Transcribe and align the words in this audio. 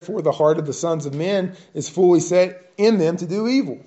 therefore 0.00 0.22
the 0.22 0.32
heart 0.32 0.58
of 0.58 0.64
the 0.64 0.72
sons 0.72 1.04
of 1.04 1.14
men 1.14 1.54
is 1.74 1.90
fully 1.90 2.20
set 2.20 2.72
in 2.78 2.96
them 2.96 3.18
to 3.18 3.26
do 3.26 3.46
evil. 3.46 3.78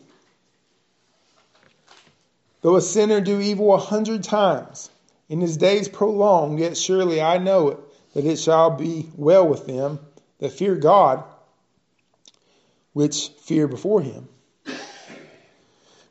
Though 2.62 2.76
a 2.76 2.82
sinner 2.82 3.20
do 3.20 3.42
evil 3.42 3.74
a 3.74 3.80
hundred 3.80 4.24
times, 4.24 4.92
in 5.28 5.42
his 5.42 5.58
days 5.58 5.90
prolonged, 5.90 6.60
yet 6.60 6.78
surely 6.78 7.20
I 7.20 7.40
know 7.40 7.70
it, 7.70 7.80
that 8.14 8.26
it 8.26 8.38
shall 8.38 8.70
be 8.70 9.10
well 9.16 9.48
with 9.48 9.66
them 9.66 10.00
that 10.38 10.52
fear 10.52 10.76
God, 10.76 11.24
which 12.94 13.30
fear 13.42 13.68
before 13.68 14.02
him. 14.02 14.30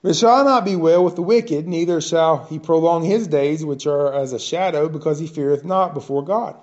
But 0.03 0.11
it 0.11 0.15
shall 0.15 0.45
not 0.45 0.65
be 0.65 0.75
well 0.75 1.05
with 1.05 1.15
the 1.15 1.23
wicked, 1.23 1.69
neither 1.69 2.01
shall 2.01 2.45
he 2.47 2.59
prolong 2.59 3.05
his 3.05 3.29
days, 3.29 3.65
which 3.65 3.87
are 3.87 4.13
as 4.13 4.33
a 4.33 4.41
shadow, 4.41 4.89
because 4.89 5.21
he 5.21 5.29
feareth 5.29 5.65
not 5.65 5.95
before 5.95 6.25
God. 6.25 6.57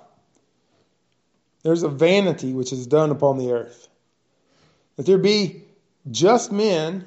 There's 1.62 1.82
a 1.82 1.88
vanity 1.88 2.52
which 2.52 2.72
is 2.72 2.86
done 2.86 3.10
upon 3.10 3.38
the 3.38 3.52
earth. 3.52 3.88
That 4.96 5.06
there 5.06 5.18
be 5.18 5.64
just 6.10 6.50
men 6.50 7.04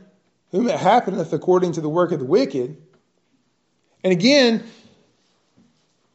whom 0.52 0.68
it 0.68 0.80
happeneth 0.80 1.34
according 1.34 1.74
to 1.74 1.82
the 1.82 1.90
work 1.90 2.12
of 2.12 2.20
the 2.20 2.26
wicked. 2.26 2.78
And 4.04 4.14
again, 4.14 4.64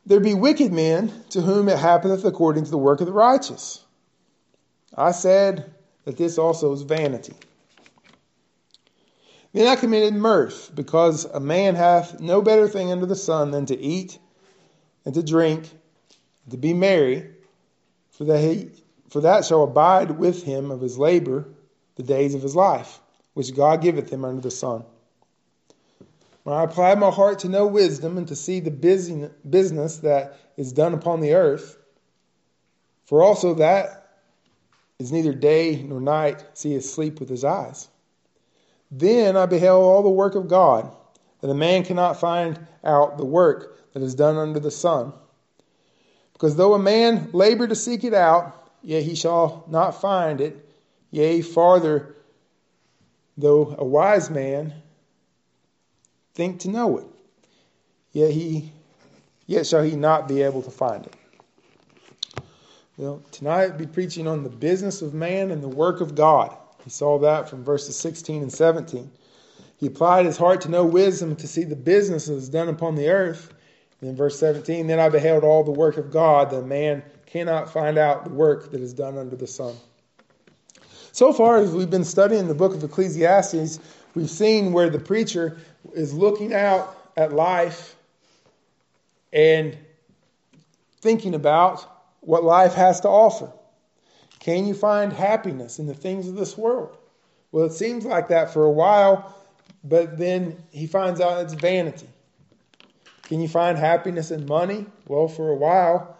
there 0.07 0.21
be 0.21 0.35
wicked 0.35 0.73
men 0.73 1.13
to 1.31 1.41
whom 1.41 1.69
it 1.69 1.79
happeneth 1.79 2.25
according 2.25 2.65
to 2.65 2.71
the 2.71 2.79
work 2.79 3.01
of 3.01 3.07
the 3.07 3.13
righteous. 3.13 3.85
I 4.97 5.11
said 5.11 5.75
that 6.05 6.17
this 6.17 6.39
also 6.39 6.73
is 6.73 6.83
vanity. 6.83 7.35
Then 9.53 9.67
I 9.67 9.77
committed 9.77 10.15
mirth, 10.15 10.71
because 10.75 11.25
a 11.25 11.41
man 11.41 11.75
hath 11.75 12.21
no 12.21 12.43
better 12.43 12.69
thing 12.69 12.93
under 12.93 13.07
the 13.07 13.17
sun 13.17 13.51
than 13.51 13.67
to 13.67 13.79
eat 13.79 14.19
and 15.05 15.15
to 15.15 15.23
drink, 15.23 15.69
and 16.45 16.53
to 16.53 16.57
be 16.57 16.75
merry, 16.75 17.29
for 18.19 18.25
that, 18.25 18.41
he, 18.41 18.69
for 19.11 19.21
that 19.21 19.45
shall 19.45 19.63
abide 19.63 20.11
with 20.11 20.43
him 20.43 20.73
of 20.73 20.81
his 20.81 20.99
labor 20.99 21.47
the 21.95 22.03
days 22.03 22.35
of 22.35 22.43
his 22.43 22.57
life, 22.57 23.01
which 23.35 23.55
God 23.55 23.81
giveth 23.81 24.11
him 24.13 24.25
under 24.25 24.43
the 24.43 24.51
sun. 24.51 24.85
When 26.43 26.57
I 26.57 26.65
applied 26.65 26.99
my 26.99 27.11
heart 27.11 27.39
to 27.41 27.49
know 27.49 27.67
wisdom 27.67 28.19
and 28.19 28.27
to 28.27 28.35
see 28.35 28.59
the 28.59 28.71
business 28.71 29.97
that 29.99 30.37
is 30.57 30.73
done 30.73 30.95
upon 30.95 31.21
the 31.21 31.35
earth, 31.35 31.79
for 33.05 33.23
also 33.23 33.55
that 33.55 34.17
is 34.99 35.13
neither 35.13 35.33
day 35.33 35.81
nor 35.83 36.01
night 36.01 36.45
seeth 36.55 36.85
sleep 36.85 37.21
with 37.21 37.29
his 37.29 37.45
eyes. 37.45 37.89
Then 38.91 39.37
I 39.37 39.47
beheld 39.47 39.85
all 39.85 40.03
the 40.03 40.09
work 40.09 40.35
of 40.35 40.49
God, 40.49 40.91
that 41.41 41.51
a 41.51 41.55
man 41.55 41.85
cannot 41.85 42.19
find 42.19 42.67
out 42.83 43.17
the 43.17 43.25
work 43.25 43.93
that 43.93 44.03
is 44.03 44.17
done 44.17 44.37
under 44.37 44.59
the 44.59 44.73
sun. 44.73 45.13
Because 46.39 46.55
though 46.55 46.75
a 46.75 46.79
man 46.79 47.31
labor 47.33 47.67
to 47.67 47.75
seek 47.75 48.05
it 48.05 48.15
out, 48.15 48.71
yet 48.81 49.03
he 49.03 49.17
shall 49.17 49.65
not 49.69 50.01
find 50.01 50.41
it. 50.41 50.71
Yea, 51.11 51.43
farther, 51.43 52.15
though 53.37 53.75
a 53.77 53.85
wise 53.85 54.31
man 54.31 54.73
think 56.35 56.61
to 56.61 56.69
know 56.69 56.99
it, 56.99 57.07
yet 58.13 58.31
he 58.31 58.73
yet 59.47 59.67
shall 59.67 59.83
he 59.83 59.97
not 59.97 60.29
be 60.29 60.43
able 60.43 60.63
to 60.63 60.71
find 60.71 61.07
it. 61.07 61.17
Well, 62.97 63.21
tonight 63.33 63.73
I'll 63.73 63.79
be 63.79 63.87
preaching 63.87 64.29
on 64.29 64.45
the 64.45 64.49
business 64.49 65.03
of 65.03 65.15
man 65.15 65.51
and 65.51 65.61
the 65.61 65.69
work 65.69 66.01
of 66.01 66.15
God. 66.15 66.57
He 66.85 66.91
saw 66.91 67.19
that 67.19 67.49
from 67.49 67.65
verses 67.65 67.97
16 67.97 68.43
and 68.43 68.53
17. 68.53 69.11
He 69.79 69.89
applied 69.89 70.27
his 70.27 70.37
heart 70.37 70.61
to 70.61 70.69
know 70.69 70.85
wisdom 70.85 71.35
to 71.37 71.49
see 71.49 71.65
the 71.65 71.75
business 71.75 72.29
done 72.49 72.69
upon 72.69 72.95
the 72.95 73.09
earth 73.09 73.53
in 74.01 74.17
verse 74.17 74.39
17, 74.39 74.87
then 74.87 75.01
I 75.01 75.09
beheld 75.09 75.45
all 75.45 75.65
the 75.65 75.73
work 75.73 75.97
of 75.97 76.11
God, 76.11 76.51
that 76.51 76.65
man 76.65 77.03
cannot 77.27 77.73
find 77.73 77.99
out 77.99 78.25
the 78.25 78.31
work 78.31 78.71
that 78.71 78.81
is 78.81 78.93
done 78.93 79.19
under 79.19 79.37
the 79.37 79.47
sun. 79.47 79.75
So 81.13 81.33
far, 81.33 81.59
as 81.59 81.73
we've 81.73 81.91
been 81.91 82.05
studying 82.05 82.47
the 82.47 82.55
book 82.55 82.75
of 82.75 82.85
Ecclesiastes, 82.85 83.81
we've 84.15 84.31
seen 84.31 84.73
where 84.73 84.89
the 84.89 85.01
preacher 85.01 85.59
is 85.95 86.15
looking 86.15 86.55
out 86.55 86.97
at 87.17 87.33
life 87.33 87.97
and 89.33 89.77
thinking 91.01 91.35
about 91.35 91.87
what 92.21 92.45
life 92.45 92.75
has 92.75 93.01
to 93.01 93.09
offer. 93.09 93.51
Can 94.39 94.67
you 94.67 94.75
find 94.75 95.13
happiness 95.13 95.79
in 95.79 95.87
the 95.87 95.95
things 95.95 96.29
of 96.29 96.37
this 96.37 96.57
world? 96.57 96.97
Well, 97.51 97.67
it 97.67 97.73
seems 97.73 98.05
like 98.05 98.29
that 98.29 98.53
for 98.53 98.65
a 98.65 98.71
while, 98.71 99.35
but 99.83 100.19
then 100.19 100.63
he 100.71 100.87
finds 100.87 101.21
out 101.21 101.43
it's 101.43 101.55
vanity. 101.55 102.08
Can 103.29 103.41
you 103.41 103.49
find 103.49 103.77
happiness 103.77 104.31
in 104.31 104.47
money? 104.47 104.87
Well, 105.07 105.29
for 105.29 105.51
a 105.51 105.55
while, 105.55 106.17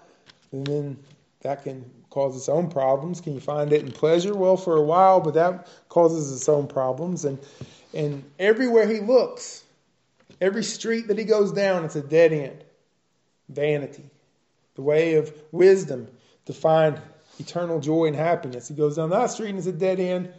and 0.53 0.67
then 0.67 0.99
that 1.41 1.65
can 1.65 1.91
cause 2.11 2.37
its 2.37 2.51
own 2.51 2.71
problems. 2.71 3.23
Can 3.23 3.35
you 3.35 3.41
find 3.41 3.73
it 3.73 3.83
in 3.83 3.91
pleasure? 3.91 4.35
Well, 4.35 4.59
for 4.59 4.77
a 4.77 4.83
while, 4.83 5.21
but 5.21 5.35
that 5.35 5.69
causes 5.89 6.31
its 6.33 6.49
own 6.49 6.69
problems. 6.69 7.25
And 7.25 7.39
and 7.95 8.25
everywhere 8.39 8.87
he 8.87 9.01
looks, 9.01 9.65
every 10.41 10.63
street 10.63 11.09
that 11.09 11.19
he 11.19 11.25
goes 11.25 11.51
down, 11.51 11.85
it's 11.87 11.97
a 11.97 12.03
dead 12.03 12.33
end. 12.33 12.63
Vanity. 13.49 14.05
The 14.75 14.83
way 14.83 15.15
of 15.15 15.33
wisdom 15.51 16.09
to 16.45 16.53
find 16.53 17.01
eternal 17.39 17.81
joy 17.81 18.07
and 18.07 18.17
happiness. 18.17 18.69
He 18.69 18.75
goes 18.75 18.97
down 18.97 19.11
that 19.11 19.31
street 19.31 19.49
and 19.49 19.59
it's 19.59 19.67
a 19.67 19.73
dead 19.73 19.99
end, 19.99 20.31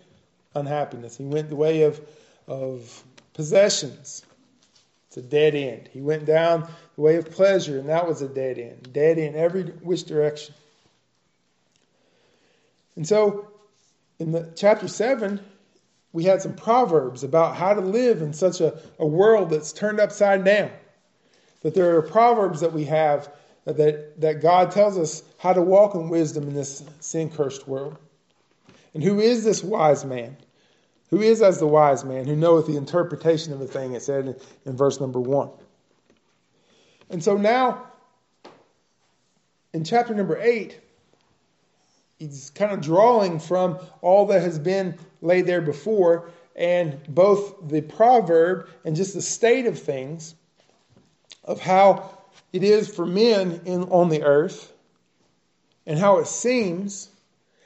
unhappiness. 0.53 1.17
He 1.17 1.25
went 1.25 1.49
the 1.49 1.55
way 1.55 1.81
of 1.81 1.99
of 2.47 3.03
possessions 3.33 4.23
a 5.19 5.21
dead 5.21 5.53
end. 5.55 5.89
He 5.91 6.01
went 6.01 6.25
down 6.25 6.67
the 6.95 7.01
way 7.01 7.15
of 7.17 7.29
pleasure, 7.29 7.77
and 7.77 7.89
that 7.89 8.07
was 8.07 8.21
a 8.21 8.27
dead 8.27 8.57
end. 8.57 8.91
Dead 8.91 9.19
end 9.19 9.35
every 9.35 9.63
which 9.63 10.05
direction. 10.05 10.55
And 12.95 13.07
so, 13.07 13.47
in 14.17 14.31
the 14.31 14.51
chapter 14.55 14.87
seven, 14.87 15.39
we 16.11 16.23
had 16.23 16.41
some 16.41 16.55
proverbs 16.55 17.23
about 17.23 17.55
how 17.55 17.73
to 17.73 17.81
live 17.81 18.21
in 18.21 18.33
such 18.33 18.59
a, 18.61 18.79
a 18.97 19.05
world 19.05 19.51
that's 19.51 19.71
turned 19.71 19.99
upside 19.99 20.43
down. 20.43 20.71
That 21.61 21.75
there 21.75 21.95
are 21.95 22.01
proverbs 22.01 22.61
that 22.61 22.73
we 22.73 22.85
have 22.85 23.31
that, 23.65 24.19
that 24.19 24.41
God 24.41 24.71
tells 24.71 24.97
us 24.97 25.23
how 25.37 25.53
to 25.53 25.61
walk 25.61 25.93
in 25.95 26.09
wisdom 26.09 26.47
in 26.47 26.53
this 26.53 26.83
sin 26.99 27.29
cursed 27.29 27.67
world. 27.67 27.97
And 28.93 29.03
who 29.03 29.19
is 29.19 29.43
this 29.43 29.63
wise 29.63 30.03
man? 30.03 30.35
Who 31.09 31.21
is 31.21 31.41
as 31.41 31.59
the 31.59 31.67
wise 31.67 32.03
man 32.05 32.25
who 32.25 32.35
knoweth 32.35 32.67
the 32.67 32.77
interpretation 32.77 33.51
of 33.51 33.61
a 33.61 33.65
thing, 33.65 33.93
it 33.93 34.01
said 34.01 34.27
in, 34.27 34.35
in 34.65 34.77
verse 34.77 34.99
number 34.99 35.19
one. 35.19 35.49
And 37.09 37.23
so 37.23 37.35
now, 37.35 37.87
in 39.73 39.83
chapter 39.83 40.13
number 40.13 40.37
eight, 40.39 40.79
he's 42.19 42.51
kind 42.51 42.71
of 42.71 42.81
drawing 42.81 43.39
from 43.39 43.79
all 44.01 44.27
that 44.27 44.43
has 44.43 44.59
been 44.59 44.97
laid 45.21 45.47
there 45.47 45.61
before, 45.61 46.29
and 46.55 46.99
both 47.07 47.67
the 47.67 47.81
proverb 47.81 48.67
and 48.85 48.95
just 48.95 49.15
the 49.15 49.21
state 49.21 49.65
of 49.65 49.79
things 49.79 50.35
of 51.43 51.59
how 51.59 52.17
it 52.53 52.63
is 52.63 52.93
for 52.93 53.05
men 53.05 53.61
in, 53.65 53.83
on 53.83 54.09
the 54.09 54.21
earth, 54.21 54.71
and 55.87 55.97
how 55.97 56.19
it 56.19 56.27
seems, 56.27 57.09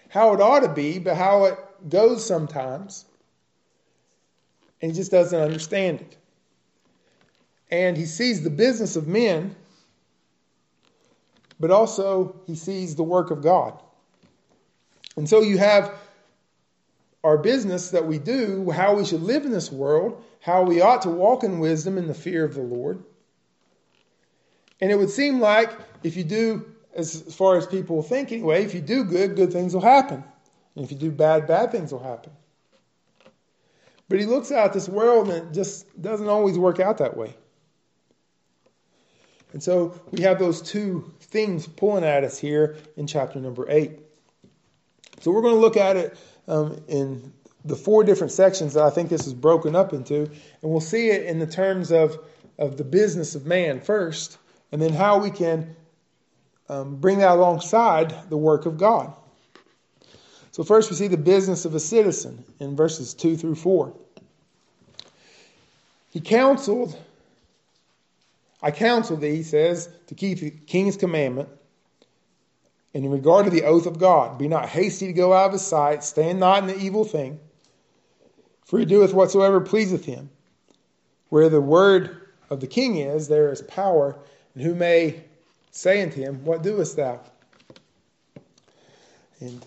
how 0.08 0.34
it 0.34 0.40
ought 0.40 0.62
to 0.62 0.70
be, 0.70 1.00
but 1.00 1.18
how 1.18 1.46
it 1.46 1.58
goes 1.90 2.26
sometimes 2.26 3.04
and 4.84 4.92
he 4.92 4.96
just 4.98 5.12
doesn't 5.12 5.40
understand 5.40 6.02
it. 6.02 6.18
And 7.72 7.96
he 7.96 8.06
sees 8.06 8.44
the 8.44 8.50
business 8.50 8.98
of 8.98 9.08
men, 9.08 9.56
but 11.58 11.72
also 11.72 12.36
he 12.46 12.54
sees 12.54 12.94
the 12.94 13.04
work 13.04 13.32
of 13.32 13.42
God. 13.42 13.82
And 15.16 15.28
so 15.28 15.42
you 15.42 15.58
have 15.58 15.94
our 17.24 17.38
business 17.38 17.92
that 17.92 18.06
we 18.06 18.20
do, 18.20 18.70
how 18.72 18.96
we 18.96 19.06
should 19.06 19.22
live 19.22 19.46
in 19.46 19.54
this 19.54 19.72
world, 19.72 20.22
how 20.42 20.64
we 20.64 20.82
ought 20.82 21.04
to 21.04 21.10
walk 21.10 21.46
in 21.46 21.60
wisdom 21.60 21.98
and 21.98 22.10
the 22.10 22.14
fear 22.14 22.44
of 22.44 22.54
the 22.54 22.62
Lord. 22.62 23.02
And 24.82 24.92
it 24.92 24.98
would 24.98 25.10
seem 25.10 25.40
like 25.40 25.72
if 26.04 26.18
you 26.18 26.26
do, 26.26 26.66
as 26.94 27.22
far 27.34 27.56
as 27.56 27.66
people 27.66 28.04
think 28.04 28.34
anyway, 28.34 28.66
if 28.66 28.74
you 28.74 28.82
do 28.82 29.06
good, 29.06 29.38
good 29.38 29.54
things 29.54 29.74
will 29.74 29.82
happen. 29.82 30.22
And 30.76 30.84
if 30.84 30.92
you 30.92 30.98
do 30.98 31.10
bad, 31.10 31.48
bad 31.48 31.72
things 31.72 31.94
will 31.94 32.04
happen. 32.04 32.34
But 34.10 34.20
he 34.20 34.26
looks 34.26 34.52
out 34.52 34.74
this 34.74 34.90
world 34.90 35.30
and 35.30 35.48
it 35.48 35.54
just 35.54 36.02
doesn't 36.02 36.28
always 36.28 36.58
work 36.58 36.80
out 36.80 36.98
that 37.00 37.16
way. 37.16 37.36
And 39.54 39.62
so 39.62 40.00
we 40.12 40.24
have 40.24 40.40
those 40.40 40.62
two 40.62 41.12
things 41.20 41.68
pulling 41.68 42.04
at 42.04 42.24
us 42.24 42.38
here 42.38 42.76
in 42.98 43.08
chapter 43.08 43.40
number 43.40 43.66
eight. 43.70 44.00
So 45.22 45.32
we're 45.32 45.42
going 45.42 45.56
to 45.56 45.62
look 45.62 45.78
at 45.78 45.96
it 45.96 46.18
um, 46.48 46.84
in 46.88 47.32
the 47.64 47.76
four 47.76 48.04
different 48.04 48.34
sections 48.34 48.74
that 48.74 48.84
I 48.84 48.90
think 48.90 49.10
this 49.10 49.26
is 49.26 49.34
broken 49.34 49.76
up 49.76 49.94
into, 49.94 50.24
and 50.24 50.32
we'll 50.62 50.82
see 50.82 51.10
it 51.10 51.26
in 51.28 51.40
the 51.40 51.48
terms 51.48 51.92
of, 51.92 52.18
of 52.58 52.78
the 52.78 52.84
business 52.84 53.36
of 53.36 53.46
man 53.46 53.80
first, 53.80 54.38
and 54.72 54.82
then 54.82 54.92
how 54.92 55.20
we 55.20 55.32
can 55.32 55.76
um, 56.68 56.98
bring 56.98 57.20
that 57.20 57.32
alongside 57.32 58.30
the 58.30 58.38
work 58.38 58.66
of 58.66 58.78
God. 58.78 59.14
So, 60.54 60.64
first 60.64 60.92
we 60.92 60.96
see 60.96 61.08
the 61.08 61.18
business 61.18 61.66
of 61.66 61.74
a 61.74 61.80
citizen 61.80 62.46
in 62.60 62.76
verses 62.76 63.16
2 63.16 63.38
through 63.38 63.56
4. 63.56 63.92
He 66.12 66.22
counseled, 66.22 66.96
I 68.62 68.70
counsel 68.70 69.18
thee, 69.18 69.36
he 69.36 69.44
says, 69.44 69.90
to 70.08 70.16
keep 70.16 70.40
the 70.40 70.52
king's 70.52 70.96
commandment 70.96 71.50
and 72.94 73.04
in 73.04 73.10
regard 73.10 73.46
to 73.46 73.52
the 73.52 73.64
oath 73.64 73.88
of 73.88 73.98
God. 73.98 74.38
Be 74.38 74.48
not 74.48 74.70
hasty 74.70 75.08
to 75.08 75.14
go 75.14 75.34
out 75.34 75.48
of 75.48 75.54
his 75.54 75.66
sight, 75.66 76.04
stand 76.04 76.40
not 76.40 76.60
in 76.60 76.68
the 76.68 76.78
evil 76.78 77.04
thing, 77.04 77.40
for 78.64 78.78
he 78.78 78.86
doeth 78.86 79.12
whatsoever 79.12 79.60
pleaseth 79.60 80.06
him. 80.06 80.30
Where 81.30 81.50
the 81.50 81.62
word 81.62 82.28
of 82.52 82.60
the 82.60 82.68
king 82.68 82.98
is, 82.98 83.28
there 83.28 83.52
is 83.52 83.64
power, 83.64 84.20
and 84.54 84.64
who 84.64 84.76
may 84.76 85.24
say 85.72 86.04
unto 86.04 86.22
him, 86.22 86.46
What 86.46 86.62
doest 86.62 86.96
thou? 86.96 87.22
And 89.40 89.66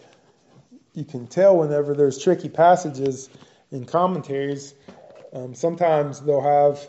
you 0.97 1.05
can 1.05 1.27
tell 1.27 1.59
whenever 1.59 1.95
there's 1.95 2.19
tricky 2.19 2.49
passages 2.49 3.29
in 3.71 3.85
commentaries, 3.85 4.75
um, 5.35 5.55
sometimes 5.55 6.21
they'll 6.23 6.41
have 6.41 6.89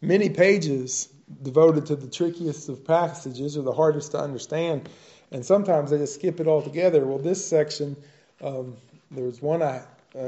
many 0.00 0.28
pages 0.28 1.08
devoted 1.42 1.86
to 1.86 1.94
the 1.94 2.08
trickiest 2.08 2.68
of 2.68 2.84
passages 2.84 3.56
or 3.56 3.62
the 3.62 3.72
hardest 3.72 4.10
to 4.10 4.18
understand, 4.18 4.88
and 5.30 5.46
sometimes 5.46 5.90
they 5.90 5.98
just 5.98 6.16
skip 6.16 6.40
it 6.40 6.48
altogether. 6.48 7.06
Well, 7.06 7.18
this 7.18 7.44
section, 7.46 7.96
um, 8.42 8.76
there 9.12 9.24
was 9.24 9.40
one 9.40 9.62
uh, 9.62 9.84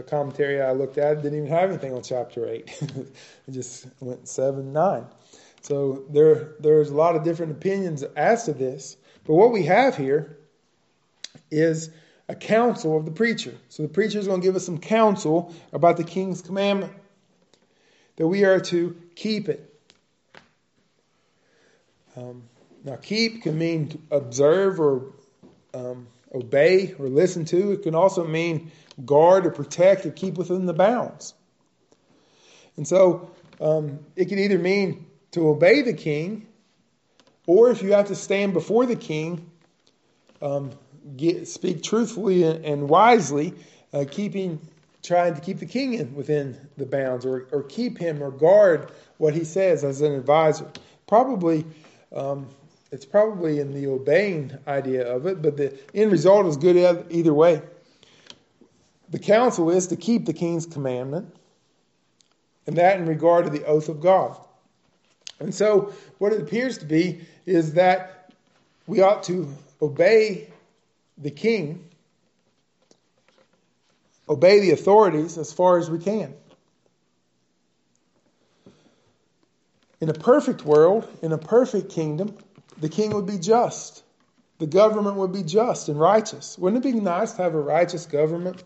commentary 0.06 0.62
I 0.62 0.70
looked 0.70 0.98
at, 0.98 1.22
didn't 1.22 1.38
even 1.38 1.50
have 1.50 1.68
anything 1.68 1.92
on 1.92 2.02
chapter 2.02 2.48
8. 2.48 2.82
it 2.82 3.50
just 3.50 3.88
went 3.98 4.28
7, 4.28 4.72
9. 4.72 5.04
So 5.62 6.04
there, 6.10 6.52
there's 6.60 6.90
a 6.90 6.94
lot 6.94 7.16
of 7.16 7.24
different 7.24 7.52
opinions 7.52 8.04
as 8.04 8.44
to 8.44 8.52
this. 8.52 8.96
But 9.24 9.34
what 9.34 9.50
we 9.50 9.64
have 9.64 9.96
here 9.96 10.38
is 11.50 11.90
a 12.30 12.34
counsel 12.36 12.96
of 12.96 13.04
the 13.04 13.10
preacher. 13.10 13.52
So 13.70 13.82
the 13.82 13.88
preacher 13.88 14.20
is 14.20 14.28
going 14.28 14.40
to 14.40 14.46
give 14.46 14.54
us 14.54 14.64
some 14.64 14.78
counsel 14.78 15.52
about 15.72 15.96
the 15.96 16.04
king's 16.04 16.40
commandment 16.40 16.92
that 18.14 18.26
we 18.26 18.44
are 18.44 18.60
to 18.60 18.96
keep 19.16 19.48
it. 19.48 19.74
Um, 22.16 22.44
now, 22.84 22.94
keep 22.96 23.42
can 23.42 23.58
mean 23.58 24.06
observe 24.12 24.78
or 24.78 25.12
um, 25.74 26.06
obey 26.32 26.94
or 27.00 27.08
listen 27.08 27.46
to. 27.46 27.72
It 27.72 27.82
can 27.82 27.96
also 27.96 28.24
mean 28.24 28.70
guard 29.04 29.44
or 29.44 29.50
protect 29.50 30.06
or 30.06 30.12
keep 30.12 30.34
within 30.38 30.66
the 30.66 30.72
bounds. 30.72 31.34
And 32.76 32.86
so 32.86 33.32
um, 33.60 33.98
it 34.14 34.26
can 34.26 34.38
either 34.38 34.58
mean 34.58 35.06
to 35.32 35.48
obey 35.48 35.82
the 35.82 35.94
king, 35.94 36.46
or 37.46 37.70
if 37.70 37.82
you 37.82 37.92
have 37.94 38.06
to 38.06 38.14
stand 38.14 38.52
before 38.52 38.86
the 38.86 38.94
king, 38.94 39.50
um, 40.40 40.70
get, 41.16 41.48
speak 41.48 41.82
truthfully 41.82 42.44
and, 42.44 42.64
and 42.64 42.88
wisely, 42.88 43.54
uh, 43.92 44.04
keeping 44.10 44.60
trying 45.02 45.34
to 45.34 45.40
keep 45.40 45.58
the 45.58 45.66
king 45.66 45.94
in 45.94 46.14
within 46.14 46.56
the 46.76 46.84
bounds, 46.84 47.24
or, 47.24 47.46
or 47.52 47.62
keep 47.62 47.98
him 47.98 48.22
or 48.22 48.30
guard 48.30 48.90
what 49.18 49.34
he 49.34 49.44
says 49.44 49.82
as 49.84 50.00
an 50.00 50.12
advisor. 50.12 50.70
Probably, 51.06 51.64
um, 52.14 52.46
it's 52.92 53.04
probably 53.04 53.60
in 53.60 53.72
the 53.72 53.86
obeying 53.86 54.56
idea 54.66 55.06
of 55.10 55.26
it, 55.26 55.40
but 55.40 55.56
the 55.56 55.78
end 55.94 56.12
result 56.12 56.46
is 56.46 56.56
good 56.56 57.06
either 57.10 57.32
way. 57.32 57.62
The 59.10 59.18
counsel 59.18 59.70
is 59.70 59.88
to 59.88 59.96
keep 59.96 60.26
the 60.26 60.32
king's 60.32 60.66
commandment, 60.66 61.34
and 62.66 62.76
that 62.76 62.98
in 62.98 63.06
regard 63.06 63.44
to 63.46 63.50
the 63.50 63.64
oath 63.64 63.88
of 63.88 64.00
God. 64.00 64.38
And 65.40 65.54
so, 65.54 65.92
what 66.18 66.32
it 66.32 66.42
appears 66.42 66.78
to 66.78 66.84
be 66.84 67.22
is 67.46 67.72
that 67.74 68.32
we 68.86 69.00
ought 69.00 69.22
to 69.24 69.52
obey 69.80 70.48
the 71.20 71.30
king, 71.30 71.88
obey 74.28 74.60
the 74.60 74.70
authorities 74.72 75.36
as 75.38 75.52
far 75.52 75.78
as 75.78 75.90
we 75.90 75.98
can. 75.98 76.34
In 80.00 80.08
a 80.08 80.14
perfect 80.14 80.64
world, 80.64 81.06
in 81.20 81.32
a 81.32 81.38
perfect 81.38 81.90
kingdom, 81.90 82.36
the 82.80 82.88
king 82.88 83.10
would 83.10 83.26
be 83.26 83.38
just. 83.38 84.02
The 84.58 84.66
government 84.66 85.16
would 85.16 85.32
be 85.32 85.42
just 85.42 85.88
and 85.88 86.00
righteous. 86.00 86.56
Wouldn't 86.58 86.84
it 86.84 86.92
be 86.92 86.98
nice 86.98 87.32
to 87.32 87.42
have 87.42 87.54
a 87.54 87.60
righteous 87.60 88.06
government? 88.06 88.62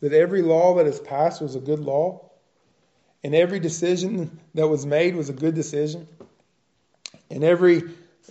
That 0.00 0.12
every 0.12 0.42
law 0.42 0.76
that 0.76 0.86
is 0.86 1.00
passed 1.00 1.40
was 1.40 1.56
a 1.56 1.60
good 1.60 1.80
law? 1.80 2.30
And 3.24 3.34
every 3.34 3.58
decision 3.58 4.38
that 4.54 4.68
was 4.68 4.86
made 4.86 5.16
was 5.16 5.28
a 5.28 5.32
good 5.32 5.56
decision? 5.56 6.06
And 7.30 7.42
every 7.42 7.82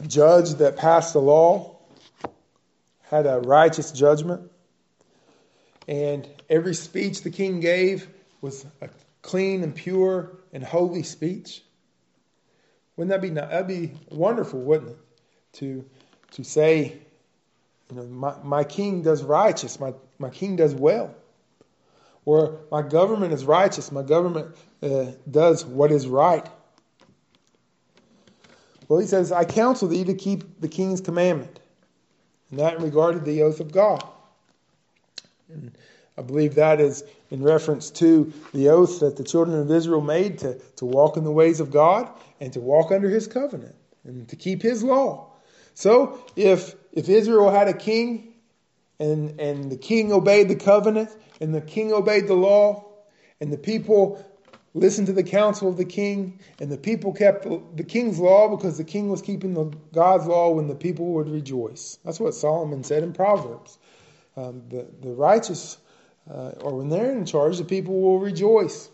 judge 0.08 0.52
that 0.56 0.78
passed 0.78 1.14
the 1.14 1.22
law 1.22 1.77
had 3.10 3.26
a 3.26 3.40
righteous 3.40 3.92
judgment. 3.92 4.52
And 5.88 6.28
every 6.50 6.74
speech 6.74 7.22
the 7.24 7.30
king 7.30 7.60
gave 7.60 8.08
was 8.42 8.66
a 8.82 8.90
clean 9.22 9.64
and 9.64 9.74
pure 9.74 10.38
and 10.52 10.64
holy 10.64 11.04
speech. 11.04 11.64
Wouldn't 12.96 13.10
that 13.10 13.22
be 13.22 13.30
that'd 13.30 13.68
be 13.68 13.94
wonderful, 14.10 14.60
wouldn't 14.60 14.92
it? 14.92 14.98
To 15.54 15.86
to 16.32 16.44
say, 16.44 16.98
you 17.90 17.96
know, 17.96 18.04
my, 18.04 18.36
my 18.44 18.64
king 18.64 19.02
does 19.02 19.24
righteous, 19.24 19.80
my, 19.80 19.94
my 20.20 20.30
king 20.30 20.56
does 20.58 20.76
well. 20.76 21.16
Or 22.26 22.60
my 22.70 22.82
government 22.82 23.32
is 23.32 23.46
righteous, 23.46 23.92
my 23.92 24.04
government 24.04 24.56
uh, 24.84 25.12
does 25.30 25.66
what 25.66 25.92
is 25.92 26.08
right. 26.08 26.46
Well, 28.90 29.00
he 29.00 29.08
says, 29.08 29.32
I 29.32 29.46
counsel 29.46 29.88
thee 29.88 30.04
to 30.04 30.14
keep 30.14 30.60
the 30.60 30.68
king's 30.68 31.00
commandment 31.00 31.60
and 32.52 32.60
that 32.60 32.82
regarded 32.82 33.26
the 33.26 33.44
oath 33.44 33.60
of 33.60 33.72
God. 33.72 34.04
And 35.50 35.72
I 36.18 36.22
believe 36.22 36.56
that 36.56 36.80
is 36.80 37.04
in 37.30 37.44
reference 37.44 37.90
to 37.92 38.34
the 38.54 38.70
oath 38.70 39.00
that 39.02 39.18
the 39.18 39.24
children 39.24 39.60
of 39.60 39.72
Israel 39.72 40.02
made 40.02 40.40
to, 40.40 40.56
to 40.78 40.86
walk 40.86 41.18
in 41.18 41.24
the 41.24 41.32
ways 41.32 41.60
of 41.60 41.72
God 41.72 42.10
and 42.40 42.52
to 42.54 42.60
walk 42.60 42.92
under 42.92 43.10
his 43.10 43.28
covenant 43.28 43.76
and 44.04 44.28
to 44.30 44.36
keep 44.36 44.62
his 44.62 44.84
law. 44.84 45.32
So 45.74 46.26
if 46.36 46.76
if 46.92 47.08
Israel 47.08 47.52
had 47.52 47.68
a 47.68 47.74
king 47.74 48.34
and 49.00 49.40
and 49.40 49.72
the 49.72 49.78
king 49.78 50.12
obeyed 50.12 50.50
the 50.50 50.56
covenant 50.56 51.10
and 51.40 51.54
the 51.54 51.62
king 51.62 51.94
obeyed 51.94 52.28
the 52.28 52.34
law 52.34 52.86
and 53.40 53.54
the 53.54 53.58
people 53.58 54.26
listened 54.78 55.08
to 55.08 55.14
the 55.14 55.24
counsel 55.24 55.70
of 55.70 55.78
the 55.78 55.86
king, 55.86 56.40
and 56.60 56.72
the 56.72 56.78
people 56.78 57.14
kept 57.14 57.48
the, 57.76 57.84
king's 57.84 58.20
law 58.20 58.56
because 58.56 58.78
the 58.78 58.84
king 58.84 59.10
was 59.10 59.22
keeping 59.22 59.54
the 59.54 59.66
God's 59.94 60.26
law 60.26 60.52
when 60.52 60.68
the 60.68 60.76
people 60.76 61.14
would 61.14 61.30
rejoice. 61.30 62.00
That's 62.06 62.20
what 62.20 62.34
Solomon 62.34 62.84
said 62.84 63.04
in 63.04 63.14
Proverbs. 63.14 63.78
Um, 64.36 64.64
the, 64.70 64.88
the 65.02 65.14
righteous, 65.14 65.78
uh, 66.30 66.52
or 66.62 66.78
when 66.78 66.90
they're 66.90 67.12
in 67.12 67.26
charge, 67.26 67.58
the 67.58 67.66
people 67.66 68.00
will 68.00 68.20
rejoice. 68.20 68.90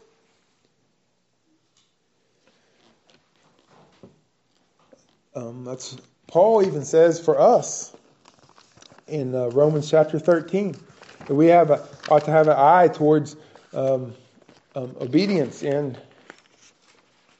Um, 5.36 5.66
that's 5.66 5.98
Paul 6.28 6.66
even 6.66 6.86
says 6.86 7.20
for 7.20 7.40
us 7.40 7.96
in 9.08 9.36
uh, 9.36 9.48
Romans 9.50 9.90
chapter 9.90 10.20
13 10.20 10.76
that 11.28 11.34
we 11.34 11.48
have 11.48 11.72
a, 11.72 11.88
ought 12.10 12.26
to 12.26 12.32
have 12.32 12.48
an 12.48 12.56
eye 12.58 12.88
towards 12.88 13.36
um, 13.74 14.14
um, 14.76 14.96
obedience 15.00 15.64
and 15.64 16.00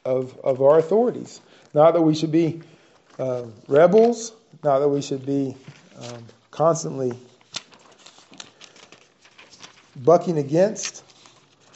of, 0.06 0.38
of 0.44 0.62
our 0.62 0.80
authorities. 0.80 1.42
Not 1.74 1.94
that 1.94 2.02
we 2.02 2.16
should 2.16 2.32
be 2.32 2.62
uh, 3.18 3.46
rebels, 3.68 4.34
not 4.64 4.80
that 4.80 4.90
we 4.90 5.02
should 5.02 5.26
be 5.26 5.56
um, 6.00 6.26
constantly 6.52 7.14
bucking 9.96 10.38
against 10.38 11.04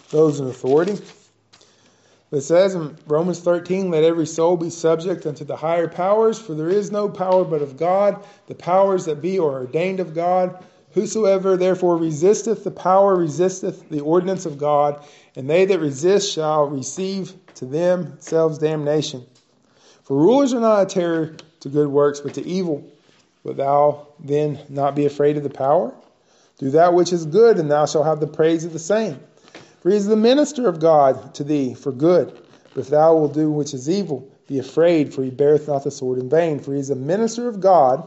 those 0.09 0.39
in 0.39 0.47
authority. 0.47 0.97
It 2.29 2.41
says 2.41 2.75
in 2.75 2.97
Romans 3.05 3.39
13, 3.39 3.89
let 3.89 4.03
every 4.03 4.25
soul 4.25 4.57
be 4.57 4.69
subject 4.69 5.25
unto 5.25 5.45
the 5.45 5.55
higher 5.55 5.87
powers, 5.87 6.37
for 6.37 6.53
there 6.55 6.69
is 6.69 6.91
no 6.91 7.07
power 7.07 7.45
but 7.45 7.61
of 7.61 7.77
God. 7.77 8.25
The 8.47 8.55
powers 8.55 9.05
that 9.05 9.21
be 9.21 9.39
are 9.39 9.43
ordained 9.43 10.01
of 10.01 10.13
God. 10.13 10.63
Whosoever 10.91 11.55
therefore 11.55 11.97
resisteth 11.97 12.63
the 12.63 12.71
power 12.71 13.15
resisteth 13.15 13.87
the 13.87 14.01
ordinance 14.01 14.45
of 14.45 14.57
God, 14.57 15.05
and 15.38 15.48
they 15.48 15.65
that 15.65 15.79
resist 15.79 16.34
shall 16.34 16.65
receive 16.65 17.32
to 17.53 17.65
themselves 17.65 18.58
damnation. 18.58 19.24
For 20.01 20.17
rulers 20.17 20.51
are 20.51 20.60
not 20.60 20.82
a 20.82 20.86
terror 20.88 21.36
to 21.60 21.70
good 21.70 21.89
works, 21.89 22.20
but 22.20 22.34
to 22.34 22.46
evil. 22.46 22.84
Wilt 23.44 23.58
thou 23.58 24.08
then 24.20 24.60
not 24.67 24.96
be 24.96 25.06
afraid 25.06 25.38
of 25.38 25.44
the 25.44 25.51
power? 25.51 25.94
Do 26.58 26.72
that 26.72 26.96
which 26.96 27.13
is 27.13 27.27
good, 27.27 27.60
and 27.60 27.70
thou 27.70 27.86
shalt 27.86 28.08
have 28.08 28.20
the 28.20 28.25
praise 28.25 28.65
of 28.65 28.74
the 28.74 28.79
same. 28.79 29.20
For 29.82 29.91
he 29.91 29.96
is 29.96 30.08
the 30.08 30.15
minister 30.15 30.67
of 30.67 30.79
God 30.79 31.36
to 31.36 31.44
thee 31.44 31.75
for 31.75 31.91
good. 31.91 32.36
But 32.74 32.82
if 32.82 32.88
thou 32.89 33.15
wilt 33.15 33.36
do 33.36 33.51
which 33.51 33.75
is 33.75 33.88
evil, 33.88 34.27
be 34.48 34.58
afraid, 34.58 35.13
for 35.13 35.24
he 35.24 35.29
beareth 35.29 35.67
not 35.67 35.84
the 35.84 35.91
sword 35.91 36.17
in 36.17 36.32
vain. 36.32 36.60
For 36.60 36.74
he 36.74 36.79
is 36.79 36.89
a 36.89 36.96
minister 36.96 37.48
of 37.48 37.60
God 37.60 38.03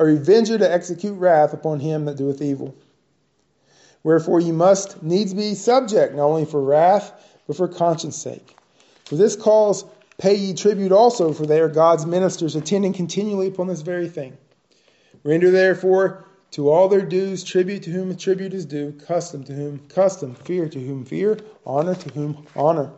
a 0.00 0.04
revenger 0.04 0.58
to 0.58 0.72
execute 0.72 1.16
wrath 1.18 1.52
upon 1.52 1.78
him 1.78 2.04
that 2.06 2.16
doeth 2.16 2.42
evil. 2.42 2.74
Wherefore 4.02 4.40
ye 4.40 4.52
must 4.52 5.02
needs 5.02 5.34
be 5.34 5.54
subject, 5.54 6.14
not 6.14 6.24
only 6.24 6.44
for 6.44 6.62
wrath, 6.62 7.12
but 7.46 7.56
for 7.56 7.68
conscience 7.68 8.16
sake. 8.16 8.56
For 9.04 9.16
this 9.16 9.36
cause 9.36 9.84
pay 10.18 10.34
ye 10.34 10.54
tribute 10.54 10.92
also, 10.92 11.32
for 11.32 11.46
they 11.46 11.60
are 11.60 11.68
God's 11.68 12.06
ministers, 12.06 12.56
attending 12.56 12.92
continually 12.92 13.48
upon 13.48 13.66
this 13.66 13.82
very 13.82 14.08
thing. 14.08 14.36
Render 15.24 15.50
therefore 15.50 16.24
to 16.52 16.70
all 16.70 16.88
their 16.88 17.02
dues 17.02 17.44
tribute 17.44 17.82
to 17.84 17.90
whom 17.90 18.16
tribute 18.16 18.54
is 18.54 18.64
due, 18.64 18.92
custom 18.92 19.44
to 19.44 19.52
whom 19.52 19.78
custom, 19.88 20.34
fear 20.34 20.68
to 20.68 20.80
whom 20.80 21.04
fear, 21.04 21.38
honor 21.66 21.94
to 21.94 22.08
whom 22.14 22.46
honor. 22.56 22.90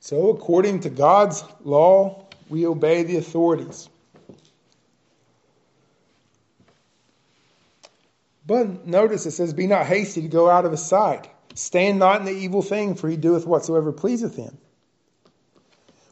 So, 0.00 0.30
according 0.30 0.80
to 0.80 0.90
God's 0.90 1.44
law, 1.62 2.26
We 2.50 2.66
obey 2.66 3.04
the 3.04 3.16
authorities. 3.16 3.89
But 8.50 8.84
notice 8.84 9.26
it 9.26 9.30
says, 9.30 9.54
Be 9.54 9.68
not 9.68 9.86
hasty 9.86 10.22
to 10.22 10.28
go 10.28 10.50
out 10.50 10.64
of 10.64 10.72
his 10.72 10.84
sight. 10.84 11.30
Stand 11.54 12.00
not 12.00 12.18
in 12.18 12.26
the 12.26 12.32
evil 12.32 12.62
thing, 12.62 12.96
for 12.96 13.08
he 13.08 13.16
doeth 13.16 13.46
whatsoever 13.46 13.92
pleaseth 13.92 14.34
him. 14.34 14.58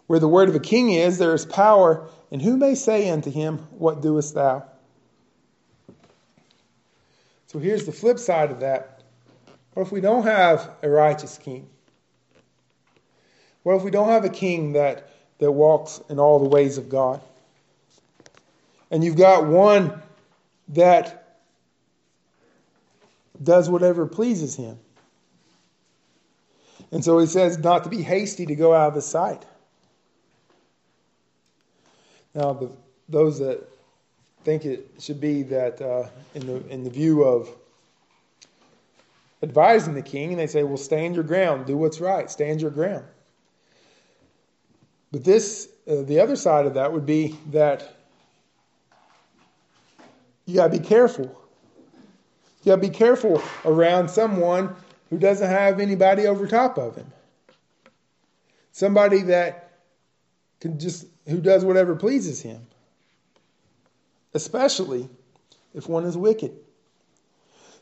Where 0.07 0.21
the 0.21 0.29
word 0.29 0.49
of 0.49 0.55
a 0.55 0.61
king 0.61 0.93
is, 0.93 1.19
there 1.19 1.35
is 1.35 1.45
power, 1.45 2.09
and 2.31 2.41
who 2.41 2.57
may 2.57 2.77
say 2.77 3.11
unto 3.11 3.29
him, 3.29 3.59
What 3.73 4.03
doest 4.03 4.37
thou? 4.37 4.67
So 7.49 7.59
here's 7.59 7.87
the 7.87 7.93
flip 7.93 8.21
side 8.21 8.53
of 8.53 8.61
that. 8.61 9.03
What 9.75 9.87
if 9.87 9.91
we 9.91 10.01
don't 10.01 10.23
have 10.23 10.71
a 10.81 10.89
righteous 10.89 11.39
king? 11.39 11.69
What 13.65 13.75
if 13.75 13.83
we 13.83 13.91
don't 13.91 14.11
have 14.11 14.25
a 14.25 14.29
king 14.29 14.75
that, 14.75 15.11
that 15.39 15.51
walks 15.51 16.01
in 16.09 16.21
all 16.21 16.39
the 16.39 16.49
ways 16.49 16.79
of 16.79 16.89
God? 16.89 17.21
And 18.93 19.03
you've 19.03 19.17
got 19.17 19.45
one 19.45 20.01
that 20.69 21.28
does 23.43 23.69
whatever 23.71 24.07
pleases 24.07 24.57
him. 24.57 24.79
And 26.91 27.05
so 27.05 27.19
he 27.19 27.27
says 27.27 27.59
not 27.59 27.85
to 27.85 27.91
be 27.91 28.03
hasty 28.03 28.47
to 28.47 28.55
go 28.55 28.75
out 28.75 28.89
of 28.89 28.95
his 28.95 29.07
sight. 29.07 29.45
Now, 32.35 32.53
the, 32.53 32.71
those 33.09 33.39
that 33.41 33.69
think 34.45 34.65
it 34.65 34.89
should 34.99 35.21
be 35.21 35.43
that 35.43 35.81
uh, 35.81 36.09
in 36.35 36.47
the 36.47 36.67
in 36.69 36.85
the 36.85 36.91
view 36.91 37.25
of 37.25 37.51
advising 39.43 39.95
the 39.95 40.03
king, 40.03 40.31
and 40.31 40.39
they 40.39 40.47
say, 40.47 40.63
"Well, 40.63 40.77
stand 40.77 41.15
your 41.15 41.25
ground, 41.25 41.67
do 41.67 41.77
what's 41.77 42.01
right, 42.01 42.31
stand 42.31 42.61
your 42.61 42.71
ground." 42.71 43.05
But 45.11 45.25
this, 45.25 45.69
uh, 45.91 46.03
the 46.03 46.21
other 46.21 46.37
side 46.37 46.67
of 46.67 46.75
that 46.75 46.93
would 46.93 47.07
be 47.07 47.37
that 47.51 47.97
you 50.45 50.57
got 50.57 50.73
to 50.73 50.79
be 50.79 50.85
careful. 50.85 51.35
You 52.63 52.73
got 52.73 52.77
to 52.77 52.89
be 52.89 52.91
careful 52.91 53.43
around 53.65 54.09
someone 54.09 54.75
who 55.11 55.19
doesn't 55.19 55.49
have 55.49 55.81
anybody 55.81 56.27
over 56.27 56.47
top 56.47 56.79
of 56.79 56.97
him. 56.97 57.13
Somebody 58.73 59.23
that 59.23 59.81
can 60.61 60.79
just 60.79 61.07
who 61.27 61.41
does 61.41 61.65
whatever 61.65 61.95
pleases 61.95 62.41
him. 62.41 62.67
Especially 64.35 65.09
if 65.75 65.89
one 65.89 66.05
is 66.05 66.17
wicked. 66.17 66.53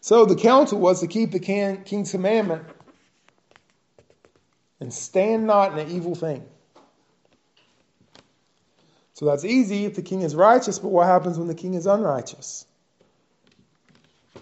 So 0.01 0.25
the 0.25 0.37
counsel 0.37 0.79
was 0.79 1.01
to 1.01 1.07
keep 1.07 1.33
the 1.33 1.41
king's 1.41 2.11
commandment 2.11 2.65
and 4.79 4.93
stand 4.93 5.47
not 5.47 5.73
in 5.73 5.79
an 5.79 5.91
evil 5.91 6.15
thing. 6.15 6.45
So 9.15 9.25
that's 9.25 9.45
easy 9.45 9.87
if 9.87 9.95
the 9.95 10.03
king 10.03 10.21
is 10.21 10.37
righteous, 10.37 10.79
but 10.79 10.89
what 10.89 11.07
happens 11.07 11.39
when 11.39 11.49
the 11.49 11.55
king 11.55 11.75
is 11.75 11.87
unrighteous? 11.87 12.66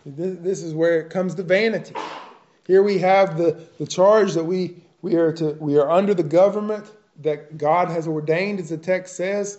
This 0.05 0.63
is 0.63 0.75
where 0.75 1.01
it 1.01 1.11
comes 1.11 1.35
to 1.37 1.43
vanity. 1.43 1.95
Here 2.67 2.83
we 2.83 2.99
have 2.99 3.37
the, 3.37 3.61
the 3.79 3.87
charge 3.87 4.35
that 4.35 4.45
we, 4.45 4.83
we, 5.03 5.17
are 5.17 5.33
to, 5.33 5.53
we 5.61 5.79
are 5.79 5.91
under 5.91 6.15
the 6.15 6.23
government 6.23 6.91
that 7.23 7.59
God 7.59 7.89
has 7.89 8.09
ordained, 8.09 8.61
as 8.61 8.71
the 8.71 8.79
text 8.79 9.17
says. 9.17 9.59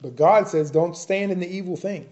But 0.00 0.16
God 0.16 0.48
says, 0.48 0.70
don't 0.70 0.96
stand 0.96 1.32
in 1.32 1.40
the 1.40 1.48
evil 1.48 1.76
thing. 1.76 2.08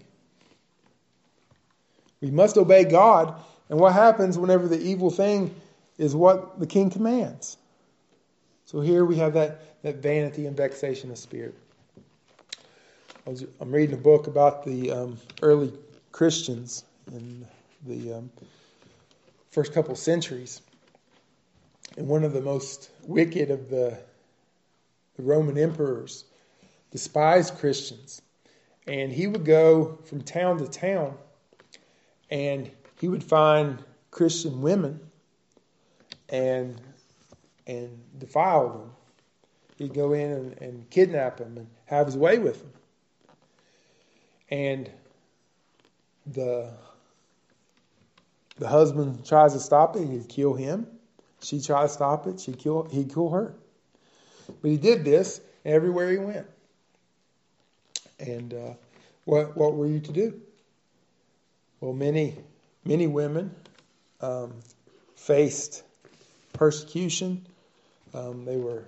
We 2.21 2.31
must 2.31 2.57
obey 2.57 2.83
God. 2.83 3.35
And 3.69 3.79
what 3.79 3.93
happens 3.93 4.37
whenever 4.37 4.67
the 4.67 4.79
evil 4.79 5.09
thing 5.09 5.53
is 5.97 6.15
what 6.15 6.59
the 6.59 6.67
king 6.67 6.89
commands? 6.89 7.57
So 8.65 8.81
here 8.81 9.05
we 9.05 9.17
have 9.17 9.33
that, 9.33 9.81
that 9.83 9.97
vanity 9.97 10.45
and 10.45 10.55
vexation 10.55 11.11
of 11.11 11.17
spirit. 11.17 11.55
I 13.27 13.35
am 13.59 13.73
reading 13.73 13.93
a 13.93 13.99
book 13.99 14.27
about 14.27 14.63
the 14.63 14.89
um, 14.89 15.17
early 15.41 15.73
Christians 16.13 16.85
in 17.11 17.45
the 17.85 18.13
um, 18.13 18.29
first 19.51 19.73
couple 19.73 19.93
centuries. 19.97 20.61
And 21.97 22.07
one 22.07 22.23
of 22.23 22.31
the 22.31 22.39
most 22.39 22.89
wicked 23.03 23.51
of 23.51 23.69
the, 23.69 23.99
the 25.17 25.23
Roman 25.23 25.57
emperors 25.57 26.23
despised 26.91 27.57
Christians. 27.57 28.21
And 28.87 29.11
he 29.11 29.27
would 29.27 29.43
go 29.43 29.99
from 30.05 30.21
town 30.21 30.59
to 30.59 30.67
town 30.69 31.13
and 32.31 32.71
he 33.01 33.09
would 33.09 33.25
find 33.25 33.83
Christian 34.09 34.61
women 34.61 35.01
and 36.29 36.79
and 37.65 37.99
defile 38.17 38.69
them. 38.69 38.91
He'd 39.77 39.93
go 39.93 40.13
in 40.13 40.31
and, 40.31 40.61
and 40.61 40.89
kidnap 40.89 41.37
them 41.37 41.57
and 41.57 41.67
have 41.87 42.05
his 42.05 42.15
way 42.15 42.39
with 42.39 42.61
them. 42.61 42.71
And 44.49 44.89
the 46.25 46.71
the 48.57 48.67
husband 48.67 49.25
tries 49.25 49.53
to 49.53 49.59
stop 49.59 49.95
it, 49.95 50.07
he'd 50.07 50.27
kill 50.27 50.53
him. 50.53 50.87
She 51.41 51.61
tries 51.61 51.89
to 51.89 51.93
stop 51.93 52.27
it, 52.27 52.39
she'd 52.39 52.57
kill, 52.57 52.87
he'd 52.91 53.13
kill 53.13 53.29
her. 53.29 53.53
But 54.61 54.71
he 54.71 54.77
did 54.77 55.05
this 55.05 55.41
everywhere 55.63 56.09
he 56.09 56.17
went. 56.17 56.47
And 58.19 58.53
uh, 58.53 58.73
what, 59.25 59.55
what 59.55 59.75
were 59.75 59.85
you 59.85 59.99
to 59.99 60.11
do? 60.11 60.41
Well, 61.79 61.93
many, 61.93 62.35
many 62.83 63.05
women 63.05 63.53
um, 64.21 64.53
faced 65.15 65.83
persecution. 66.53 67.45
Um, 68.13 68.45
they 68.45 68.57
were 68.57 68.85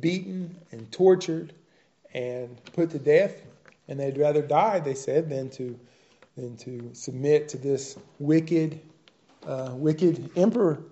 beaten 0.00 0.56
and 0.70 0.90
tortured 0.90 1.52
and 2.14 2.56
put 2.72 2.90
to 2.92 2.98
death. 2.98 3.34
And 3.88 3.98
they'd 3.98 4.16
rather 4.18 4.42
die, 4.42 4.78
they 4.80 4.94
said, 4.94 5.28
than 5.28 5.50
to 5.50 5.78
than 6.36 6.56
to 6.56 6.90
submit 6.94 7.50
to 7.50 7.58
this 7.58 7.98
wicked, 8.18 8.80
uh, 9.46 9.72
wicked 9.74 10.30
emperor. 10.36 10.82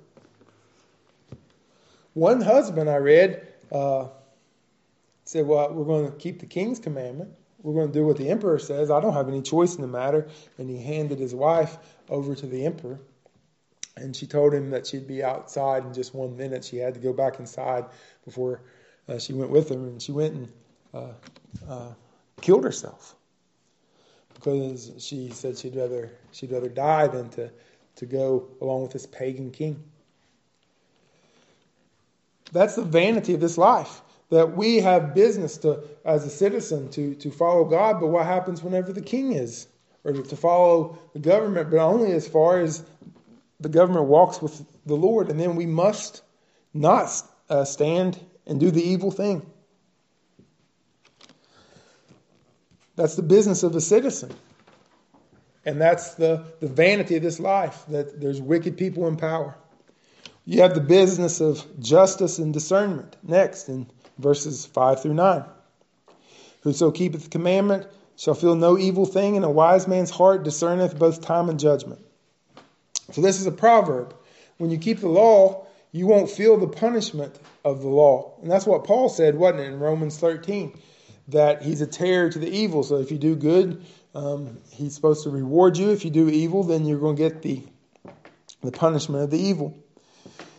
One 2.13 2.43
husband 2.43 2.91
I 2.91 2.97
read 2.97 3.47
uh, 3.73 4.09
said, 5.25 5.47
"Well, 5.47 5.73
we're 5.73 5.85
going 5.85 6.11
to 6.11 6.17
keep 6.19 6.41
the 6.41 6.47
king's 6.47 6.79
commandment. 6.79 7.31
We're 7.63 7.75
going 7.75 7.89
to 7.89 7.93
do 7.93 8.05
what 8.05 8.17
the 8.17 8.29
emperor 8.29 8.59
says. 8.59 8.91
I 8.91 9.01
don't 9.01 9.13
have 9.13 9.29
any 9.29 9.43
choice 9.43 9.77
in 9.77 9.83
the 9.83 9.89
matter." 9.89 10.29
And 10.59 10.69
he 10.69 10.83
handed 10.83 11.19
his 11.19 11.35
wife 11.35 11.79
over 12.09 12.35
to 12.35 12.47
the 12.47 12.67
emperor. 12.67 13.01
And 13.97 14.15
she 14.15 14.27
told 14.27 14.55
him 14.55 14.71
that 14.71 14.87
she'd 14.87 15.07
be 15.07 15.23
outside 15.23 15.85
in 15.85 15.93
just 15.93 16.15
one 16.15 16.37
minute. 16.37 16.65
She 16.65 16.79
had 16.79 16.95
to 16.95 17.01
go 17.01 17.13
back 17.13 17.39
inside 17.39 17.85
before 18.25 18.63
uh, 19.09 19.19
she 19.19 19.33
went 19.33 19.51
with 19.51 19.71
him. 19.71 19.85
And 19.85 20.01
she 20.01 20.13
went 20.13 20.35
and 20.35 20.49
uh, 20.95 21.13
uh, 21.69 21.93
killed 22.41 22.65
herself 22.65 23.15
because 24.35 24.91
she 24.99 25.31
said 25.31 25.59
she'd 25.59 25.77
rather 25.77 26.11
she'd 26.33 26.51
rather 26.51 26.69
die 26.69 27.07
than 27.07 27.29
to, 27.31 27.51
to 27.97 28.07
go 28.07 28.49
along 28.61 28.83
with 28.83 28.93
this 28.93 29.07
pagan 29.07 29.51
king. 29.51 29.83
That's 32.53 32.75
the 32.75 32.83
vanity 32.83 33.35
of 33.35 33.41
this 33.41 33.59
life. 33.59 34.03
That 34.31 34.57
we 34.57 34.79
have 34.79 35.15
business 35.15 35.57
to 35.59 35.83
as 36.05 36.25
a 36.25 36.31
citizen 36.31 36.89
to, 36.91 37.15
to 37.17 37.31
follow 37.31 37.65
God, 37.65 38.01
but 38.01 38.09
what 38.09 38.27
happens 38.27 38.63
whenever 38.63 38.93
the 38.93 39.03
king 39.03 39.33
is? 39.33 39.67
Or 40.05 40.13
to 40.13 40.37
follow 40.37 40.99
the 41.13 41.19
government, 41.19 41.71
but 41.71 41.79
only 41.79 42.13
as 42.13 42.27
far 42.27 42.61
as 42.61 42.85
the 43.59 43.69
government 43.69 44.07
walks 44.07 44.41
with 44.41 44.65
the 44.87 44.95
Lord, 44.95 45.29
and 45.29 45.39
then 45.39 45.57
we 45.57 45.67
must 45.67 46.23
not 46.73 47.11
uh, 47.51 47.65
stand 47.65 48.19
and 48.47 48.59
do 48.59 48.71
the 48.71 48.83
evil 48.83 49.11
thing. 49.11 49.45
That's 52.97 53.17
the 53.17 53.23
business 53.23 53.63
of 53.63 53.75
a 53.75 53.81
citizen. 53.81 54.33
And 55.65 55.81
that's 55.81 56.15
the, 56.15 56.45
the 56.61 56.69
vanity 56.69 57.17
of 57.17 57.23
this 57.23 57.39
life, 57.39 57.85
that 57.89 58.21
there's 58.21 58.41
wicked 58.41 58.77
people 58.77 59.07
in 59.07 59.17
power. 59.17 59.57
You 60.45 60.63
have 60.63 60.75
the 60.75 60.81
business 60.81 61.41
of 61.41 61.65
justice 61.81 62.39
and 62.39 62.53
discernment 62.53 63.17
next 63.23 63.69
in 63.69 63.87
verses 64.19 64.67
5 64.67 65.03
through 65.03 65.15
9. 65.15 65.45
Whoso 66.63 66.91
keepeth 66.91 67.25
the 67.25 67.31
commandment 67.31 67.87
shall 68.17 68.35
feel 68.35 68.55
no 68.55 68.79
evil 68.79 69.07
thing, 69.07 69.37
and 69.37 69.45
a 69.45 69.51
wise 69.51 69.87
man's 69.87 70.11
heart 70.11 70.43
discerneth 70.43 70.99
both 70.99 71.21
time 71.23 71.49
and 71.49 71.59
judgment. 71.59 72.01
So, 73.13 73.23
this 73.23 73.41
is 73.41 73.47
a 73.47 73.53
proverb. 73.53 74.15
When 74.59 74.71
you 74.71 74.79
keep 74.79 75.01
the 75.01 75.09
law, 75.09 75.67
you 75.93 76.07
won't 76.07 76.31
feel 76.31 76.59
the 76.59 76.69
punishment 76.69 77.35
of 77.65 77.81
the 77.81 77.89
law. 77.89 78.35
And 78.43 78.51
that's 78.51 78.67
what 78.67 78.85
Paul 78.85 79.09
said, 79.09 79.37
wasn't 79.37 79.61
it, 79.61 79.67
in 79.69 79.81
Romans 79.81 80.19
13? 80.19 80.79
That 81.31 81.63
he's 81.63 81.81
a 81.81 81.87
terror 81.87 82.31
to 82.31 82.39
the 82.39 82.49
evil. 82.49 82.83
So 82.83 82.97
if 82.97 83.11
you 83.11 83.19
do 83.19 83.35
good, 83.37 83.85
um, 84.15 84.59
he's 84.71 84.95
supposed 84.95 85.25
to 85.25 85.31
reward 85.31 85.77
you. 85.77 85.91
If 85.91 86.05
you 86.05 86.11
do 86.11 86.29
evil, 86.29 86.65
then 86.65 86.85
you're 86.85 86.99
going 86.99 87.17
to 87.17 87.23
get 87.23 87.43
the 87.43 87.63
the 88.63 88.73
punishment 88.73 89.25
of 89.25 89.31
the 89.31 89.39
evil. 89.39 89.77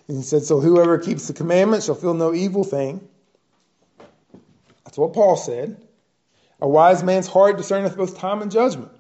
And 0.08 0.18
he 0.18 0.24
said, 0.24 0.44
So 0.44 0.60
whoever 0.60 0.98
keeps 0.98 1.28
the 1.28 1.34
commandment 1.34 1.84
shall 1.84 1.96
feel 1.96 2.14
no 2.14 2.34
evil 2.34 2.64
thing. 2.64 3.08
That's 4.84 4.98
what 4.98 5.14
Paul 5.14 5.38
said. 5.38 5.78
A 6.60 6.68
wise 6.68 7.04
man's 7.04 7.28
heart 7.28 7.58
discerneth 7.58 7.96
both 7.96 8.18
time 8.18 8.42
and 8.42 8.52
judgment. 8.52 8.92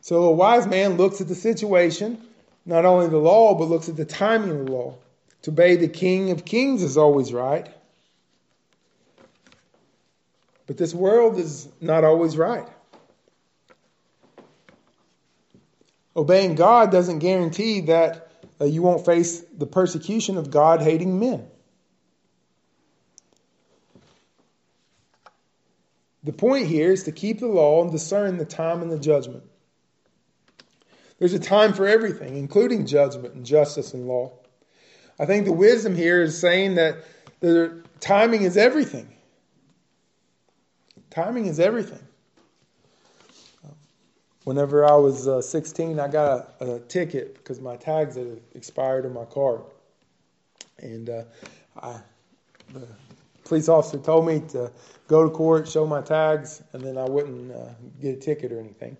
So 0.00 0.24
a 0.24 0.32
wise 0.32 0.66
man 0.66 0.96
looks 0.96 1.20
at 1.20 1.28
the 1.28 1.34
situation, 1.34 2.20
not 2.66 2.84
only 2.84 3.06
the 3.06 3.18
law, 3.18 3.54
but 3.54 3.68
looks 3.68 3.88
at 3.88 3.96
the 3.96 4.04
timing 4.04 4.50
of 4.50 4.66
the 4.66 4.72
law. 4.72 4.96
To 5.42 5.50
obey 5.50 5.76
the 5.76 5.88
King 5.88 6.30
of 6.30 6.44
Kings 6.44 6.82
is 6.82 6.96
always 6.96 7.32
right. 7.32 7.68
But 10.72 10.78
this 10.78 10.94
world 10.94 11.38
is 11.38 11.68
not 11.82 12.02
always 12.02 12.34
right. 12.34 12.66
Obeying 16.16 16.54
God 16.54 16.90
doesn't 16.90 17.18
guarantee 17.18 17.82
that 17.82 18.32
uh, 18.58 18.64
you 18.64 18.80
won't 18.80 19.04
face 19.04 19.40
the 19.40 19.66
persecution 19.66 20.38
of 20.38 20.50
God 20.50 20.80
hating 20.80 21.20
men. 21.20 21.46
The 26.24 26.32
point 26.32 26.68
here 26.68 26.90
is 26.90 27.02
to 27.02 27.12
keep 27.12 27.40
the 27.40 27.48
law 27.48 27.82
and 27.82 27.92
discern 27.92 28.38
the 28.38 28.46
time 28.46 28.80
and 28.80 28.90
the 28.90 28.98
judgment. 28.98 29.42
There's 31.18 31.34
a 31.34 31.38
time 31.38 31.74
for 31.74 31.86
everything, 31.86 32.38
including 32.38 32.86
judgment 32.86 33.34
and 33.34 33.44
justice 33.44 33.92
and 33.92 34.08
law. 34.08 34.32
I 35.20 35.26
think 35.26 35.44
the 35.44 35.52
wisdom 35.52 35.94
here 35.94 36.22
is 36.22 36.40
saying 36.40 36.76
that 36.76 37.04
the 37.40 37.82
timing 38.00 38.44
is 38.44 38.56
everything. 38.56 39.12
Timing 41.12 41.44
is 41.44 41.60
everything. 41.60 42.00
Whenever 44.44 44.84
I 44.86 44.96
was 44.96 45.28
uh, 45.28 45.42
16, 45.42 46.00
I 46.00 46.08
got 46.08 46.54
a, 46.60 46.72
a, 46.72 46.80
ticket 46.80 47.34
because 47.34 47.60
my 47.60 47.76
tags 47.76 48.16
had 48.16 48.40
expired 48.54 49.04
in 49.04 49.12
my 49.12 49.26
car. 49.26 49.60
And 50.78 51.10
uh, 51.10 51.24
I, 51.80 52.00
the 52.72 52.88
police 53.44 53.68
officer 53.68 53.98
told 53.98 54.26
me 54.26 54.40
to 54.52 54.72
go 55.06 55.22
to 55.22 55.28
court, 55.28 55.68
show 55.68 55.86
my 55.86 56.00
tags, 56.00 56.62
and 56.72 56.82
then 56.82 56.96
I 56.96 57.04
wouldn't 57.04 57.52
uh, 57.52 57.74
get 58.00 58.16
a 58.16 58.18
ticket 58.18 58.50
or 58.50 58.58
anything. 58.58 58.96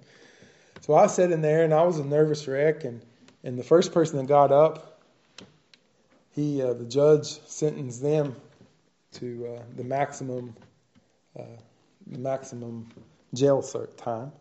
So 0.83 0.95
I 0.95 1.07
sat 1.07 1.33
in 1.33 1.41
there 1.41 1.65
and 1.65 1.73
I 1.73 1.83
was 1.83 1.99
a 1.99 2.05
nervous 2.05 2.47
wreck. 2.47 2.85
And, 2.85 3.01
and 3.43 3.59
the 3.59 3.65
first 3.65 3.95
person 3.95 4.19
that 4.19 4.27
got 4.27 4.53
up, 4.53 5.01
he, 6.35 6.61
uh, 6.61 6.75
the 6.75 6.85
judge 6.85 7.41
sentenced 7.47 8.03
them 8.03 8.37
to 9.13 9.57
uh, 9.57 9.63
the 9.77 9.85
maximum, 9.85 10.55
uh, 11.39 11.45
maximum 12.07 12.89
jail 13.35 13.63
time. 13.97 14.33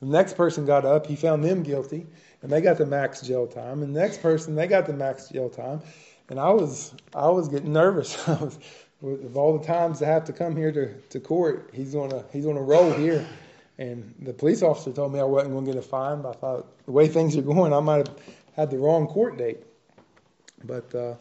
The 0.00 0.06
next 0.06 0.36
person 0.36 0.64
got 0.64 0.84
up, 0.84 1.06
he 1.06 1.14
found 1.14 1.44
them 1.44 1.62
guilty, 1.62 2.06
and 2.42 2.50
they 2.50 2.60
got 2.60 2.78
the 2.78 2.86
max 2.86 3.20
jail 3.20 3.46
time. 3.46 3.82
And 3.82 3.94
the 3.94 4.00
next 4.00 4.22
person, 4.22 4.54
they 4.54 4.66
got 4.66 4.86
the 4.86 4.94
max 4.94 5.28
jail 5.28 5.50
time. 5.50 5.82
And 6.30 6.40
I 6.40 6.50
was, 6.50 6.94
I 7.14 7.28
was 7.28 7.48
getting 7.48 7.72
nervous. 7.72 8.16
I 8.28 8.34
was, 8.34 8.58
of 9.02 9.36
all 9.36 9.58
the 9.58 9.64
times 9.64 9.98
to 9.98 10.06
have 10.06 10.24
to 10.24 10.32
come 10.32 10.56
here 10.56 10.72
to, 10.72 10.94
to 10.94 11.20
court, 11.20 11.70
he's 11.72 11.94
gonna 11.94 12.24
he's 12.32 12.44
gonna 12.44 12.62
roll 12.62 12.92
here. 12.92 13.26
And 13.80 14.14
the 14.20 14.34
police 14.34 14.62
officer 14.62 14.92
told 14.92 15.12
me 15.12 15.20
I 15.20 15.24
wasn't 15.24 15.54
going 15.54 15.64
to 15.64 15.72
get 15.72 15.78
a 15.78 15.82
fine, 15.82 16.20
but 16.20 16.36
I 16.36 16.38
thought 16.38 16.84
the 16.84 16.92
way 16.92 17.08
things 17.08 17.34
are 17.38 17.42
going, 17.42 17.72
I 17.72 17.80
might 17.80 18.06
have 18.06 18.18
had 18.54 18.70
the 18.70 18.76
wrong 18.76 19.06
court 19.06 19.38
date. 19.38 19.60
But 20.64 20.94
uh, 20.94 21.14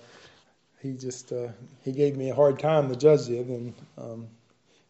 he 0.82 0.92
just 0.92 1.32
uh, 1.32 1.48
he 1.86 1.94
gave 1.94 2.18
me 2.18 2.30
a 2.30 2.36
hard 2.36 2.60
time. 2.60 2.90
The 2.90 2.98
judge 2.98 3.28
did, 3.28 3.48
and 3.48 3.74
um, 3.98 4.28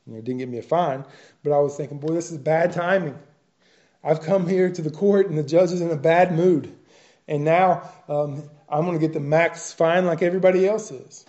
you 0.09 0.15
know 0.15 0.21
didn't 0.21 0.39
give 0.39 0.49
me 0.49 0.57
a 0.57 0.63
fine. 0.63 1.05
But 1.43 1.53
I 1.53 1.59
was 1.59 1.75
thinking, 1.75 1.99
boy, 1.99 2.13
this 2.13 2.31
is 2.31 2.37
bad 2.37 2.73
timing. 2.73 3.17
I've 4.03 4.21
come 4.21 4.47
here 4.47 4.69
to 4.71 4.81
the 4.81 4.91
court, 4.91 5.27
and 5.27 5.37
the 5.37 5.43
judge 5.43 5.71
is 5.71 5.81
in 5.81 5.91
a 5.91 5.97
bad 5.97 6.33
mood, 6.33 6.73
and 7.27 7.43
now 7.43 7.89
um, 8.07 8.43
I'm 8.67 8.85
going 8.85 8.99
to 8.99 9.05
get 9.05 9.13
the 9.13 9.19
max 9.19 9.71
fine 9.73 10.05
like 10.05 10.21
everybody 10.21 10.67
else 10.67 10.91
is 10.91 11.25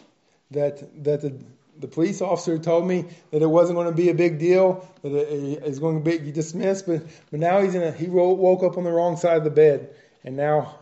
that 0.51 0.79
that 1.05 1.21
the 1.21 1.39
the 1.79 1.89
police 1.89 2.21
officer 2.21 2.59
told 2.59 2.87
me 2.87 3.07
that 3.31 3.41
it 3.41 3.47
wasn't 3.47 3.77
going 3.77 3.89
to 3.89 3.95
be 3.95 4.11
a 4.11 4.15
big 4.15 4.39
deal, 4.39 4.87
that 5.03 5.15
it 5.15 5.63
was 5.63 5.79
going 5.79 6.03
to 6.03 6.19
be 6.19 6.31
dismissed, 6.31 6.87
but 6.87 7.03
but 7.31 7.41
now 7.41 7.61
he's 7.61 7.75
in 7.75 7.83
a 7.83 7.93
he 7.93 8.07
woke 8.07 8.63
up 8.63 8.77
on 8.77 8.85
the 8.85 8.93
wrong 8.93 9.17
side 9.17 9.39
of 9.39 9.45
the 9.45 9.51
bed, 9.51 9.95
and 10.25 10.37
now 10.37 10.79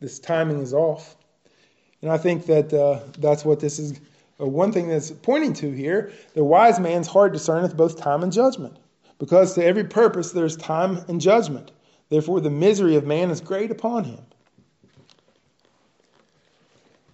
this 0.00 0.18
timing 0.18 0.60
is 0.60 0.72
off. 0.72 1.16
And 2.02 2.10
I 2.10 2.16
think 2.16 2.46
that 2.46 2.72
uh, 2.72 3.00
that's 3.18 3.44
what 3.44 3.60
this 3.60 3.78
is. 3.78 4.00
One 4.46 4.72
thing 4.72 4.88
that's 4.88 5.10
pointing 5.10 5.52
to 5.54 5.70
here: 5.70 6.12
the 6.34 6.44
wise 6.44 6.80
man's 6.80 7.06
heart 7.06 7.32
discerneth 7.32 7.76
both 7.76 8.00
time 8.00 8.22
and 8.22 8.32
judgment, 8.32 8.78
because 9.18 9.54
to 9.54 9.64
every 9.64 9.84
purpose 9.84 10.32
there's 10.32 10.56
time 10.56 11.04
and 11.08 11.20
judgment. 11.20 11.70
Therefore, 12.08 12.40
the 12.40 12.50
misery 12.50 12.96
of 12.96 13.06
man 13.06 13.30
is 13.30 13.40
great 13.40 13.70
upon 13.70 14.04
him. 14.04 14.20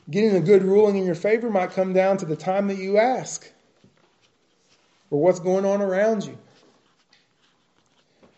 Getting 0.09 0.37
a 0.37 0.41
good 0.41 0.63
ruling 0.63 0.97
in 0.97 1.05
your 1.05 1.17
favor 1.17 1.51
might 1.51 1.73
come 1.73 1.93
down 1.93 2.17
to 2.19 2.27
the 2.27 2.37
time 2.37 2.69
that 2.69 2.79
you 2.79 2.97
ask 2.97 3.51
or 5.11 5.21
what's 5.21 5.41
going 5.41 5.65
on 5.65 5.83
around 5.83 6.25
you. 6.25 6.39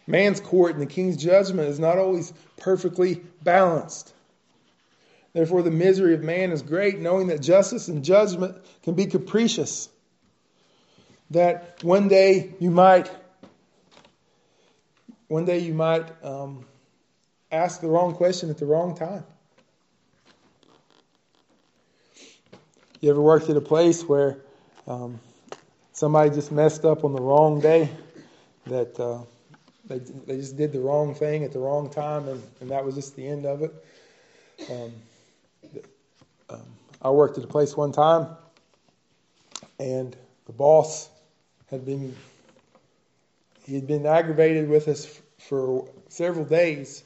Man's 0.07 0.41
court 0.41 0.73
and 0.73 0.81
the 0.81 0.87
king's 0.87 1.19
judgment 1.19 1.69
is 1.69 1.79
not 1.79 1.99
always 1.99 2.33
perfectly 2.57 3.23
balanced. 3.43 4.15
Therefore, 5.39 5.63
the 5.63 5.71
misery 5.71 6.15
of 6.15 6.25
man 6.25 6.51
is 6.51 6.63
great, 6.63 6.99
knowing 6.99 7.29
that 7.29 7.41
justice 7.41 7.87
and 7.87 8.05
judgment 8.05 8.57
can 8.83 8.95
be 8.95 9.07
capricious. 9.07 9.89
That 11.31 11.79
one 11.85 12.09
day 12.09 12.55
you 12.59 12.73
might, 12.73 13.09
one 15.29 15.45
day 15.45 15.61
you 15.61 15.75
might 15.75 16.11
um, 16.25 16.65
ask 17.53 17.81
the 17.81 17.87
wrong 17.87 18.17
question 18.17 18.51
at 18.51 18.59
the 18.59 18.67
wrong 18.67 18.97
time. 18.97 19.23
You 23.01 23.11
ever 23.11 23.23
worked 23.23 23.49
at 23.49 23.57
a 23.57 23.61
place 23.61 24.03
where 24.03 24.39
um, 24.89 25.21
somebody 25.93 26.31
just 26.31 26.51
messed 26.51 26.85
up 26.85 27.05
on 27.05 27.13
the 27.13 27.23
wrong 27.23 27.61
day? 27.61 27.91
That 28.67 28.99
uh, 28.99 29.21
they, 29.87 30.01
they 30.01 30.39
just 30.39 30.57
did 30.57 30.73
the 30.73 30.81
wrong 30.81 31.15
thing 31.15 31.45
at 31.45 31.53
the 31.53 31.61
wrong 31.61 31.91
time, 31.91 32.27
and, 32.27 32.43
and 32.61 32.73
that 32.73 32.85
was 32.85 32.97
just 32.97 33.15
the 33.15 33.25
end 33.25 33.47
of 33.47 33.63
it. 33.63 33.73
Um, 34.69 34.91
I 37.01 37.11
worked 37.11 37.39
at 37.39 37.45
a 37.45 37.49
place 37.49 37.77
one 37.77 37.93
time, 37.93 38.29
and 39.79 40.17
the 40.47 40.53
boss 40.53 41.09
had 41.71 41.85
been 41.85 42.15
he 43.65 43.75
had 43.75 43.87
been 43.87 44.07
aggravated 44.07 44.69
with 44.69 44.89
us 44.89 45.21
for 45.39 45.89
several 46.09 46.45
days, 46.45 47.05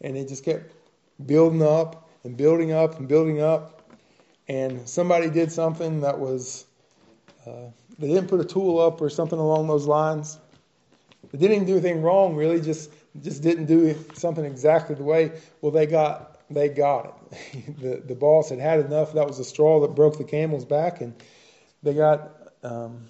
and 0.00 0.16
it 0.16 0.28
just 0.28 0.44
kept 0.44 0.72
building 1.26 1.62
up 1.62 2.10
and 2.24 2.36
building 2.36 2.72
up 2.72 2.98
and 2.98 3.06
building 3.06 3.40
up 3.40 3.80
and 4.50 4.88
somebody 4.88 5.30
did 5.30 5.52
something 5.52 6.00
that 6.00 6.18
was, 6.18 6.66
uh, 7.46 7.70
they 8.00 8.08
didn't 8.08 8.26
put 8.26 8.40
a 8.40 8.44
tool 8.44 8.80
up 8.80 9.00
or 9.00 9.08
something 9.08 9.38
along 9.38 9.68
those 9.68 9.86
lines. 9.86 10.38
They 11.30 11.38
didn't 11.38 11.54
even 11.54 11.66
do 11.68 11.72
anything 11.74 12.02
wrong, 12.02 12.34
really, 12.34 12.60
just 12.60 12.90
just 13.22 13.42
didn't 13.42 13.66
do 13.66 13.96
something 14.14 14.44
exactly 14.44 14.96
the 14.96 15.04
way. 15.04 15.32
Well, 15.60 15.70
they 15.70 15.86
got 15.86 16.29
they 16.50 16.68
got 16.68 17.06
it. 17.32 17.78
the 17.80 18.02
the 18.06 18.14
boss 18.14 18.50
had 18.50 18.58
had 18.58 18.80
enough. 18.80 19.12
That 19.14 19.26
was 19.26 19.38
the 19.38 19.44
straw 19.44 19.80
that 19.80 19.94
broke 19.94 20.18
the 20.18 20.24
camel's 20.24 20.64
back, 20.64 21.00
and 21.00 21.14
they 21.82 21.94
got 21.94 22.30
um, 22.62 23.08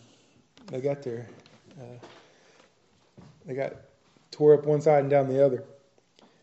they 0.66 0.80
got 0.80 1.02
their 1.02 1.26
uh, 1.80 2.06
they 3.46 3.54
got 3.54 3.74
tore 4.30 4.54
up 4.54 4.64
one 4.64 4.80
side 4.80 5.00
and 5.00 5.10
down 5.10 5.28
the 5.28 5.44
other. 5.44 5.64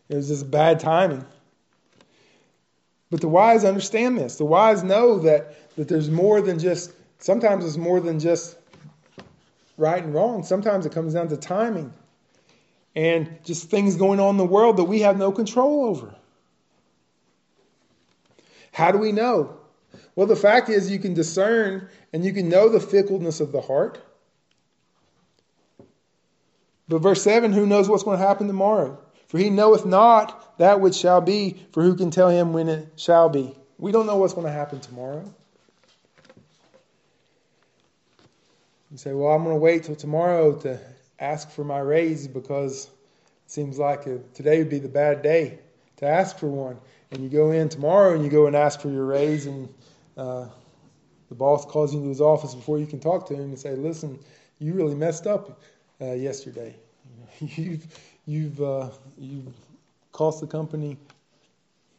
It 0.08 0.16
was 0.16 0.28
just 0.28 0.50
bad 0.50 0.80
timing. 0.80 1.24
But 3.10 3.20
the 3.20 3.28
wise 3.28 3.64
understand 3.64 4.18
this. 4.18 4.36
The 4.36 4.44
wise 4.44 4.82
know 4.82 5.20
that, 5.20 5.74
that 5.76 5.88
there's 5.88 6.10
more 6.10 6.40
than 6.40 6.58
just, 6.58 6.92
sometimes 7.18 7.64
it's 7.64 7.76
more 7.76 8.00
than 8.00 8.20
just 8.20 8.56
right 9.76 10.02
and 10.02 10.14
wrong. 10.14 10.42
Sometimes 10.42 10.84
it 10.84 10.92
comes 10.92 11.14
down 11.14 11.28
to 11.28 11.36
timing 11.36 11.92
and 12.94 13.38
just 13.44 13.70
things 13.70 13.96
going 13.96 14.20
on 14.20 14.30
in 14.30 14.36
the 14.36 14.44
world 14.44 14.76
that 14.76 14.84
we 14.84 15.00
have 15.00 15.16
no 15.16 15.32
control 15.32 15.86
over. 15.86 16.14
How 18.78 18.92
do 18.92 18.98
we 18.98 19.10
know? 19.10 19.56
Well, 20.14 20.28
the 20.28 20.36
fact 20.36 20.68
is, 20.68 20.88
you 20.88 21.00
can 21.00 21.12
discern 21.12 21.88
and 22.12 22.24
you 22.24 22.32
can 22.32 22.48
know 22.48 22.68
the 22.68 22.78
fickleness 22.78 23.40
of 23.40 23.50
the 23.50 23.60
heart. 23.60 24.00
But 26.88 27.00
verse 27.00 27.20
7 27.24 27.52
who 27.52 27.66
knows 27.66 27.88
what's 27.88 28.04
going 28.04 28.20
to 28.20 28.24
happen 28.24 28.46
tomorrow? 28.46 28.96
For 29.26 29.38
he 29.38 29.50
knoweth 29.50 29.84
not 29.84 30.56
that 30.58 30.80
which 30.80 30.94
shall 30.94 31.20
be, 31.20 31.66
for 31.72 31.82
who 31.82 31.96
can 31.96 32.12
tell 32.12 32.28
him 32.28 32.52
when 32.52 32.68
it 32.68 32.86
shall 32.94 33.28
be? 33.28 33.52
We 33.78 33.90
don't 33.90 34.06
know 34.06 34.16
what's 34.16 34.34
going 34.34 34.46
to 34.46 34.52
happen 34.52 34.78
tomorrow. 34.78 35.24
You 38.92 38.96
say, 38.96 39.12
well, 39.12 39.32
I'm 39.32 39.42
going 39.42 39.56
to 39.56 39.60
wait 39.60 39.82
till 39.82 39.96
tomorrow 39.96 40.56
to 40.60 40.78
ask 41.18 41.50
for 41.50 41.64
my 41.64 41.80
raise 41.80 42.28
because 42.28 42.84
it 42.84 43.50
seems 43.50 43.76
like 43.76 44.04
today 44.34 44.58
would 44.58 44.70
be 44.70 44.78
the 44.78 44.88
bad 44.88 45.22
day 45.22 45.58
to 45.96 46.06
ask 46.06 46.38
for 46.38 46.46
one. 46.46 46.78
And 47.10 47.22
you 47.22 47.28
go 47.28 47.52
in 47.52 47.68
tomorrow 47.68 48.14
and 48.14 48.22
you 48.22 48.30
go 48.30 48.46
and 48.46 48.54
ask 48.54 48.80
for 48.80 48.90
your 48.90 49.06
raise, 49.06 49.46
and 49.46 49.68
uh, 50.16 50.46
the 51.28 51.34
boss 51.34 51.64
calls 51.64 51.92
you 51.92 52.00
into 52.00 52.10
his 52.10 52.20
office 52.20 52.54
before 52.54 52.78
you 52.78 52.86
can 52.86 53.00
talk 53.00 53.26
to 53.28 53.34
him 53.34 53.44
and 53.44 53.58
say, 53.58 53.74
listen, 53.74 54.18
you 54.58 54.74
really 54.74 54.94
messed 54.94 55.26
up 55.26 55.60
uh, 56.00 56.12
yesterday. 56.12 56.74
You've, 57.40 57.86
you've 58.26 58.60
uh, 58.60 58.90
you've 59.16 59.54
cost 60.12 60.40
the 60.40 60.46
company 60.46 60.96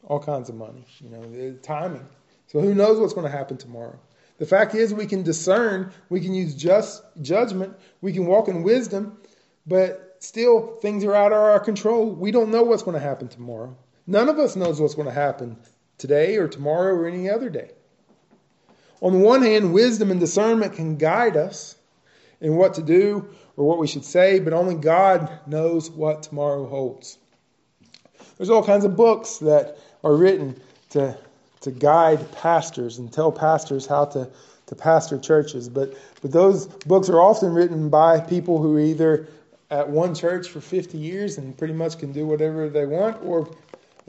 all 0.03 0.19
kinds 0.19 0.49
of 0.49 0.55
money. 0.55 0.85
You 0.99 1.09
know, 1.09 1.57
timing. 1.61 2.05
So 2.47 2.59
who 2.59 2.73
knows 2.73 2.99
what's 2.99 3.13
going 3.13 3.29
to 3.29 3.37
happen 3.37 3.57
tomorrow? 3.57 3.97
The 4.39 4.45
fact 4.45 4.73
is, 4.73 4.93
we 4.93 5.05
can 5.05 5.23
discern, 5.23 5.91
we 6.09 6.21
can 6.21 6.33
use 6.33 6.55
just 6.55 7.03
judgment, 7.21 7.77
we 8.01 8.13
can 8.13 8.25
walk 8.25 8.47
in 8.47 8.63
wisdom, 8.63 9.17
but 9.67 10.15
still 10.19 10.77
things 10.81 11.03
are 11.03 11.13
out 11.13 11.31
of 11.31 11.37
our 11.37 11.59
control. 11.59 12.09
We 12.09 12.31
don't 12.31 12.49
know 12.49 12.63
what's 12.63 12.83
going 12.83 12.95
to 12.95 13.01
happen 13.01 13.27
tomorrow. 13.27 13.75
None 14.09 14.27
of 14.27 14.39
us 14.39 14.55
knows 14.55 14.81
what's 14.81 14.95
going 14.95 15.07
to 15.07 15.13
happen 15.13 15.55
today 15.99 16.37
or 16.37 16.47
tomorrow 16.47 16.95
or 16.95 17.07
any 17.07 17.29
other 17.29 17.47
day. 17.47 17.69
On 19.01 19.13
the 19.13 19.19
one 19.19 19.43
hand, 19.43 19.71
wisdom 19.71 20.09
and 20.09 20.19
discernment 20.19 20.73
can 20.73 20.97
guide 20.97 21.37
us 21.37 21.75
in 22.41 22.55
what 22.55 22.73
to 22.73 22.81
do 22.81 23.29
or 23.55 23.67
what 23.67 23.77
we 23.77 23.85
should 23.85 24.03
say, 24.03 24.39
but 24.39 24.51
only 24.51 24.73
God 24.73 25.29
knows 25.45 25.91
what 25.91 26.23
tomorrow 26.23 26.67
holds. 26.67 27.19
There's 28.37 28.49
all 28.49 28.63
kinds 28.63 28.83
of 28.83 28.95
books 28.95 29.37
that 29.37 29.77
are 30.03 30.15
written 30.15 30.59
to, 30.89 31.15
to 31.61 31.69
guide 31.69 32.31
pastors 32.31 32.97
and 32.97 33.13
tell 33.13 33.31
pastors 33.31 33.85
how 33.85 34.05
to, 34.05 34.27
to 34.65 34.75
pastor 34.75 35.19
churches, 35.19 35.69
but, 35.69 35.93
but 36.23 36.31
those 36.31 36.65
books 36.65 37.09
are 37.09 37.21
often 37.21 37.53
written 37.53 37.89
by 37.89 38.19
people 38.21 38.59
who 38.59 38.79
either 38.79 39.27
at 39.69 39.87
one 39.87 40.15
church 40.15 40.49
for 40.49 40.61
50 40.61 40.97
years 40.97 41.37
and 41.37 41.55
pretty 41.55 41.73
much 41.75 41.99
can 41.99 42.11
do 42.11 42.25
whatever 42.25 42.69
they 42.69 42.87
want, 42.87 43.23
or 43.23 43.47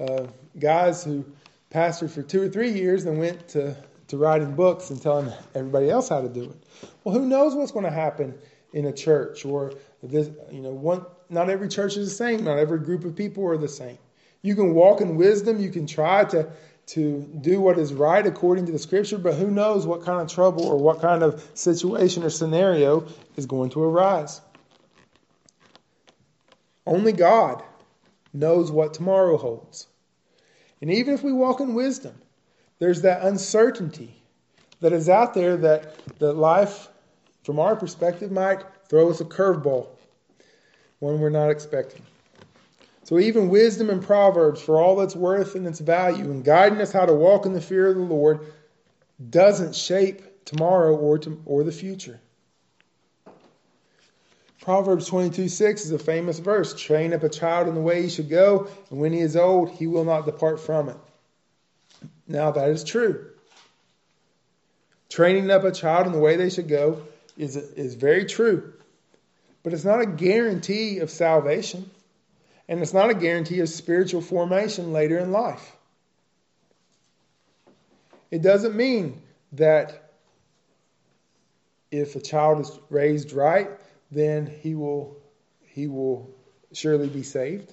uh, 0.00 0.26
guys 0.58 1.04
who 1.04 1.24
pastored 1.70 2.10
for 2.10 2.22
two 2.22 2.42
or 2.42 2.48
three 2.48 2.70
years 2.70 3.04
and 3.04 3.18
went 3.18 3.48
to, 3.48 3.76
to 4.08 4.16
writing 4.16 4.54
books 4.54 4.90
and 4.90 5.00
telling 5.00 5.32
everybody 5.54 5.90
else 5.90 6.08
how 6.08 6.20
to 6.20 6.28
do 6.28 6.44
it. 6.44 6.88
Well, 7.04 7.14
who 7.14 7.26
knows 7.26 7.54
what's 7.54 7.70
going 7.70 7.84
to 7.84 7.90
happen 7.90 8.36
in 8.72 8.86
a 8.86 8.92
church 8.92 9.44
or 9.44 9.74
this, 10.02 10.30
you 10.50 10.60
know, 10.60 10.70
one, 10.70 11.04
not 11.28 11.50
every 11.50 11.68
church 11.68 11.96
is 11.96 12.08
the 12.08 12.14
same. 12.14 12.44
Not 12.44 12.58
every 12.58 12.78
group 12.78 13.04
of 13.04 13.14
people 13.14 13.46
are 13.46 13.58
the 13.58 13.68
same. 13.68 13.98
You 14.42 14.54
can 14.54 14.74
walk 14.74 15.00
in 15.00 15.16
wisdom. 15.16 15.60
You 15.60 15.70
can 15.70 15.86
try 15.86 16.24
to, 16.24 16.50
to 16.86 17.20
do 17.40 17.60
what 17.60 17.78
is 17.78 17.92
right 17.92 18.26
according 18.26 18.66
to 18.66 18.72
the 18.72 18.78
scripture, 18.78 19.18
but 19.18 19.34
who 19.34 19.50
knows 19.50 19.86
what 19.86 20.02
kind 20.02 20.20
of 20.20 20.28
trouble 20.28 20.64
or 20.66 20.78
what 20.78 21.00
kind 21.00 21.22
of 21.22 21.46
situation 21.54 22.24
or 22.24 22.30
scenario 22.30 23.06
is 23.36 23.46
going 23.46 23.70
to 23.70 23.82
arise. 23.82 24.40
Only 26.86 27.12
God 27.12 27.62
knows 28.32 28.70
what 28.70 28.94
tomorrow 28.94 29.36
holds. 29.36 29.86
And 30.80 30.90
even 30.90 31.14
if 31.14 31.22
we 31.22 31.32
walk 31.32 31.60
in 31.60 31.74
wisdom, 31.74 32.14
there's 32.78 33.02
that 33.02 33.22
uncertainty 33.22 34.14
that 34.80 34.92
is 34.92 35.08
out 35.08 35.34
there 35.34 35.56
that, 35.58 36.18
that 36.18 36.32
life, 36.34 36.88
from 37.44 37.58
our 37.58 37.76
perspective, 37.76 38.30
might 38.30 38.62
throw 38.88 39.10
us 39.10 39.20
a 39.20 39.24
curveball, 39.24 39.88
one 41.00 41.20
we're 41.20 41.30
not 41.30 41.50
expecting. 41.50 42.02
So, 43.04 43.18
even 43.18 43.48
wisdom 43.48 43.90
and 43.90 44.02
Proverbs, 44.02 44.62
for 44.62 44.80
all 44.80 45.00
its 45.00 45.16
worth 45.16 45.54
and 45.54 45.66
its 45.66 45.80
value, 45.80 46.30
and 46.30 46.44
guiding 46.44 46.80
us 46.80 46.92
how 46.92 47.06
to 47.06 47.12
walk 47.12 47.44
in 47.44 47.52
the 47.52 47.60
fear 47.60 47.88
of 47.88 47.96
the 47.96 48.02
Lord, 48.02 48.40
doesn't 49.30 49.74
shape 49.74 50.44
tomorrow 50.44 50.96
or, 50.96 51.18
to, 51.18 51.42
or 51.44 51.64
the 51.64 51.72
future. 51.72 52.20
Proverbs 54.60 55.06
22 55.06 55.48
6 55.48 55.86
is 55.86 55.92
a 55.92 55.98
famous 55.98 56.38
verse 56.38 56.74
Train 56.74 57.14
up 57.14 57.22
a 57.22 57.28
child 57.28 57.66
in 57.66 57.74
the 57.74 57.80
way 57.80 58.02
he 58.02 58.10
should 58.10 58.28
go, 58.28 58.68
and 58.90 59.00
when 59.00 59.12
he 59.12 59.20
is 59.20 59.36
old, 59.36 59.70
he 59.70 59.86
will 59.86 60.04
not 60.04 60.26
depart 60.26 60.60
from 60.60 60.90
it. 60.90 60.96
Now, 62.28 62.50
that 62.50 62.68
is 62.68 62.84
true. 62.84 63.30
Training 65.08 65.50
up 65.50 65.64
a 65.64 65.72
child 65.72 66.06
in 66.06 66.12
the 66.12 66.18
way 66.18 66.36
they 66.36 66.50
should 66.50 66.68
go 66.68 67.02
is, 67.36 67.56
is 67.56 67.94
very 67.94 68.26
true, 68.26 68.74
but 69.62 69.72
it's 69.72 69.84
not 69.84 70.00
a 70.00 70.06
guarantee 70.06 70.98
of 70.98 71.10
salvation, 71.10 71.90
and 72.68 72.80
it's 72.80 72.94
not 72.94 73.10
a 73.10 73.14
guarantee 73.14 73.60
of 73.60 73.68
spiritual 73.68 74.20
formation 74.20 74.92
later 74.92 75.18
in 75.18 75.32
life. 75.32 75.76
It 78.30 78.42
doesn't 78.42 78.76
mean 78.76 79.20
that 79.52 80.12
if 81.90 82.14
a 82.14 82.20
child 82.20 82.60
is 82.60 82.78
raised 82.88 83.32
right, 83.32 83.68
then 84.10 84.46
he 84.46 84.74
will 84.74 85.16
he 85.66 85.86
will 85.86 86.30
surely 86.72 87.08
be 87.08 87.22
saved. 87.22 87.72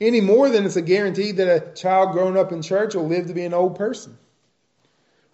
Any 0.00 0.20
more 0.20 0.48
than 0.48 0.64
it's 0.64 0.76
a 0.76 0.82
guarantee 0.82 1.32
that 1.32 1.48
a 1.48 1.74
child 1.74 2.12
grown 2.12 2.36
up 2.36 2.52
in 2.52 2.62
church 2.62 2.94
will 2.94 3.06
live 3.06 3.26
to 3.26 3.34
be 3.34 3.44
an 3.44 3.52
old 3.52 3.76
person. 3.76 4.16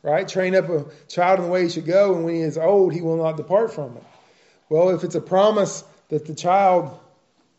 Right? 0.03 0.27
Train 0.27 0.55
up 0.55 0.69
a 0.69 0.87
child 1.09 1.39
in 1.39 1.47
the 1.47 1.51
way 1.51 1.65
he 1.65 1.69
should 1.69 1.87
go, 1.87 2.15
and 2.15 2.25
when 2.25 2.35
he 2.35 2.41
is 2.41 2.59
old, 2.59 2.93
he 2.93 3.01
will 3.01 3.17
not 3.17 3.37
depart 3.37 3.73
from 3.73 3.97
it. 3.97 4.05
Well, 4.69 4.91
if 4.91 5.05
it's 5.05 5.15
a 5.15 5.21
promise 5.21 5.85
that 6.09 6.27
the 6.27 6.35
child 6.35 6.99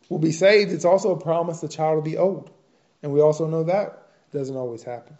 will 0.08 0.18
be 0.18 0.32
saved, 0.32 0.72
it's 0.72 0.84
also 0.84 1.12
a 1.12 1.20
promise 1.20 1.60
the 1.60 1.68
child 1.68 1.96
will 1.96 2.02
be 2.02 2.16
old. 2.16 2.50
And 3.02 3.12
we 3.12 3.20
also 3.20 3.46
know 3.46 3.64
that 3.64 4.08
doesn't 4.32 4.56
always 4.56 4.82
happen. 4.82 5.18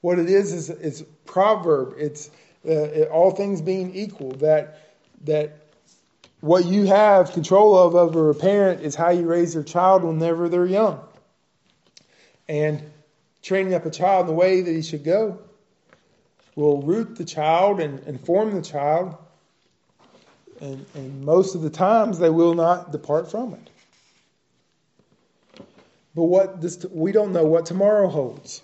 What 0.00 0.18
it 0.18 0.28
is 0.28 0.52
is 0.52 0.70
it's 0.70 1.02
proverb. 1.26 1.94
It's 1.96 2.28
uh, 2.66 2.72
it, 2.72 3.08
all 3.08 3.30
things 3.32 3.60
being 3.60 3.94
equal 3.94 4.32
that 4.32 4.88
that 5.24 5.61
what 6.42 6.64
you 6.64 6.86
have 6.86 7.32
control 7.32 7.78
of 7.78 7.94
over 7.94 8.28
a 8.28 8.34
parent 8.34 8.80
is 8.82 8.96
how 8.96 9.10
you 9.10 9.28
raise 9.28 9.54
their 9.54 9.62
child 9.62 10.02
whenever 10.02 10.48
they're 10.48 10.66
young. 10.66 11.00
And 12.48 12.82
training 13.42 13.74
up 13.74 13.86
a 13.86 13.90
child 13.90 14.22
in 14.22 14.26
the 14.26 14.32
way 14.32 14.60
that 14.60 14.70
he 14.70 14.82
should 14.82 15.04
go 15.04 15.38
will 16.56 16.82
root 16.82 17.14
the 17.16 17.24
child 17.24 17.78
and, 17.78 18.00
and 18.00 18.20
form 18.26 18.56
the 18.56 18.60
child. 18.60 19.16
And, 20.60 20.84
and 20.94 21.24
most 21.24 21.54
of 21.54 21.62
the 21.62 21.70
times 21.70 22.18
they 22.18 22.28
will 22.28 22.54
not 22.54 22.90
depart 22.90 23.30
from 23.30 23.54
it. 23.54 23.70
But 26.12 26.24
what 26.24 26.60
this, 26.60 26.84
we 26.90 27.12
don't 27.12 27.32
know 27.32 27.44
what 27.44 27.66
tomorrow 27.66 28.08
holds. 28.08 28.62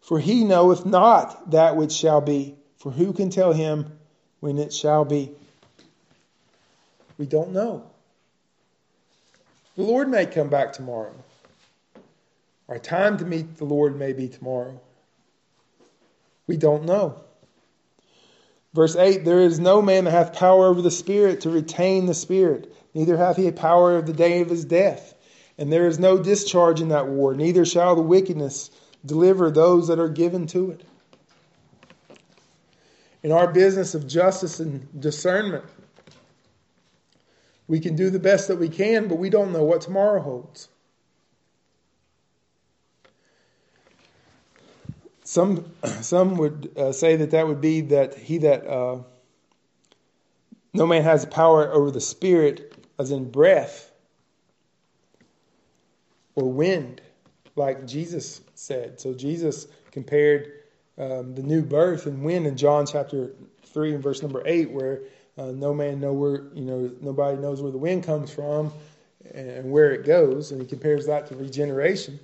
For 0.00 0.18
he 0.18 0.42
knoweth 0.42 0.84
not 0.84 1.52
that 1.52 1.76
which 1.76 1.92
shall 1.92 2.20
be, 2.20 2.56
for 2.78 2.90
who 2.90 3.12
can 3.12 3.30
tell 3.30 3.52
him 3.52 3.96
when 4.40 4.58
it 4.58 4.72
shall 4.72 5.04
be? 5.04 5.36
We 7.18 7.26
don't 7.26 7.52
know. 7.52 7.84
The 9.76 9.82
Lord 9.82 10.08
may 10.08 10.26
come 10.26 10.48
back 10.48 10.72
tomorrow. 10.72 11.14
Our 12.68 12.78
time 12.78 13.18
to 13.18 13.24
meet 13.24 13.56
the 13.56 13.64
Lord 13.64 13.98
may 13.98 14.12
be 14.12 14.28
tomorrow. 14.28 14.80
We 16.46 16.56
don't 16.56 16.84
know. 16.84 17.20
Verse 18.74 18.96
8 18.96 19.24
There 19.24 19.40
is 19.40 19.58
no 19.58 19.82
man 19.82 20.04
that 20.04 20.10
hath 20.10 20.32
power 20.32 20.66
over 20.66 20.82
the 20.82 20.90
Spirit 20.90 21.40
to 21.42 21.50
retain 21.50 22.06
the 22.06 22.14
Spirit, 22.14 22.72
neither 22.94 23.16
hath 23.16 23.36
he 23.36 23.48
a 23.48 23.52
power 23.52 23.96
of 23.96 24.06
the 24.06 24.12
day 24.12 24.40
of 24.40 24.50
his 24.50 24.64
death. 24.64 25.14
And 25.58 25.72
there 25.72 25.88
is 25.88 25.98
no 25.98 26.18
discharge 26.18 26.80
in 26.80 26.88
that 26.88 27.08
war, 27.08 27.34
neither 27.34 27.64
shall 27.64 27.96
the 27.96 28.02
wickedness 28.02 28.70
deliver 29.04 29.50
those 29.50 29.88
that 29.88 29.98
are 29.98 30.08
given 30.08 30.46
to 30.48 30.70
it. 30.70 30.84
In 33.22 33.32
our 33.32 33.52
business 33.52 33.94
of 33.94 34.06
justice 34.06 34.60
and 34.60 35.00
discernment, 35.00 35.64
we 37.68 37.80
can 37.80 37.94
do 37.94 38.08
the 38.08 38.18
best 38.18 38.48
that 38.48 38.56
we 38.56 38.70
can, 38.70 39.06
but 39.06 39.18
we 39.18 39.28
don't 39.28 39.52
know 39.52 39.62
what 39.62 39.82
tomorrow 39.82 40.20
holds. 40.22 40.68
Some, 45.22 45.70
some 46.00 46.36
would 46.38 46.72
uh, 46.76 46.92
say 46.92 47.16
that 47.16 47.30
that 47.32 47.46
would 47.46 47.60
be 47.60 47.82
that 47.82 48.16
he 48.16 48.38
that 48.38 48.66
uh, 48.66 49.02
no 50.72 50.86
man 50.86 51.02
has 51.02 51.26
power 51.26 51.70
over 51.70 51.90
the 51.90 52.00
spirit, 52.00 52.74
as 52.98 53.10
in 53.10 53.30
breath 53.30 53.92
or 56.34 56.50
wind, 56.50 57.02
like 57.56 57.86
Jesus 57.86 58.40
said. 58.54 58.98
So 58.98 59.12
Jesus 59.12 59.66
compared 59.90 60.52
um, 60.96 61.34
the 61.34 61.42
new 61.42 61.62
birth 61.62 62.06
and 62.06 62.22
wind 62.22 62.46
in 62.46 62.56
John 62.56 62.86
chapter 62.86 63.32
3 63.66 63.94
and 63.94 64.02
verse 64.02 64.22
number 64.22 64.42
8, 64.44 64.70
where 64.70 65.00
uh, 65.38 65.52
no 65.52 65.72
man 65.72 66.00
know 66.00 66.12
where 66.12 66.44
you 66.54 66.64
know 66.64 66.90
nobody 67.00 67.40
knows 67.40 67.62
where 67.62 67.72
the 67.72 67.78
wind 67.78 68.04
comes 68.04 68.30
from 68.30 68.72
and 69.34 69.70
where 69.70 69.92
it 69.92 70.04
goes, 70.04 70.52
and 70.52 70.60
he 70.60 70.66
compares 70.66 71.06
that 71.06 71.26
to 71.28 71.36
regeneration. 71.36 72.18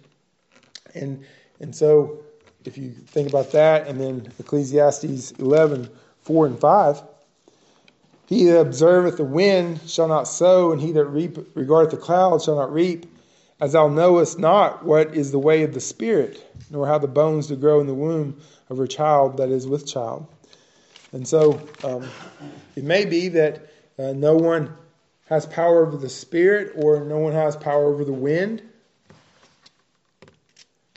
And 0.94 1.24
and 1.60 1.74
so 1.74 2.24
if 2.64 2.76
you 2.78 2.90
think 2.90 3.28
about 3.28 3.52
that, 3.52 3.86
and 3.86 4.00
then 4.00 4.32
Ecclesiastes 4.38 5.32
11, 5.32 5.88
4 6.22 6.46
and 6.46 6.58
5, 6.58 7.02
he 8.26 8.46
that 8.46 8.60
observeth 8.60 9.18
the 9.18 9.24
wind 9.24 9.80
shall 9.86 10.08
not 10.08 10.26
sow, 10.26 10.72
and 10.72 10.80
he 10.80 10.92
that 10.92 11.04
reap, 11.04 11.38
regardeth 11.54 11.90
the 11.90 11.98
clouds 11.98 12.44
shall 12.44 12.56
not 12.56 12.72
reap. 12.72 13.06
As 13.60 13.72
thou 13.72 13.88
knowest 13.88 14.38
not 14.38 14.84
what 14.84 15.14
is 15.14 15.30
the 15.30 15.38
way 15.38 15.62
of 15.62 15.74
the 15.74 15.80
Spirit, 15.80 16.44
nor 16.70 16.86
how 16.86 16.98
the 16.98 17.06
bones 17.06 17.46
do 17.46 17.56
grow 17.56 17.80
in 17.80 17.86
the 17.86 17.94
womb 17.94 18.40
of 18.68 18.78
her 18.78 18.86
child 18.86 19.36
that 19.36 19.50
is 19.50 19.66
with 19.66 19.86
child. 19.86 20.26
And 21.14 21.28
so 21.28 21.60
um, 21.84 22.04
it 22.74 22.82
may 22.82 23.04
be 23.04 23.28
that 23.28 23.68
uh, 23.96 24.12
no 24.14 24.34
one 24.34 24.74
has 25.26 25.46
power 25.46 25.86
over 25.86 25.96
the 25.96 26.08
spirit 26.08 26.72
or 26.74 27.04
no 27.04 27.18
one 27.18 27.32
has 27.32 27.56
power 27.56 27.86
over 27.86 28.04
the 28.04 28.12
wind 28.12 28.60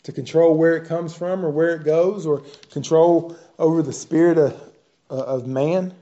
to 0.01 0.11
control 0.11 0.57
where 0.57 0.75
it 0.75 0.87
comes 0.87 1.15
from 1.15 1.45
or 1.45 1.51
where 1.51 1.75
it 1.75 1.83
goes 1.83 2.25
or 2.25 2.41
control 2.71 3.37
over 3.59 3.83
the 3.83 3.93
spirit 3.93 4.39
of, 4.39 4.59
uh, 5.11 5.13
of 5.13 5.45
man. 5.45 5.93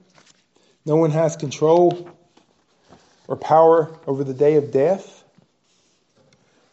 No 0.85 0.95
one 0.95 1.11
has 1.11 1.35
control 1.35 2.09
or 3.27 3.35
power 3.35 3.99
over 4.07 4.23
the 4.23 4.33
day 4.33 4.55
of 4.55 4.71
death. 4.71 5.25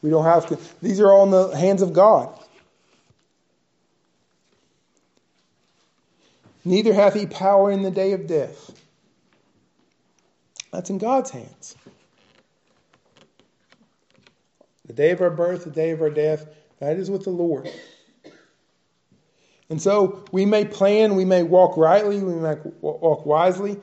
We 0.01 0.11
don't 0.11 0.25
have 0.25 0.47
to, 0.47 0.59
these 0.81 1.01
are 1.01 1.11
all 1.11 1.25
in 1.25 1.33
the 1.33 1.57
hands 1.57 1.83
of 1.83 1.93
God. 1.93 2.39
Neither 6.65 6.95
hath 6.95 7.15
he 7.15 7.27
power 7.27 7.71
in 7.71 7.83
the 7.83 7.91
day 7.91 8.13
of 8.13 8.27
death. 8.27 8.73
That's 10.73 10.91
in 10.91 10.99
God's 10.99 11.31
hands. 11.31 11.77
The 14.87 14.93
day 14.93 15.11
of 15.11 15.21
our 15.21 15.31
birth, 15.31 15.65
the 15.65 15.71
day 15.71 15.91
of 15.91 16.01
our 16.01 16.11
death, 16.11 16.47
that 16.79 16.97
is 16.97 17.11
with 17.11 17.25
the 17.25 17.31
Lord. 17.31 17.71
And 19.71 19.81
so 19.81 20.25
we 20.33 20.45
may 20.45 20.65
plan, 20.65 21.17
we 21.17 21.25
may 21.25 21.43
walk 21.43 21.77
rightly, 21.77 22.23
we 22.23 22.35
may 22.35 22.57
walk 22.81 23.25
wisely, 23.25 23.81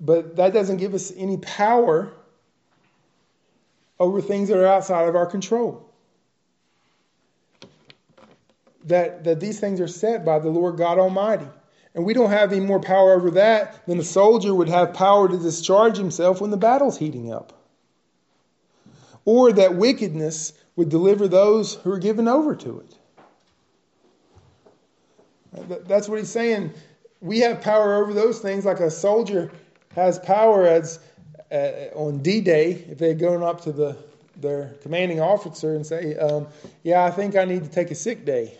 but 0.00 0.36
that 0.36 0.52
doesn't 0.52 0.76
give 0.76 0.94
us 0.94 1.12
any 1.16 1.36
power 1.38 2.12
over 3.98 4.20
things 4.20 4.48
that 4.48 4.58
are 4.58 4.66
outside 4.66 5.08
of 5.08 5.16
our 5.16 5.26
control. 5.26 5.87
That, 8.88 9.24
that 9.24 9.40
these 9.40 9.60
things 9.60 9.80
are 9.80 9.88
set 9.88 10.24
by 10.24 10.38
the 10.38 10.48
Lord 10.48 10.76
God 10.76 10.98
Almighty. 10.98 11.46
And 11.94 12.04
we 12.04 12.14
don't 12.14 12.30
have 12.30 12.52
any 12.52 12.60
more 12.60 12.80
power 12.80 13.12
over 13.14 13.30
that 13.32 13.86
than 13.86 13.98
a 13.98 14.04
soldier 14.04 14.54
would 14.54 14.68
have 14.68 14.94
power 14.94 15.28
to 15.28 15.36
discharge 15.38 15.96
himself 15.96 16.40
when 16.40 16.50
the 16.50 16.56
battle's 16.56 16.98
heating 16.98 17.32
up. 17.32 17.52
Or 19.24 19.52
that 19.52 19.74
wickedness 19.74 20.52
would 20.76 20.88
deliver 20.88 21.28
those 21.28 21.74
who 21.74 21.90
are 21.90 21.98
given 21.98 22.28
over 22.28 22.54
to 22.56 22.80
it. 22.80 22.94
That's 25.88 26.08
what 26.08 26.18
he's 26.18 26.30
saying. 26.30 26.72
We 27.20 27.40
have 27.40 27.60
power 27.60 28.02
over 28.02 28.12
those 28.14 28.38
things 28.38 28.64
like 28.64 28.80
a 28.80 28.90
soldier 28.90 29.50
has 29.94 30.18
power 30.20 30.66
as 30.66 31.00
uh, 31.50 31.90
on 31.94 32.18
D-Day 32.18 32.84
if 32.88 32.98
they're 32.98 33.14
going 33.14 33.42
up 33.42 33.62
to 33.62 33.72
the 33.72 33.96
their 34.36 34.74
commanding 34.82 35.20
officer 35.20 35.74
and 35.74 35.84
say, 35.84 36.14
um, 36.16 36.46
"Yeah, 36.84 37.04
I 37.04 37.10
think 37.10 37.34
I 37.34 37.44
need 37.44 37.64
to 37.64 37.68
take 37.70 37.90
a 37.90 37.94
sick 37.96 38.24
day." 38.24 38.56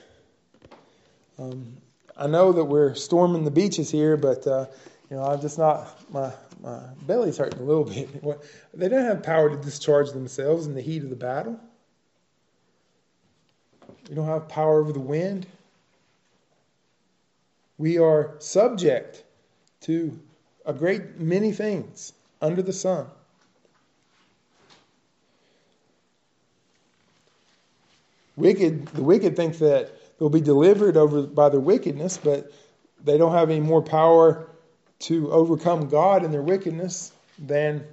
Um, 1.39 1.77
I 2.17 2.27
know 2.27 2.53
that 2.53 2.65
we're 2.65 2.95
storming 2.95 3.45
the 3.45 3.51
beaches 3.51 3.91
here, 3.91 4.17
but 4.17 4.47
uh, 4.47 4.67
you 5.11 5.17
know, 5.17 5.23
I'm 5.23 5.41
just 5.41 5.59
not 5.59 5.89
my 6.13 6.33
my 6.61 6.81
belly's 7.07 7.39
hurting 7.39 7.61
a 7.61 7.63
little 7.63 7.85
bit. 7.85 8.41
They 8.75 8.89
don't 8.89 9.05
have 9.05 9.23
power 9.23 9.49
to 9.49 9.57
discharge 9.57 10.11
themselves 10.11 10.67
in 10.67 10.75
the 10.75 10.81
heat 10.81 11.03
of 11.05 11.11
the 11.11 11.17
battle. 11.17 11.59
We 14.09 14.15
don't 14.15 14.27
have 14.27 14.49
power 14.49 14.81
over 14.81 14.93
the 14.93 15.01
wind. 15.01 15.47
We 17.77 17.99
are 17.99 18.35
subject 18.41 19.23
to 19.83 20.19
a 20.67 20.73
great 20.73 21.21
many 21.21 21.53
things 21.53 22.13
under 22.43 22.63
the 22.63 22.73
sun. 22.73 23.07
Wicked, 28.37 28.87
the 28.89 29.03
wicked 29.03 29.37
think 29.37 29.59
that 29.59 29.98
they'll 30.19 30.29
be 30.29 30.41
delivered 30.41 30.97
over 30.97 31.23
by 31.23 31.49
their 31.49 31.61
wickedness, 31.61 32.19
but 32.19 32.53
they 33.03 33.19
don't 33.19 33.33
have 33.33 33.51
any 33.51 33.61
more 33.61 33.83
power 33.83 34.49
to 35.01 35.31
overcome 35.31 35.89
God 35.89 36.25
in 36.25 36.33
their 36.33 36.43
wickedness 36.43 37.13
than, 37.39 37.85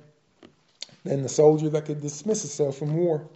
than 1.03 1.21
the 1.21 1.29
soldier 1.29 1.69
that 1.69 1.85
could 1.85 2.01
dismiss 2.01 2.41
himself 2.41 2.77
from 2.77 2.95
war. 2.95 3.27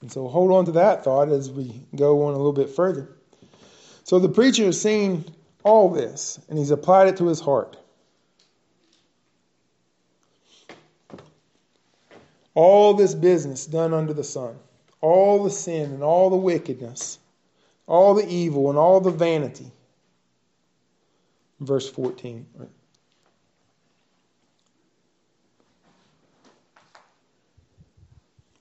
And 0.00 0.10
so 0.10 0.28
hold 0.28 0.52
on 0.52 0.64
to 0.66 0.72
that 0.72 1.04
thought 1.04 1.28
as 1.28 1.50
we 1.50 1.80
go 1.94 2.24
on 2.24 2.34
a 2.34 2.36
little 2.36 2.52
bit 2.52 2.70
further. 2.70 3.08
So 4.04 4.18
the 4.18 4.28
preacher 4.28 4.64
has 4.64 4.80
seen 4.80 5.24
all 5.64 5.90
this 5.90 6.40
and 6.48 6.58
he's 6.58 6.70
applied 6.70 7.08
it 7.08 7.16
to 7.18 7.26
his 7.26 7.40
heart. 7.40 7.76
All 12.54 12.94
this 12.94 13.14
business 13.14 13.66
done 13.66 13.94
under 13.94 14.12
the 14.12 14.24
sun, 14.24 14.56
all 15.00 15.44
the 15.44 15.50
sin 15.50 15.92
and 15.92 16.02
all 16.02 16.30
the 16.30 16.36
wickedness, 16.36 17.18
all 17.86 18.14
the 18.14 18.26
evil 18.28 18.68
and 18.68 18.78
all 18.78 19.00
the 19.00 19.10
vanity. 19.10 19.70
Verse 21.60 21.88
14. 21.90 22.46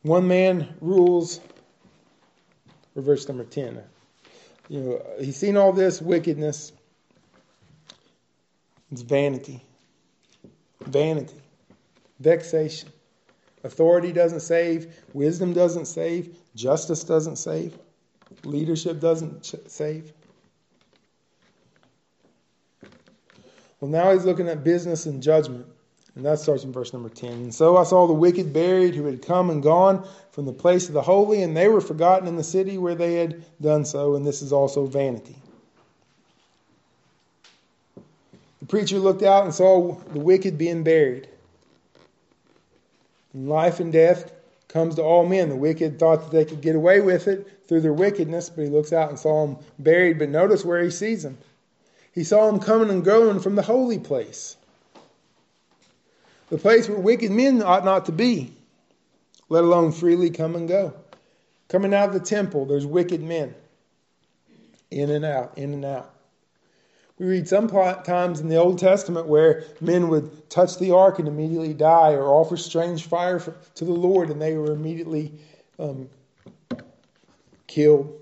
One 0.04 0.28
man 0.28 0.74
rules, 0.80 1.42
or 2.96 3.02
verse 3.02 3.28
number 3.28 3.44
10. 3.44 3.84
You 4.70 4.80
know, 4.80 5.06
he's 5.20 5.36
seen 5.36 5.58
all 5.58 5.74
this 5.74 6.02
wickedness. 6.02 6.72
It's 8.92 9.02
vanity. 9.02 9.62
Vanity. 10.86 11.42
Vexation. 12.20 12.90
Authority 13.68 14.14
doesn't 14.14 14.40
save. 14.40 14.96
Wisdom 15.14 15.52
doesn't 15.52 15.86
save. 15.86 16.38
Justice 16.56 17.04
doesn't 17.04 17.36
save. 17.36 17.78
Leadership 18.46 19.02
doesn't 19.02 19.54
save. 19.70 20.14
Well, 23.82 23.92
now 23.92 24.14
he's 24.14 24.24
looking 24.24 24.48
at 24.48 24.64
business 24.64 25.06
and 25.06 25.22
judgment. 25.22 25.68
And 26.16 26.26
that 26.26 26.40
starts 26.40 26.64
in 26.64 26.72
verse 26.72 26.94
number 26.94 27.10
10. 27.10 27.32
And 27.32 27.54
so 27.54 27.76
I 27.76 27.84
saw 27.84 28.08
the 28.08 28.14
wicked 28.14 28.54
buried 28.54 28.96
who 28.96 29.06
had 29.06 29.22
come 29.22 29.50
and 29.50 29.62
gone 29.62 30.08
from 30.32 30.46
the 30.46 30.54
place 30.54 30.88
of 30.88 30.94
the 30.94 31.02
holy, 31.02 31.44
and 31.44 31.56
they 31.56 31.68
were 31.68 31.82
forgotten 31.82 32.28
in 32.28 32.38
the 32.38 32.44
city 32.44 32.78
where 32.78 32.96
they 32.96 33.16
had 33.16 33.44
done 33.62 33.84
so, 33.84 34.16
and 34.16 34.26
this 34.26 34.42
is 34.42 34.54
also 34.54 34.86
vanity. 34.86 35.36
The 38.62 38.66
preacher 38.66 38.98
looked 38.98 39.24
out 39.24 39.44
and 39.44 39.54
saw 39.54 39.94
the 40.14 40.20
wicked 40.20 40.58
being 40.58 40.84
buried. 40.84 41.28
Life 43.46 43.80
and 43.80 43.94
death 43.94 44.32
comes 44.68 44.96
to 44.96 45.04
all 45.04 45.26
men. 45.26 45.50
The 45.50 45.56
wicked 45.56 46.00
thought 46.00 46.24
that 46.24 46.32
they 46.32 46.44
could 46.44 46.62
get 46.62 46.76
away 46.76 47.02
with 47.02 47.28
it 47.28 47.48
through 47.68 47.82
their 47.82 47.94
wickedness, 47.94 48.50
but 48.50 48.64
he 48.64 48.70
looks 48.70 48.92
out 48.92 49.10
and 49.10 49.20
saw 49.20 49.46
them 49.46 49.58
buried. 49.78 50.18
But 50.18 50.30
notice 50.30 50.66
where 50.66 50.82
he 50.82 50.90
sees 50.90 51.24
them. 51.24 51.38
He 52.14 52.24
saw 52.24 52.50
them 52.50 52.60
coming 52.60 52.90
and 52.90 53.06
going 53.06 53.40
from 53.40 53.54
the 53.54 53.62
holy 53.62 54.00
place, 54.00 54.58
the 56.50 56.58
place 56.58 56.90
where 56.90 56.98
wicked 56.98 57.32
men 57.32 57.62
ought 57.62 57.86
not 57.86 58.08
to 58.08 58.12
be, 58.12 58.54
let 59.50 59.64
alone 59.64 59.92
freely 59.92 60.32
come 60.32 60.56
and 60.56 60.68
go. 60.68 60.94
Coming 61.68 61.94
out 61.94 62.08
of 62.10 62.14
the 62.14 62.20
temple, 62.20 62.66
there's 62.66 62.88
wicked 62.88 63.22
men 63.22 63.54
in 64.90 65.12
and 65.12 65.26
out, 65.26 65.56
in 65.58 65.74
and 65.74 65.86
out. 65.86 66.12
We 67.20 67.26
read 67.26 67.48
sometimes 67.48 68.42
in 68.42 68.48
the 68.48 68.58
Old 68.58 68.78
Testament 68.78 69.28
where 69.28 69.64
men 69.82 70.08
would 70.10 70.50
touch 70.50 70.78
the 70.78 70.92
ark 70.92 71.18
and 71.18 71.28
immediately 71.28 71.74
die, 71.74 72.14
or 72.14 72.26
offer 72.28 72.58
strange 72.58 73.06
fire 73.06 73.40
for, 73.40 73.56
to 73.76 73.86
the 73.86 73.94
Lord 73.94 74.30
and 74.30 74.40
they 74.40 74.56
were 74.56 74.72
immediately 74.72 75.34
um, 75.80 76.10
killed. 77.66 78.14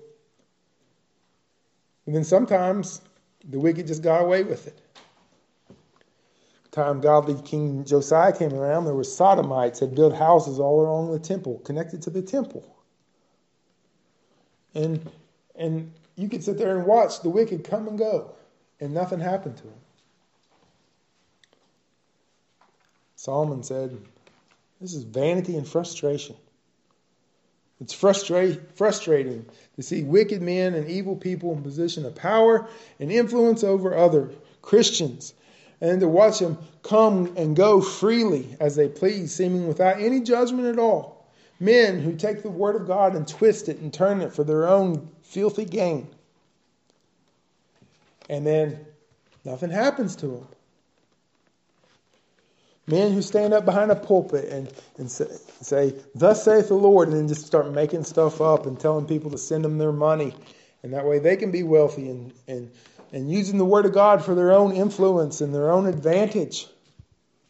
And 2.06 2.14
then 2.14 2.24
sometimes 2.24 3.02
the 3.44 3.60
wicked 3.60 3.86
just 3.86 4.02
got 4.02 4.22
away 4.22 4.44
with 4.44 4.66
it. 4.66 4.80
Time 6.70 7.00
godly 7.00 7.40
King 7.42 7.84
Josiah 7.84 8.32
came 8.32 8.54
around, 8.54 8.84
there 8.84 8.94
were 8.94 9.04
sodomites 9.04 9.80
that 9.80 9.94
built 9.94 10.14
houses 10.14 10.58
all 10.58 10.80
along 10.82 11.12
the 11.12 11.18
temple, 11.18 11.58
connected 11.60 12.00
to 12.02 12.10
the 12.10 12.22
temple. 12.22 12.76
And 14.74 15.10
and 15.54 15.92
you 16.16 16.28
could 16.28 16.44
sit 16.44 16.58
there 16.58 16.76
and 16.76 16.86
watch 16.86 17.20
the 17.22 17.30
wicked 17.30 17.64
come 17.64 17.88
and 17.88 17.98
go 17.98 18.34
and 18.80 18.92
nothing 18.92 19.20
happened 19.20 19.56
to 19.58 19.64
him. 19.64 19.80
Solomon 23.16 23.62
said, 23.62 23.96
This 24.80 24.94
is 24.94 25.02
vanity 25.02 25.56
and 25.56 25.66
frustration. 25.66 26.36
It's 27.80 27.92
frustrating 27.92 29.44
to 29.76 29.82
see 29.82 30.02
wicked 30.02 30.40
men 30.40 30.74
and 30.74 30.88
evil 30.88 31.16
people 31.16 31.52
in 31.52 31.62
position 31.62 32.06
of 32.06 32.14
power 32.14 32.66
and 32.98 33.12
influence 33.12 33.64
over 33.64 33.94
other 33.94 34.30
Christians, 34.62 35.34
and 35.80 36.00
to 36.00 36.08
watch 36.08 36.38
them 36.38 36.56
come 36.82 37.34
and 37.36 37.54
go 37.54 37.82
freely 37.82 38.56
as 38.60 38.76
they 38.76 38.88
please, 38.88 39.34
seeming 39.34 39.68
without 39.68 40.00
any 40.00 40.20
judgment 40.20 40.68
at 40.68 40.78
all. 40.78 41.26
Men 41.60 42.00
who 42.00 42.14
take 42.16 42.42
the 42.42 42.50
word 42.50 42.76
of 42.76 42.86
God 42.86 43.14
and 43.14 43.28
twist 43.28 43.68
it 43.68 43.78
and 43.78 43.92
turn 43.92 44.22
it 44.22 44.32
for 44.32 44.44
their 44.44 44.68
own 44.68 45.10
filthy 45.22 45.64
gain 45.64 46.08
and 48.28 48.46
then 48.46 48.86
nothing 49.44 49.70
happens 49.70 50.16
to 50.16 50.26
them. 50.26 50.48
Men 52.88 53.12
who 53.12 53.22
stand 53.22 53.52
up 53.52 53.64
behind 53.64 53.90
a 53.90 53.96
pulpit 53.96 54.48
and, 54.48 54.72
and 54.96 55.10
say, 55.10 55.26
say, 55.60 55.94
Thus 56.14 56.44
saith 56.44 56.68
the 56.68 56.74
Lord, 56.74 57.08
and 57.08 57.16
then 57.16 57.26
just 57.26 57.44
start 57.44 57.72
making 57.72 58.04
stuff 58.04 58.40
up 58.40 58.66
and 58.66 58.78
telling 58.78 59.06
people 59.06 59.30
to 59.32 59.38
send 59.38 59.64
them 59.64 59.78
their 59.78 59.92
money. 59.92 60.32
And 60.84 60.92
that 60.92 61.04
way 61.04 61.18
they 61.18 61.36
can 61.36 61.50
be 61.50 61.64
wealthy 61.64 62.08
and, 62.10 62.32
and, 62.46 62.70
and 63.12 63.28
using 63.28 63.58
the 63.58 63.64
Word 63.64 63.86
of 63.86 63.92
God 63.92 64.24
for 64.24 64.36
their 64.36 64.52
own 64.52 64.72
influence 64.72 65.40
and 65.40 65.52
their 65.52 65.72
own 65.72 65.86
advantage 65.86 66.68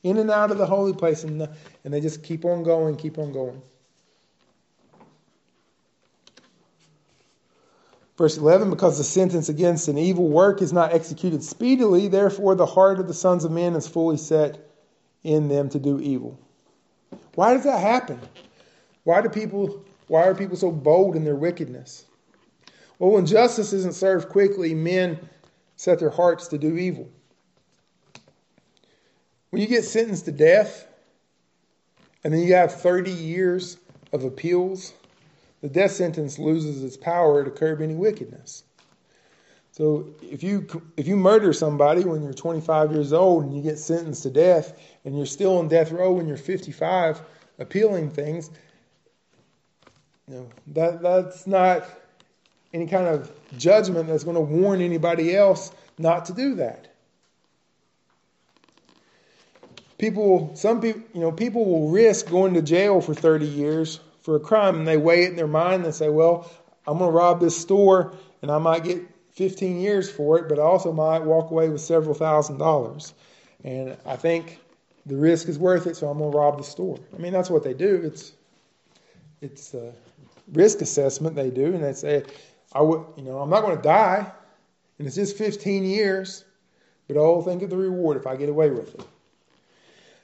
in 0.03 0.17
and 0.17 0.31
out 0.31 0.51
of 0.51 0.57
the 0.57 0.67
holy 0.67 0.95
place. 0.95 1.23
And, 1.23 1.47
and 1.85 1.93
they 1.93 2.01
just 2.01 2.23
keep 2.23 2.47
on 2.47 2.63
going, 2.63 2.97
keep 2.97 3.19
on 3.19 3.33
going. 3.33 3.61
Verse 8.17 8.39
11, 8.39 8.71
because 8.71 8.97
the 8.97 9.05
sentence 9.05 9.49
against 9.49 9.89
an 9.89 9.99
evil 9.99 10.29
work 10.29 10.63
is 10.63 10.73
not 10.73 10.93
executed 10.93 11.43
speedily, 11.43 12.09
therefore 12.09 12.55
the 12.55 12.65
heart 12.65 12.99
of 12.99 13.09
the 13.09 13.15
sons 13.15 13.45
of 13.45 13.53
men 13.53 13.75
is 13.75 13.87
fully 13.87 14.17
set 14.17 14.59
in 15.23 15.49
them 15.49 15.69
to 15.69 15.79
do 15.79 16.01
evil. 16.01 16.39
Why 17.35 17.53
does 17.53 17.65
that 17.65 17.81
happen? 17.81 18.19
Why 19.05 19.21
do 19.21 19.29
people 19.29 19.85
why 20.09 20.23
are 20.23 20.35
people 20.35 20.57
so 20.57 20.71
bold 20.71 21.17
in 21.17 21.25
their 21.25 21.37
wickedness? 21.37 22.05
Well, 22.99 23.11
when 23.11 23.27
justice 23.27 23.73
isn't 23.73 23.95
served 23.95 24.29
quickly, 24.29 24.75
men 24.75 25.19
set 25.77 25.99
their 25.99 26.11
hearts 26.11 26.49
to 26.49 26.59
do 26.59 26.77
evil. 26.77 27.11
When 29.51 29.61
you 29.61 29.69
get 29.69 29.85
sentenced 29.85 30.25
to 30.27 30.33
death, 30.33 30.87
and 32.25 32.33
then 32.33 32.41
you 32.43 32.55
have 32.55 32.81
30 32.81 33.11
years 33.11 33.79
of 34.13 34.25
appeals, 34.25 34.93
the 35.67 35.73
death 35.73 35.91
sentence 35.91 36.39
loses 36.39 36.85
its 36.85 36.97
power 36.97 37.43
to 37.43 37.51
curb 37.51 37.83
any 37.83 37.97
wickedness. 37.97 38.63
So 39.73 40.15
if 40.23 40.45
you 40.45 40.65
if 40.97 41.09
you 41.09 41.17
murder 41.17 41.53
somebody 41.53 42.05
when 42.05 42.23
you're 42.23 42.33
25 42.33 42.93
years 42.93 43.13
old 43.13 43.43
and 43.43 43.55
you 43.55 43.63
get 43.63 43.77
sentenced 43.77 44.23
to 44.23 44.31
death 44.31 44.81
and 45.05 45.17
you're 45.17 45.27
still 45.27 45.59
on 45.59 45.67
death 45.67 45.91
row 45.91 46.13
when 46.13 46.29
you're 46.29 46.37
55 46.37 47.21
appealing 47.59 48.11
things, 48.11 48.51
you 50.29 50.37
know, 50.37 50.49
that 50.69 51.03
that's 51.03 51.49
not 51.49 51.85
any 52.73 52.87
kind 52.87 53.09
of 53.09 53.33
judgment 53.59 54.07
that's 54.07 54.23
going 54.23 54.37
to 54.37 54.41
warn 54.41 54.81
anybody 54.81 55.35
else 55.35 55.73
not 55.99 56.27
to 56.27 56.33
do 56.33 56.55
that. 56.55 56.95
People, 59.99 60.53
some 60.55 60.81
people, 60.81 61.03
you 61.13 61.21
know, 61.21 61.33
people 61.33 61.65
will 61.65 61.91
risk 61.91 62.29
going 62.29 62.55
to 62.55 62.63
jail 62.63 63.01
for 63.01 63.15
30 63.15 63.47
years 63.47 63.99
for 64.27 64.35
a 64.35 64.41
crime, 64.41 64.75
and 64.75 64.89
they 64.89 64.97
weigh 64.97 65.23
it 65.23 65.31
in 65.31 65.37
their 65.37 65.47
mind 65.47 65.85
and 65.85 65.95
say, 65.95 66.09
"Well, 66.09 66.51
I'm 66.85 66.99
going 66.99 67.13
to 67.13 67.17
rob 67.17 67.41
this 67.41 67.57
store, 67.57 68.13
and 68.43 68.51
I 68.51 68.59
might 68.59 68.83
get 68.83 69.01
15 69.31 69.81
years 69.81 70.11
for 70.11 70.37
it, 70.37 70.49
but 70.49 70.59
I 70.59 70.63
also 70.63 70.93
might 70.93 71.23
walk 71.23 71.53
away 71.53 71.69
with 71.69 71.81
several 71.81 72.13
thousand 72.13 72.59
dollars." 72.59 73.15
And 73.63 73.97
I 74.05 74.17
think 74.17 74.59
the 75.07 75.17
risk 75.17 75.49
is 75.49 75.61
worth 75.61 75.87
it, 75.87 75.97
so 75.97 76.09
I'm 76.09 76.19
going 76.19 76.33
to 76.33 76.37
rob 76.37 76.59
the 76.59 76.65
store. 76.65 76.99
I 77.15 77.19
mean, 77.19 77.33
that's 77.33 77.49
what 77.49 77.63
they 77.63 77.73
do. 77.73 78.03
It's 78.05 78.33
it's 79.41 79.75
a 79.75 79.93
risk 80.53 80.81
assessment 80.81 81.37
they 81.37 81.51
do, 81.51 81.67
and 81.67 81.85
they 81.85 81.93
say, 81.93 82.25
"I 82.73 82.83
would, 82.83 83.05
you 83.17 83.23
know, 83.23 83.39
I'm 83.39 83.49
not 83.49 83.63
going 83.63 83.77
to 83.77 83.83
die, 83.83 84.27
and 84.99 85.07
it's 85.07 85.15
just 85.15 85.37
15 85.37 85.85
years, 85.85 86.45
but 87.07 87.17
I'll 87.17 87.43
think 87.43 87.63
of 87.63 87.71
the 87.71 87.77
reward 87.77 88.17
if 88.17 88.27
I 88.27 88.35
get 88.35 88.49
away 88.49 88.71
with 88.71 88.93
it." 88.97 89.05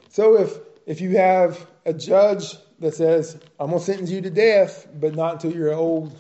So 0.08 0.40
if 0.40 0.58
if 0.86 1.00
you 1.00 1.16
have 1.18 1.64
a 1.86 1.92
judge 1.92 2.56
that 2.82 2.94
says, 2.94 3.38
"I'm 3.58 3.68
going 3.68 3.78
to 3.78 3.84
sentence 3.84 4.10
you 4.10 4.20
to 4.20 4.30
death, 4.30 4.86
but 5.00 5.14
not 5.14 5.34
until 5.34 5.52
you're 5.52 5.72
old," 5.72 6.14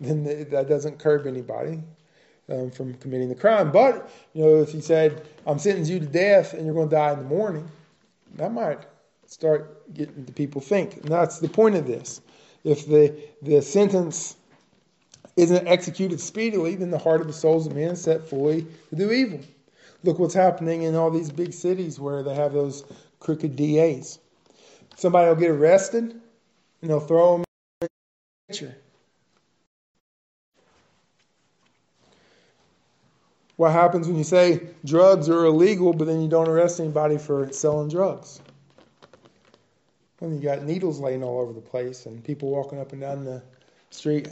then 0.00 0.24
that 0.24 0.68
doesn't 0.68 0.98
curb 0.98 1.26
anybody 1.26 1.82
um, 2.50 2.70
from 2.70 2.94
committing 2.94 3.28
the 3.28 3.34
crime. 3.34 3.72
But 3.72 4.10
you 4.34 4.42
know, 4.42 4.56
if 4.60 4.72
he 4.72 4.80
said, 4.80 5.22
"I'm 5.46 5.58
sentencing 5.58 5.94
you 5.94 6.00
to 6.00 6.06
death, 6.06 6.52
and 6.52 6.66
you're 6.66 6.74
going 6.74 6.90
to 6.90 6.94
die 6.94 7.12
in 7.12 7.20
the 7.20 7.24
morning," 7.24 7.68
that 8.34 8.52
might 8.52 8.80
start 9.26 9.92
getting 9.94 10.24
the 10.24 10.32
people 10.32 10.60
think. 10.60 10.96
And 10.96 11.08
that's 11.08 11.38
the 11.38 11.48
point 11.48 11.76
of 11.76 11.86
this. 11.86 12.20
If 12.64 12.86
the 12.86 13.14
the 13.40 13.62
sentence 13.62 14.36
isn't 15.36 15.68
executed 15.68 16.20
speedily, 16.20 16.74
then 16.74 16.90
the 16.90 16.98
heart 16.98 17.20
of 17.20 17.28
the 17.28 17.32
souls 17.32 17.66
of 17.66 17.74
men 17.74 17.92
is 17.92 18.02
set 18.02 18.28
fully 18.28 18.66
to 18.90 18.96
do 18.96 19.12
evil. 19.12 19.40
Look 20.02 20.18
what's 20.18 20.34
happening 20.34 20.82
in 20.82 20.96
all 20.96 21.10
these 21.10 21.30
big 21.30 21.52
cities 21.52 22.00
where 22.00 22.24
they 22.24 22.34
have 22.34 22.52
those 22.52 22.84
crooked 23.20 23.54
DAs. 23.54 24.18
Somebody 24.98 25.28
will 25.28 25.36
get 25.36 25.50
arrested 25.50 26.20
and 26.82 26.90
they'll 26.90 26.98
throw 26.98 27.34
them 27.34 27.44
in 27.82 27.86
the 27.86 27.88
picture. 28.48 28.76
What 33.54 33.70
happens 33.70 34.08
when 34.08 34.18
you 34.18 34.24
say 34.24 34.60
drugs 34.84 35.28
are 35.28 35.44
illegal, 35.44 35.92
but 35.92 36.06
then 36.06 36.20
you 36.20 36.26
don't 36.26 36.48
arrest 36.48 36.80
anybody 36.80 37.16
for 37.16 37.52
selling 37.52 37.88
drugs? 37.88 38.40
When 40.18 40.34
you 40.34 40.42
got 40.42 40.64
needles 40.64 40.98
laying 40.98 41.22
all 41.22 41.38
over 41.38 41.52
the 41.52 41.60
place 41.60 42.06
and 42.06 42.24
people 42.24 42.50
walking 42.50 42.80
up 42.80 42.90
and 42.90 43.00
down 43.00 43.24
the 43.24 43.40
street 43.90 44.30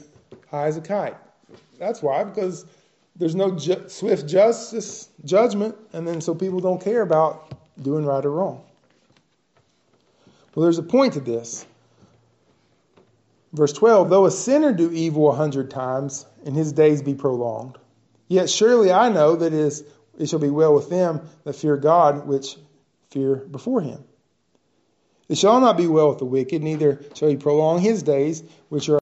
high 0.51 0.67
as 0.67 0.77
a 0.77 0.81
kite. 0.81 1.17
That's 1.79 2.03
why, 2.03 2.25
because 2.25 2.67
there's 3.15 3.37
no 3.37 3.53
ju- 3.53 3.85
swift 3.89 4.27
justice 4.27 5.11
judgment, 5.25 5.77
and 5.93 6.09
then 6.09 6.21
so 6.21 6.35
people 6.35 6.59
don't 6.59 6.83
care 6.83 7.03
about 7.03 7.53
doing 7.83 8.05
right 8.05 8.25
or 8.25 8.33
wrong. 8.33 8.65
Well, 10.57 10.63
there's 10.63 10.79
a 10.79 10.83
point 10.83 11.13
to 11.13 11.21
this. 11.21 11.67
Verse 13.53 13.75
12 13.75 14.09
Though 14.09 14.25
a 14.25 14.31
sinner 14.31 14.73
do 14.73 14.91
evil 14.91 15.31
a 15.31 15.35
hundred 15.35 15.71
times, 15.71 16.25
and 16.47 16.57
his 16.57 16.73
days 16.73 17.03
be 17.03 17.15
prolonged, 17.15 17.77
yet 18.27 18.49
surely 18.49 18.91
I 18.91 19.11
know 19.11 19.37
that 19.37 19.53
it, 19.53 19.53
is, 19.53 19.85
it 20.19 20.31
shall 20.31 20.39
be 20.39 20.49
well 20.49 20.75
with 20.75 20.89
them 20.89 21.29
that 21.45 21.57
fear 21.57 21.77
God, 21.77 22.27
which 22.27 22.57
fear 23.11 23.37
before 23.37 23.83
him. 23.83 24.03
It 25.29 25.37
shall 25.37 25.61
not 25.61 25.77
be 25.77 25.89
well 25.89 26.09
with 26.09 26.19
the 26.19 26.25
wicked, 26.25 26.63
neither 26.63 27.03
shall 27.15 27.29
he 27.29 27.37
prolong 27.37 27.81
his 27.81 28.03
days, 28.03 28.43
which 28.71 28.89
are 28.89 28.99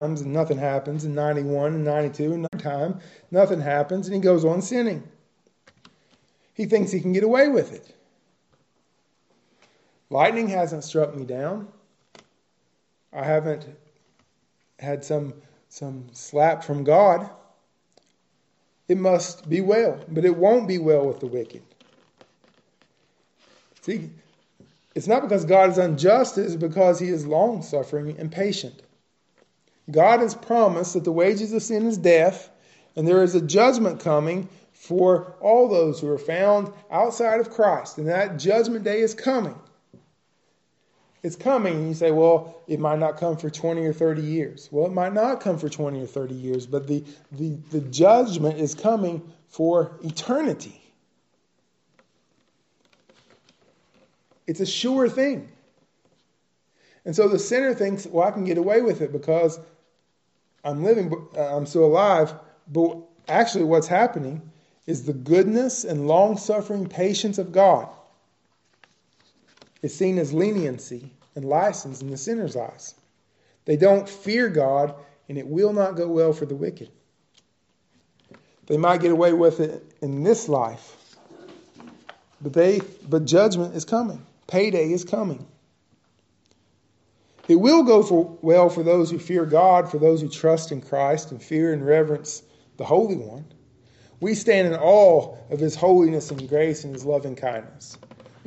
times 0.00 0.22
and 0.22 0.32
nothing 0.32 0.58
happens, 0.58 1.04
and 1.04 1.14
91 1.14 1.74
and 1.74 1.84
92 1.84 2.32
and 2.32 2.48
nine 2.52 2.60
time, 2.60 3.00
nothing 3.30 3.60
happens, 3.60 4.08
and 4.08 4.14
he 4.16 4.20
goes 4.20 4.44
on 4.44 4.60
sinning. 4.60 5.04
He 6.54 6.66
thinks 6.66 6.90
he 6.90 7.00
can 7.00 7.12
get 7.12 7.22
away 7.22 7.46
with 7.46 7.72
it. 7.72 7.94
Lightning 10.10 10.48
hasn't 10.48 10.84
struck 10.84 11.14
me 11.14 11.24
down. 11.24 11.68
I 13.12 13.24
haven't 13.24 13.66
had 14.78 15.04
some 15.04 15.34
some 15.68 16.06
slap 16.12 16.64
from 16.64 16.84
God. 16.84 17.28
It 18.88 18.96
must 18.96 19.48
be 19.48 19.60
well, 19.60 20.00
but 20.08 20.24
it 20.24 20.34
won't 20.34 20.66
be 20.66 20.78
well 20.78 21.06
with 21.06 21.20
the 21.20 21.26
wicked. 21.26 21.62
See, 23.82 24.10
it's 24.94 25.06
not 25.06 25.22
because 25.22 25.44
God 25.44 25.70
is 25.70 25.78
unjust, 25.78 26.38
it's 26.38 26.56
because 26.56 26.98
he 26.98 27.08
is 27.08 27.26
long 27.26 27.62
suffering 27.62 28.16
and 28.18 28.32
patient. 28.32 28.82
God 29.90 30.20
has 30.20 30.34
promised 30.34 30.94
that 30.94 31.04
the 31.04 31.12
wages 31.12 31.52
of 31.52 31.62
sin 31.62 31.86
is 31.86 31.98
death, 31.98 32.50
and 32.96 33.06
there 33.06 33.22
is 33.22 33.34
a 33.34 33.40
judgment 33.40 34.00
coming 34.00 34.48
for 34.72 35.34
all 35.40 35.68
those 35.68 36.00
who 36.00 36.08
are 36.08 36.18
found 36.18 36.72
outside 36.90 37.40
of 37.40 37.50
Christ. 37.50 37.98
And 37.98 38.08
that 38.08 38.38
judgment 38.38 38.84
day 38.84 39.00
is 39.00 39.14
coming. 39.14 39.58
It's 41.28 41.36
coming. 41.36 41.74
And 41.74 41.88
you 41.88 41.94
say, 41.94 42.10
well, 42.10 42.62
it 42.66 42.80
might 42.80 42.98
not 42.98 43.18
come 43.18 43.36
for 43.36 43.50
20 43.50 43.84
or 43.84 43.92
30 43.92 44.22
years. 44.22 44.66
Well, 44.72 44.86
it 44.86 44.94
might 44.94 45.12
not 45.12 45.42
come 45.42 45.58
for 45.58 45.68
20 45.68 46.02
or 46.02 46.06
30 46.06 46.34
years, 46.34 46.66
but 46.66 46.86
the, 46.86 47.04
the, 47.32 47.50
the 47.70 47.82
judgment 47.82 48.58
is 48.58 48.74
coming 48.74 49.30
for 49.46 49.98
eternity. 50.02 50.80
It's 54.46 54.60
a 54.60 54.64
sure 54.64 55.06
thing. 55.10 55.50
And 57.04 57.14
so 57.14 57.28
the 57.28 57.38
sinner 57.38 57.74
thinks, 57.74 58.06
well, 58.06 58.26
I 58.26 58.30
can 58.30 58.46
get 58.46 58.56
away 58.56 58.80
with 58.80 59.02
it 59.02 59.12
because 59.12 59.60
I'm 60.64 60.82
living, 60.82 61.12
uh, 61.36 61.54
I'm 61.54 61.66
still 61.66 61.84
alive. 61.84 62.32
But 62.72 62.96
actually, 63.28 63.64
what's 63.64 63.86
happening 63.86 64.50
is 64.86 65.04
the 65.04 65.12
goodness 65.12 65.84
and 65.84 66.08
long 66.08 66.38
suffering 66.38 66.86
patience 66.86 67.36
of 67.36 67.52
God 67.52 67.86
is 69.82 69.94
seen 69.94 70.18
as 70.18 70.32
leniency 70.32 71.12
and 71.38 71.48
license 71.48 72.02
in 72.02 72.10
the 72.10 72.16
sinner's 72.16 72.56
eyes. 72.56 72.96
They 73.64 73.76
don't 73.76 74.08
fear 74.08 74.48
God, 74.48 74.94
and 75.28 75.38
it 75.38 75.46
will 75.46 75.72
not 75.72 75.94
go 75.94 76.08
well 76.08 76.32
for 76.32 76.46
the 76.46 76.56
wicked. 76.56 76.90
They 78.66 78.76
might 78.76 79.00
get 79.00 79.12
away 79.12 79.32
with 79.32 79.60
it 79.60 79.82
in 80.02 80.24
this 80.24 80.48
life, 80.48 80.96
but 82.40 82.52
they 82.52 82.80
but 83.08 83.24
judgment 83.24 83.76
is 83.76 83.84
coming. 83.84 84.26
Payday 84.48 84.92
is 84.92 85.04
coming. 85.04 85.46
It 87.46 87.56
will 87.56 87.84
go 87.84 88.02
for, 88.02 88.36
well 88.42 88.68
for 88.68 88.82
those 88.82 89.10
who 89.10 89.18
fear 89.18 89.46
God, 89.46 89.90
for 89.90 89.98
those 89.98 90.20
who 90.20 90.28
trust 90.28 90.72
in 90.72 90.82
Christ 90.82 91.30
and 91.30 91.42
fear 91.42 91.72
and 91.72 91.86
reverence 91.86 92.42
the 92.76 92.84
Holy 92.84 93.16
One. 93.16 93.46
We 94.20 94.34
stand 94.34 94.66
in 94.66 94.74
awe 94.74 95.36
of 95.50 95.60
His 95.60 95.76
holiness 95.76 96.30
and 96.30 96.48
grace 96.48 96.84
and 96.84 96.92
His 96.92 97.06
loving 97.06 97.36
kindness. 97.36 97.96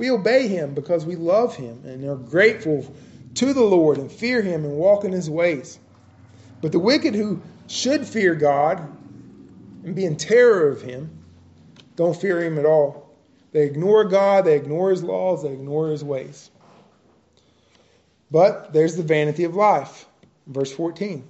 We 0.01 0.09
obey 0.09 0.47
Him 0.47 0.73
because 0.73 1.05
we 1.05 1.15
love 1.15 1.55
Him 1.55 1.83
and 1.85 2.03
are 2.05 2.15
grateful 2.15 2.91
to 3.35 3.53
the 3.53 3.61
Lord 3.61 3.99
and 3.99 4.11
fear 4.11 4.41
Him 4.41 4.65
and 4.65 4.75
walk 4.75 5.03
in 5.03 5.11
His 5.11 5.29
ways. 5.29 5.77
But 6.59 6.71
the 6.71 6.79
wicked 6.79 7.13
who 7.13 7.39
should 7.67 8.07
fear 8.07 8.33
God 8.33 8.79
and 9.83 9.93
be 9.93 10.05
in 10.05 10.15
terror 10.15 10.69
of 10.69 10.81
Him 10.81 11.19
don't 11.97 12.19
fear 12.19 12.41
Him 12.41 12.57
at 12.57 12.65
all. 12.65 13.11
They 13.51 13.61
ignore 13.61 14.05
God, 14.05 14.45
they 14.45 14.55
ignore 14.55 14.89
His 14.89 15.03
laws, 15.03 15.43
they 15.43 15.53
ignore 15.53 15.91
His 15.91 16.03
ways. 16.03 16.49
But 18.31 18.73
there's 18.73 18.95
the 18.95 19.03
vanity 19.03 19.43
of 19.43 19.53
life. 19.53 20.07
Verse 20.47 20.71
14. 20.71 21.29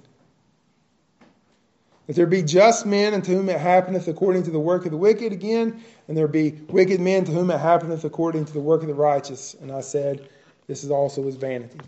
That 2.12 2.16
there 2.16 2.26
be 2.26 2.42
just 2.42 2.84
men 2.84 3.14
unto 3.14 3.32
whom 3.34 3.48
it 3.48 3.58
happeneth 3.58 4.06
according 4.06 4.42
to 4.42 4.50
the 4.50 4.60
work 4.60 4.84
of 4.84 4.90
the 4.90 4.98
wicked 4.98 5.32
again, 5.32 5.82
and 6.06 6.14
there 6.14 6.28
be 6.28 6.50
wicked 6.68 7.00
men 7.00 7.24
to 7.24 7.32
whom 7.32 7.50
it 7.50 7.56
happeneth 7.56 8.04
according 8.04 8.44
to 8.44 8.52
the 8.52 8.60
work 8.60 8.82
of 8.82 8.88
the 8.88 8.94
righteous. 8.94 9.54
And 9.54 9.72
I 9.72 9.80
said, 9.80 10.28
This 10.66 10.84
is 10.84 10.90
also 10.90 11.22
his 11.22 11.36
vanity. 11.36 11.80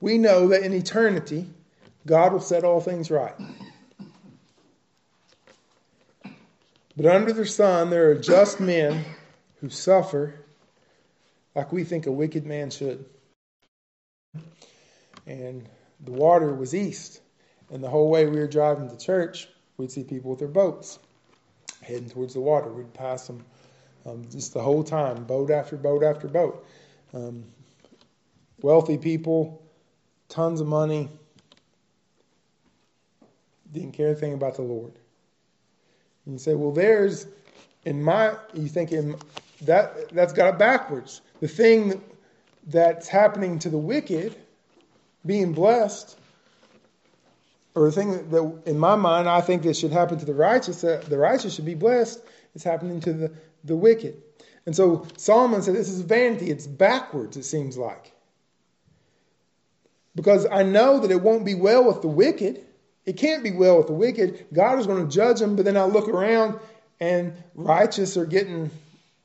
We 0.00 0.18
know 0.18 0.48
that 0.48 0.64
in 0.64 0.72
eternity, 0.72 1.48
God 2.04 2.32
will 2.32 2.40
set 2.40 2.64
all 2.64 2.80
things 2.80 3.12
right. 3.12 3.36
But 6.96 7.06
under 7.06 7.32
the 7.32 7.46
sun, 7.46 7.90
there 7.90 8.10
are 8.10 8.16
just 8.16 8.58
men 8.58 9.04
who 9.60 9.70
suffer 9.70 10.34
like 11.54 11.72
we 11.72 11.84
think 11.84 12.06
a 12.06 12.12
wicked 12.12 12.44
man 12.44 12.70
should. 12.70 13.04
And 15.28 15.68
the 16.04 16.10
water 16.10 16.52
was 16.52 16.74
east. 16.74 17.20
And 17.74 17.82
the 17.82 17.90
whole 17.90 18.08
way 18.08 18.24
we 18.26 18.38
were 18.38 18.46
driving 18.46 18.88
to 18.88 18.96
church, 18.96 19.48
we'd 19.78 19.90
see 19.90 20.04
people 20.04 20.30
with 20.30 20.38
their 20.38 20.46
boats 20.46 21.00
heading 21.82 22.08
towards 22.08 22.34
the 22.34 22.40
water. 22.40 22.72
We'd 22.72 22.94
pass 22.94 23.26
them 23.26 23.44
um, 24.06 24.24
just 24.30 24.54
the 24.54 24.62
whole 24.62 24.84
time, 24.84 25.24
boat 25.24 25.50
after 25.50 25.76
boat 25.76 26.04
after 26.04 26.28
boat. 26.28 26.64
Um, 27.12 27.44
wealthy 28.62 28.96
people 28.96 29.60
tons 30.28 30.60
of 30.60 30.68
money, 30.68 31.08
didn't 33.72 33.92
care 33.92 34.12
a 34.12 34.14
thing 34.14 34.34
about 34.34 34.54
the 34.54 34.62
Lord. 34.62 34.92
And 36.26 36.34
you 36.34 36.38
say, 36.38 36.54
well, 36.54 36.70
there's 36.70 37.26
in 37.84 38.00
my, 38.00 38.36
you 38.52 38.68
think 38.68 38.92
in 38.92 39.16
that 39.62 40.10
that's 40.10 40.32
got 40.32 40.54
it 40.54 40.58
backwards. 40.58 41.22
The 41.40 41.48
thing 41.48 42.00
that's 42.68 43.08
happening 43.08 43.58
to 43.58 43.68
the 43.68 43.78
wicked, 43.78 44.36
being 45.26 45.52
blessed, 45.52 46.18
or 47.74 47.86
the 47.86 47.92
thing 47.92 48.12
that, 48.12 48.30
that 48.30 48.62
in 48.66 48.78
my 48.78 48.94
mind 48.96 49.28
I 49.28 49.40
think 49.40 49.62
that 49.62 49.76
should 49.76 49.92
happen 49.92 50.18
to 50.18 50.24
the 50.24 50.34
righteous, 50.34 50.84
uh, 50.84 51.02
the 51.08 51.18
righteous 51.18 51.54
should 51.54 51.64
be 51.64 51.74
blessed, 51.74 52.20
is 52.54 52.62
happening 52.62 53.00
to 53.00 53.12
the, 53.12 53.32
the 53.64 53.76
wicked. 53.76 54.22
And 54.66 54.74
so 54.74 55.06
Solomon 55.16 55.62
said, 55.62 55.74
This 55.74 55.88
is 55.88 56.00
vanity. 56.00 56.50
It's 56.50 56.66
backwards, 56.66 57.36
it 57.36 57.44
seems 57.44 57.76
like. 57.76 58.12
Because 60.14 60.46
I 60.50 60.62
know 60.62 61.00
that 61.00 61.10
it 61.10 61.20
won't 61.20 61.44
be 61.44 61.54
well 61.54 61.84
with 61.84 62.02
the 62.02 62.08
wicked. 62.08 62.64
It 63.04 63.16
can't 63.16 63.42
be 63.42 63.50
well 63.50 63.78
with 63.78 63.88
the 63.88 63.92
wicked. 63.92 64.46
God 64.52 64.78
is 64.78 64.86
going 64.86 65.06
to 65.06 65.12
judge 65.12 65.40
them, 65.40 65.56
but 65.56 65.64
then 65.64 65.76
I 65.76 65.84
look 65.84 66.08
around 66.08 66.58
and 67.00 67.34
righteous 67.54 68.16
are 68.16 68.24
getting 68.24 68.70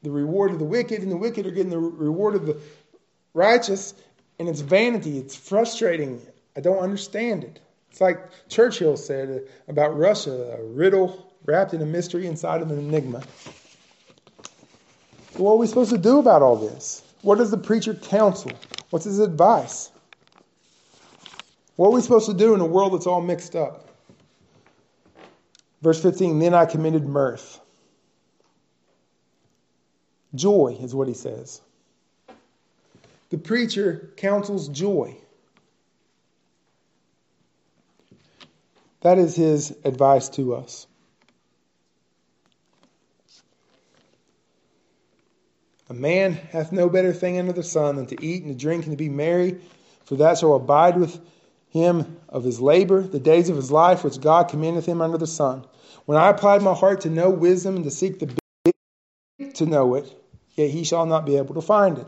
the 0.01 0.11
reward 0.11 0.51
of 0.51 0.59
the 0.59 0.65
wicked, 0.65 1.01
and 1.01 1.11
the 1.11 1.17
wicked 1.17 1.45
are 1.45 1.51
getting 1.51 1.69
the 1.69 1.79
reward 1.79 2.35
of 2.35 2.45
the 2.45 2.59
righteous, 3.33 3.93
and 4.39 4.49
it's 4.49 4.61
vanity. 4.61 5.17
It's 5.17 5.35
frustrating. 5.35 6.21
I 6.55 6.61
don't 6.61 6.79
understand 6.79 7.43
it. 7.43 7.59
It's 7.89 8.01
like 8.01 8.29
Churchill 8.49 8.97
said 8.97 9.47
about 9.67 9.97
Russia 9.97 10.57
a 10.59 10.63
riddle 10.63 11.33
wrapped 11.45 11.73
in 11.73 11.81
a 11.81 11.85
mystery 11.85 12.27
inside 12.27 12.61
of 12.61 12.71
an 12.71 12.77
enigma. 12.77 13.23
What 15.37 15.53
are 15.53 15.57
we 15.57 15.67
supposed 15.67 15.91
to 15.91 15.97
do 15.97 16.19
about 16.19 16.41
all 16.41 16.55
this? 16.55 17.03
What 17.21 17.37
does 17.37 17.51
the 17.51 17.57
preacher 17.57 17.93
counsel? 17.93 18.51
What's 18.89 19.05
his 19.05 19.19
advice? 19.19 19.91
What 21.75 21.87
are 21.87 21.91
we 21.91 22.01
supposed 22.01 22.27
to 22.27 22.33
do 22.33 22.53
in 22.53 22.59
a 22.59 22.65
world 22.65 22.93
that's 22.93 23.07
all 23.07 23.21
mixed 23.21 23.55
up? 23.55 23.87
Verse 25.81 26.01
15 26.01 26.39
Then 26.39 26.53
I 26.53 26.65
committed 26.65 27.07
mirth. 27.07 27.59
Joy 30.35 30.77
is 30.79 30.93
what 30.93 31.07
he 31.07 31.13
says. 31.13 31.61
The 33.29 33.37
preacher 33.37 34.11
counsels 34.17 34.67
joy. 34.67 35.15
That 39.01 39.17
is 39.17 39.35
his 39.35 39.73
advice 39.85 40.29
to 40.29 40.55
us. 40.55 40.87
A 45.89 45.93
man 45.93 46.33
hath 46.33 46.71
no 46.71 46.87
better 46.87 47.13
thing 47.13 47.39
under 47.39 47.53
the 47.53 47.63
sun 47.63 47.95
than 47.95 48.05
to 48.07 48.23
eat 48.23 48.43
and 48.43 48.53
to 48.53 48.57
drink 48.57 48.85
and 48.85 48.93
to 48.93 48.97
be 48.97 49.09
merry, 49.09 49.59
for 50.05 50.17
that 50.17 50.37
shall 50.37 50.55
abide 50.55 50.97
with 50.97 51.19
him 51.69 52.17
of 52.27 52.43
his 52.43 52.59
labor, 52.59 53.01
the 53.01 53.19
days 53.19 53.49
of 53.49 53.55
his 53.55 53.71
life 53.71 54.03
which 54.03 54.21
God 54.21 54.49
commandeth 54.49 54.85
him 54.85 55.01
under 55.01 55.17
the 55.17 55.27
sun. 55.27 55.65
When 56.05 56.17
I 56.17 56.29
applied 56.29 56.61
my 56.61 56.73
heart 56.73 57.01
to 57.01 57.09
know 57.09 57.29
wisdom 57.29 57.75
and 57.75 57.85
to 57.85 57.91
seek 57.91 58.19
the 58.19 58.35
big 58.65 59.53
to 59.55 59.65
know 59.65 59.95
it, 59.95 60.11
yet 60.55 60.69
he 60.69 60.83
shall 60.83 61.05
not 61.05 61.25
be 61.25 61.37
able 61.37 61.55
to 61.55 61.61
find 61.61 61.97
it. 61.97 62.07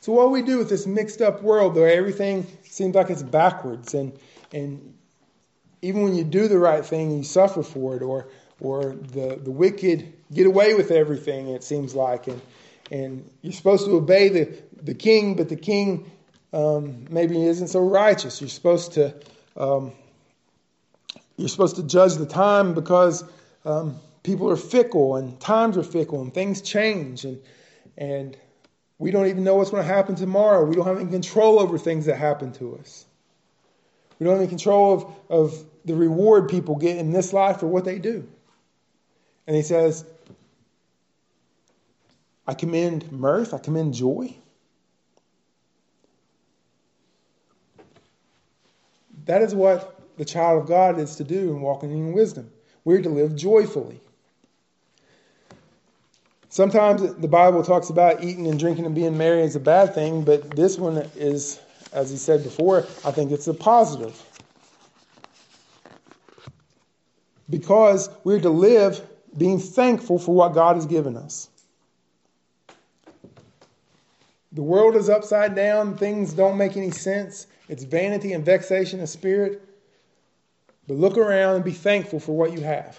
So 0.00 0.12
what 0.12 0.24
do 0.26 0.30
we 0.30 0.42
do 0.42 0.58
with 0.58 0.68
this 0.68 0.86
mixed 0.86 1.22
up 1.22 1.42
world 1.42 1.74
where 1.74 1.88
everything 1.88 2.46
seems 2.64 2.94
like 2.94 3.10
it's 3.10 3.22
backwards 3.22 3.94
and 3.94 4.12
and 4.52 4.95
even 5.82 6.02
when 6.02 6.14
you 6.14 6.24
do 6.24 6.48
the 6.48 6.58
right 6.58 6.84
thing 6.84 7.16
you 7.16 7.22
suffer 7.24 7.62
for 7.62 7.96
it 7.96 8.02
or 8.02 8.28
or 8.60 8.94
the, 8.94 9.38
the 9.42 9.50
wicked 9.50 10.14
get 10.32 10.46
away 10.46 10.74
with 10.74 10.90
everything, 10.90 11.48
it 11.48 11.62
seems 11.62 11.94
like. 11.94 12.26
And, 12.26 12.40
and 12.90 13.30
you're 13.42 13.52
supposed 13.52 13.84
to 13.84 13.92
obey 13.96 14.28
the, 14.28 14.58
the 14.82 14.94
king, 14.94 15.34
but 15.34 15.48
the 15.48 15.56
king 15.56 16.10
um, 16.52 17.04
maybe 17.10 17.44
isn't 17.44 17.68
so 17.68 17.80
righteous. 17.80 18.40
You're 18.40 18.48
supposed 18.48 18.92
to 18.92 19.14
um, 19.56 19.92
you're 21.36 21.48
supposed 21.48 21.76
to 21.76 21.82
judge 21.82 22.14
the 22.14 22.26
time 22.26 22.72
because 22.72 23.24
um, 23.64 23.96
people 24.22 24.50
are 24.50 24.56
fickle 24.56 25.16
and 25.16 25.38
times 25.38 25.76
are 25.76 25.82
fickle 25.82 26.22
and 26.22 26.32
things 26.32 26.62
change 26.62 27.24
and 27.24 27.40
and 27.98 28.36
we 28.98 29.10
don't 29.10 29.26
even 29.26 29.44
know 29.44 29.56
what's 29.56 29.70
going 29.70 29.82
to 29.82 29.88
happen 29.88 30.14
tomorrow. 30.14 30.64
We 30.64 30.74
don't 30.74 30.86
have 30.86 30.98
any 30.98 31.10
control 31.10 31.58
over 31.58 31.76
things 31.76 32.06
that 32.06 32.16
happen 32.16 32.52
to 32.54 32.78
us. 32.78 33.04
We 34.18 34.24
don't 34.24 34.40
have 34.40 34.48
control 34.48 34.94
of, 34.94 35.14
of 35.30 35.64
the 35.84 35.94
reward 35.94 36.48
people 36.48 36.76
get 36.76 36.96
in 36.96 37.12
this 37.12 37.32
life 37.32 37.60
for 37.60 37.66
what 37.66 37.84
they 37.84 37.98
do. 37.98 38.26
And 39.46 39.54
he 39.54 39.62
says, 39.62 40.04
I 42.46 42.54
commend 42.54 43.10
mirth, 43.12 43.54
I 43.54 43.58
commend 43.58 43.94
joy. 43.94 44.34
That 49.26 49.42
is 49.42 49.54
what 49.54 50.00
the 50.16 50.24
child 50.24 50.62
of 50.62 50.68
God 50.68 50.98
is 50.98 51.16
to 51.16 51.24
do 51.24 51.50
in 51.50 51.60
walking 51.60 51.90
in 51.90 52.12
wisdom. 52.12 52.50
We're 52.84 53.02
to 53.02 53.08
live 53.08 53.34
joyfully. 53.34 54.00
Sometimes 56.48 57.14
the 57.16 57.28
Bible 57.28 57.62
talks 57.62 57.90
about 57.90 58.22
eating 58.22 58.46
and 58.46 58.58
drinking 58.58 58.86
and 58.86 58.94
being 58.94 59.18
merry 59.18 59.42
is 59.42 59.56
a 59.56 59.60
bad 59.60 59.94
thing, 59.94 60.22
but 60.22 60.56
this 60.56 60.78
one 60.78 60.98
is, 61.16 61.60
as 61.92 62.10
he 62.10 62.16
said 62.16 62.42
before, 62.42 62.86
I 63.04 63.10
think 63.10 63.30
it's 63.30 63.46
a 63.46 63.54
positive. 63.54 64.20
Because 67.48 68.10
we're 68.24 68.40
to 68.40 68.50
live 68.50 69.00
being 69.36 69.58
thankful 69.58 70.18
for 70.18 70.34
what 70.34 70.54
God 70.54 70.76
has 70.76 70.86
given 70.86 71.16
us. 71.16 71.48
The 74.52 74.62
world 74.62 74.96
is 74.96 75.08
upside 75.10 75.54
down, 75.54 75.96
things 75.98 76.32
don't 76.32 76.56
make 76.56 76.76
any 76.76 76.90
sense. 76.90 77.46
It's 77.68 77.84
vanity 77.84 78.32
and 78.32 78.44
vexation 78.44 79.00
of 79.00 79.08
spirit. 79.08 79.62
But 80.88 80.96
look 80.96 81.18
around 81.18 81.56
and 81.56 81.64
be 81.64 81.72
thankful 81.72 82.20
for 82.20 82.36
what 82.36 82.52
you 82.52 82.60
have. 82.60 82.98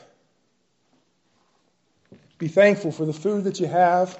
Be 2.37 2.47
thankful 2.47 2.91
for 2.91 3.05
the 3.05 3.13
food 3.13 3.45
that 3.45 3.59
you 3.59 3.65
have, 3.65 4.19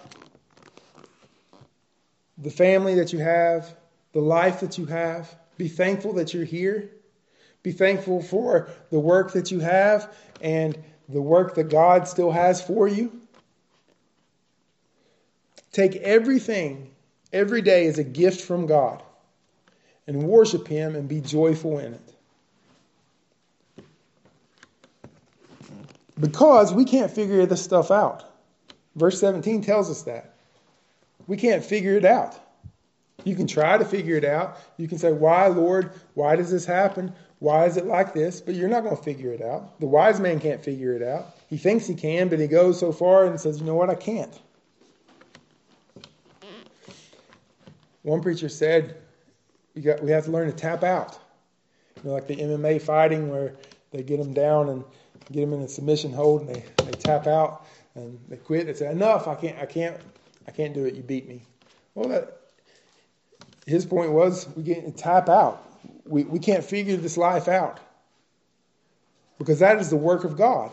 the 2.38 2.50
family 2.50 2.96
that 2.96 3.14
you 3.14 3.20
have, 3.20 3.76
the 4.14 4.22
life 4.22 4.62
that 4.62 4.78
you 4.78 4.86
have. 4.86 5.34
Be 5.58 5.68
thankful 5.68 6.14
that 6.14 6.34
you're 6.34 6.46
here. 6.46 6.92
Be 7.64 7.72
thankful 7.72 8.22
for 8.22 8.70
the 8.92 9.00
work 9.00 9.34
that 9.34 9.52
you 9.52 9.60
have 9.60 10.16
and 10.42 10.78
the 11.10 11.22
work 11.22 11.56
that 11.56 11.70
God 11.70 12.08
still 12.08 12.32
has 12.32 12.62
for 12.62 12.88
you. 12.88 13.12
Take 15.72 15.96
everything 15.98 16.92
every 17.34 17.62
day 17.62 17.88
as 17.88 18.00
a 18.00 18.04
gift 18.04 18.42
from 18.42 18.66
God 18.66 19.04
and 20.08 20.24
worship 20.24 20.68
Him 20.68 20.96
and 20.96 21.08
be 21.08 21.22
joyful 21.22 21.80
in 21.80 21.94
it. 21.94 22.14
Because 26.20 26.74
we 26.74 26.86
can't 26.86 27.12
figure 27.12 27.46
this 27.46 27.64
stuff 27.64 27.92
out. 27.92 28.24
Verse 28.96 29.20
17 29.20 29.62
tells 29.62 29.92
us 29.92 30.04
that. 30.04 30.34
We 31.28 31.38
can't 31.38 31.64
figure 31.64 31.96
it 31.96 32.06
out. 32.06 32.40
You 33.28 33.36
can 33.36 33.46
try 33.46 33.78
to 33.78 33.84
figure 33.84 34.16
it 34.16 34.24
out. 34.24 34.58
You 34.78 34.88
can 34.88 34.98
say, 34.98 35.12
Why, 35.12 35.48
Lord? 35.48 35.92
Why 36.14 36.38
does 36.38 36.50
this 36.50 36.66
happen? 36.66 37.14
Why 37.40 37.66
is 37.66 37.76
it 37.76 37.86
like 37.86 38.14
this? 38.14 38.40
But 38.40 38.56
you're 38.56 38.70
not 38.70 38.84
going 38.84 38.96
to 38.96 39.04
figure 39.04 39.34
it 39.34 39.42
out. 39.42 39.80
The 39.82 39.86
wise 39.86 40.22
man 40.22 40.40
can't 40.40 40.64
figure 40.64 40.94
it 40.94 41.04
out. 41.04 41.36
He 41.50 41.58
thinks 41.58 41.86
he 41.86 41.94
can, 41.94 42.30
but 42.30 42.40
he 42.40 42.48
goes 42.48 42.80
so 42.80 42.94
far 42.94 43.26
and 43.26 43.38
says, 43.38 43.60
You 43.60 43.66
know 43.66 43.76
what? 43.76 43.90
I 43.90 43.96
can't. 43.96 44.34
One 48.04 48.22
preacher 48.22 48.48
said, 48.48 48.96
got, 49.84 50.02
we 50.02 50.12
have 50.12 50.24
to 50.24 50.32
learn 50.32 50.48
to 50.48 50.56
tap 50.56 50.82
out. 50.82 51.20
You 51.98 52.04
know, 52.10 52.14
like 52.14 52.28
the 52.28 52.38
MMA 52.38 52.82
fighting 52.82 53.30
where 53.30 53.56
they 53.92 54.04
get 54.04 54.20
them 54.20 54.34
down 54.34 54.70
and 54.70 54.86
get 55.34 55.42
them 55.42 55.52
in 55.52 55.62
a 55.64 55.68
submission 55.68 56.14
hold 56.14 56.44
and 56.44 56.56
they, 56.56 56.64
they 56.86 56.92
tap 56.92 57.28
out 57.28 57.66
and 57.96 58.18
they 58.30 58.38
quit. 58.38 58.68
They 58.68 58.74
say, 58.74 58.90
Enough, 58.90 59.28
I 59.28 59.36
can't, 59.36 59.60
I 59.60 59.66
can't, 59.66 59.98
I 60.48 60.52
can't 60.52 60.74
do 60.74 60.86
it. 60.86 60.96
You 60.96 61.04
beat 61.04 61.28
me. 61.28 61.42
Well, 61.94 62.08
that, 62.08 62.38
his 63.68 63.86
point 63.86 64.12
was 64.12 64.48
we 64.56 64.64
to 64.64 64.92
tap 64.92 65.30
out 65.30 65.68
we, 66.10 66.24
we 66.24 66.40
can't 66.40 66.64
figure 66.64 66.98
this 66.98 67.18
life 67.18 67.48
out 67.48 67.80
because 69.38 69.60
that 69.60 69.80
is 69.80 69.90
the 69.90 69.98
work 69.98 70.24
of 70.24 70.38
God. 70.38 70.72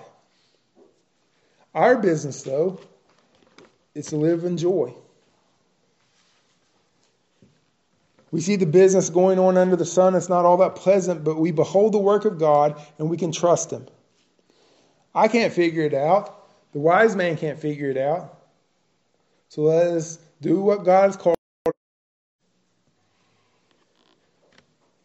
Our 1.75 1.97
business, 1.97 2.43
though, 2.43 2.81
is 3.95 4.07
to 4.07 4.17
live 4.17 4.45
in 4.45 4.57
joy. 4.57 4.95
We 8.31 8.41
see 8.41 8.57
the 8.57 8.67
business 8.67 9.11
going 9.11 9.39
on 9.39 9.57
under 9.57 9.77
the 9.77 9.85
sun. 9.85 10.15
It's 10.15 10.29
not 10.29 10.45
all 10.45 10.57
that 10.59 10.77
pleasant, 10.77 11.25
but 11.25 11.37
we 11.37 11.53
behold 11.53 11.93
the 11.93 11.99
work 11.99 12.25
of 12.25 12.39
God 12.39 12.81
and 12.99 13.09
we 13.09 13.17
can 13.17 13.33
trust 13.33 13.71
Him. 13.73 13.87
I 15.15 15.29
can't 15.29 15.53
figure 15.53 15.85
it 15.85 15.95
out. 15.95 16.43
The 16.73 16.81
wise 16.81 17.15
man 17.15 17.37
can't 17.37 17.59
figure 17.59 17.91
it 17.91 17.97
out. 17.97 18.37
So 19.49 19.63
let 19.63 19.87
us 19.89 20.19
do 20.41 20.61
what 20.61 20.85
God 20.85 21.07
has 21.07 21.17
called. 21.17 21.34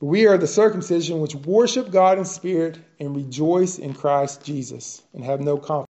We 0.02 0.28
are 0.28 0.38
the 0.38 0.48
circumcision 0.48 1.20
which 1.22 1.36
worship 1.36 1.92
God 1.92 2.18
in 2.18 2.26
spirit 2.26 2.80
and 3.00 3.16
rejoice 3.16 3.80
in 3.80 3.94
Christ 3.94 4.44
Jesus 4.44 5.02
and 5.14 5.24
have 5.24 5.42
no 5.42 5.58
confidence. 5.58 5.88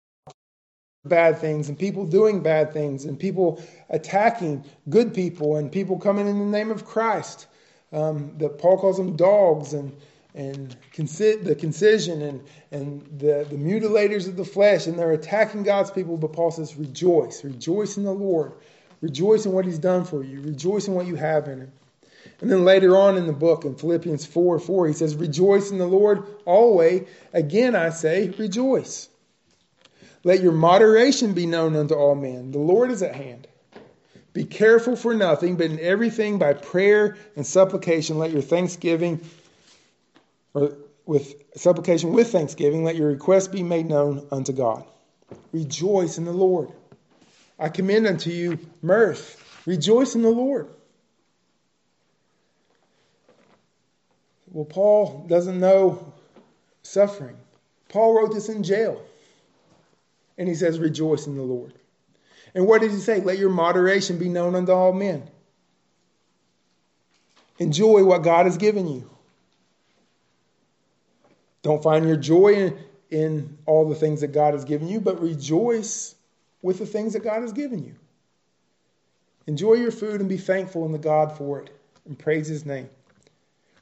Bad 1.05 1.39
things 1.39 1.69
and 1.69 1.77
people 1.77 2.05
doing 2.05 2.41
bad 2.41 2.73
things 2.73 3.05
and 3.05 3.19
people 3.19 3.63
attacking 3.89 4.65
good 4.89 5.13
people 5.13 5.57
and 5.57 5.71
people 5.71 5.99
coming 5.99 6.27
in 6.27 6.39
the 6.39 6.45
name 6.45 6.71
of 6.71 6.85
Christ. 6.85 7.47
um, 7.91 8.33
that 8.39 8.57
Paul 8.59 8.77
calls 8.77 8.97
them 8.97 9.15
dogs 9.15 9.73
and 9.73 9.95
and 10.35 10.75
the 10.93 11.55
concision 11.57 12.21
and, 12.21 12.43
and 12.71 13.01
the, 13.19 13.47
the 13.49 13.55
mutilators 13.55 14.27
of 14.27 14.35
the 14.35 14.43
flesh, 14.43 14.85
and 14.85 14.99
they're 14.99 15.13
attacking 15.13 15.63
God's 15.63 15.91
people. 15.91 16.17
But 16.17 16.33
Paul 16.33 16.51
says, 16.51 16.75
Rejoice, 16.75 17.45
rejoice 17.45 17.95
in 17.95 18.03
the 18.03 18.11
Lord, 18.11 18.51
rejoice 18.99 19.45
in 19.45 19.53
what 19.53 19.63
He's 19.63 19.79
done 19.79 20.03
for 20.03 20.25
you, 20.25 20.41
rejoice 20.41 20.89
in 20.89 20.93
what 20.93 21.07
you 21.07 21.15
have 21.15 21.47
in 21.47 21.61
Him. 21.61 21.71
And 22.41 22.51
then 22.51 22.65
later 22.65 22.97
on 22.97 23.17
in 23.17 23.27
the 23.27 23.33
book, 23.33 23.65
in 23.65 23.75
Philippians 23.75 24.25
4 24.25 24.59
4, 24.59 24.87
he 24.87 24.93
says, 24.93 25.15
Rejoice 25.15 25.71
in 25.71 25.77
the 25.77 25.87
Lord 25.87 26.23
always. 26.45 27.07
Again, 27.33 27.75
I 27.75 27.89
say, 27.89 28.29
rejoice. 28.29 29.09
Let 30.23 30.41
your 30.41 30.51
moderation 30.51 31.33
be 31.33 31.45
known 31.45 31.75
unto 31.75 31.93
all 31.93 32.15
men. 32.15 32.51
The 32.51 32.59
Lord 32.59 32.91
is 32.91 33.01
at 33.03 33.15
hand. 33.15 33.47
Be 34.33 34.43
careful 34.43 34.95
for 34.95 35.13
nothing, 35.13 35.55
but 35.55 35.67
in 35.67 35.79
everything 35.79 36.39
by 36.39 36.53
prayer 36.53 37.15
and 37.35 37.45
supplication, 37.45 38.17
let 38.17 38.31
your 38.31 38.41
thanksgiving 38.41 39.21
or 40.53 40.77
with 41.05 41.35
supplication 41.55 42.13
with 42.13 42.31
thanksgiving, 42.31 42.83
let 42.83 42.95
your 42.95 43.09
requests 43.09 43.47
be 43.47 43.63
made 43.63 43.85
known 43.85 44.27
unto 44.31 44.51
God. 44.51 44.83
Rejoice 45.51 46.17
in 46.17 46.25
the 46.25 46.33
Lord. 46.33 46.71
I 47.59 47.69
commend 47.69 48.07
unto 48.07 48.31
you 48.31 48.59
mirth. 48.81 49.41
Rejoice 49.65 50.15
in 50.15 50.21
the 50.21 50.29
Lord. 50.29 50.69
Well, 54.55 54.63
Paul 54.63 55.25
doesn't 55.27 55.59
know 55.59 56.13
suffering. 56.81 57.35
Paul 57.89 58.15
wrote 58.15 58.33
this 58.33 58.47
in 58.47 58.63
jail. 58.63 59.03
And 60.37 60.47
he 60.47 60.55
says, 60.55 60.79
Rejoice 60.79 61.27
in 61.27 61.35
the 61.35 61.43
Lord. 61.43 61.73
And 62.53 62.65
what 62.65 62.79
did 62.79 62.91
he 62.91 62.99
say? 62.99 63.19
Let 63.19 63.37
your 63.37 63.49
moderation 63.49 64.17
be 64.17 64.29
known 64.29 64.55
unto 64.55 64.71
all 64.71 64.93
men. 64.93 65.29
Enjoy 67.59 68.05
what 68.05 68.23
God 68.23 68.45
has 68.45 68.55
given 68.55 68.87
you. 68.87 69.09
Don't 71.61 71.83
find 71.83 72.07
your 72.07 72.15
joy 72.15 72.53
in, 72.53 72.77
in 73.09 73.57
all 73.65 73.89
the 73.89 73.95
things 73.95 74.21
that 74.21 74.31
God 74.31 74.53
has 74.53 74.63
given 74.63 74.87
you, 74.87 75.01
but 75.01 75.21
rejoice 75.21 76.15
with 76.61 76.79
the 76.79 76.85
things 76.85 77.11
that 77.11 77.25
God 77.25 77.41
has 77.41 77.51
given 77.51 77.83
you. 77.83 77.95
Enjoy 79.47 79.73
your 79.73 79.91
food 79.91 80.21
and 80.21 80.29
be 80.29 80.37
thankful 80.37 80.85
in 80.85 80.93
the 80.93 80.97
God 80.97 81.37
for 81.37 81.59
it 81.59 81.77
and 82.05 82.17
praise 82.17 82.47
his 82.47 82.65
name. 82.65 82.89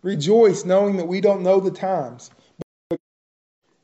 Rejoice 0.04 0.66
knowing 0.66 0.98
that 0.98 1.08
we 1.08 1.22
don't 1.22 1.42
know 1.42 1.60
the 1.60 1.72
times 1.72 2.30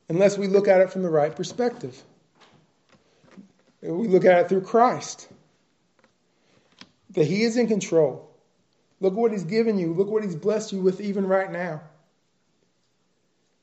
unless 0.08 0.38
we 0.38 0.46
look 0.46 0.68
at 0.68 0.80
it 0.80 0.92
from 0.92 1.02
the 1.02 1.10
right 1.10 1.34
perspective. 1.34 2.00
We 3.82 4.08
look 4.08 4.24
at 4.24 4.38
it 4.38 4.48
through 4.48 4.62
Christ. 4.62 5.28
That 7.10 7.26
he 7.26 7.42
is 7.42 7.56
in 7.56 7.66
control. 7.66 8.30
Look 9.00 9.14
what 9.14 9.32
he's 9.32 9.44
given 9.44 9.78
you. 9.78 9.94
Look 9.94 10.08
what 10.08 10.22
he's 10.22 10.36
blessed 10.36 10.72
you 10.72 10.80
with 10.80 11.00
even 11.00 11.26
right 11.26 11.50
now. 11.50 11.80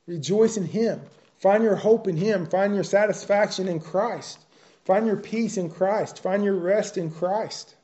Rejoice 0.08 0.56
in 0.56 0.64
Him. 0.64 1.02
Find 1.38 1.62
your 1.62 1.76
hope 1.76 2.08
in 2.08 2.16
Him. 2.16 2.46
Find 2.46 2.74
your 2.74 2.82
satisfaction 2.82 3.68
in 3.68 3.78
Christ. 3.78 4.38
Find 4.86 5.06
your 5.06 5.18
peace 5.18 5.58
in 5.58 5.70
Christ. 5.70 6.22
Find 6.22 6.42
your 6.42 6.54
rest 6.54 6.96
in 6.96 7.10
Christ. 7.10 7.76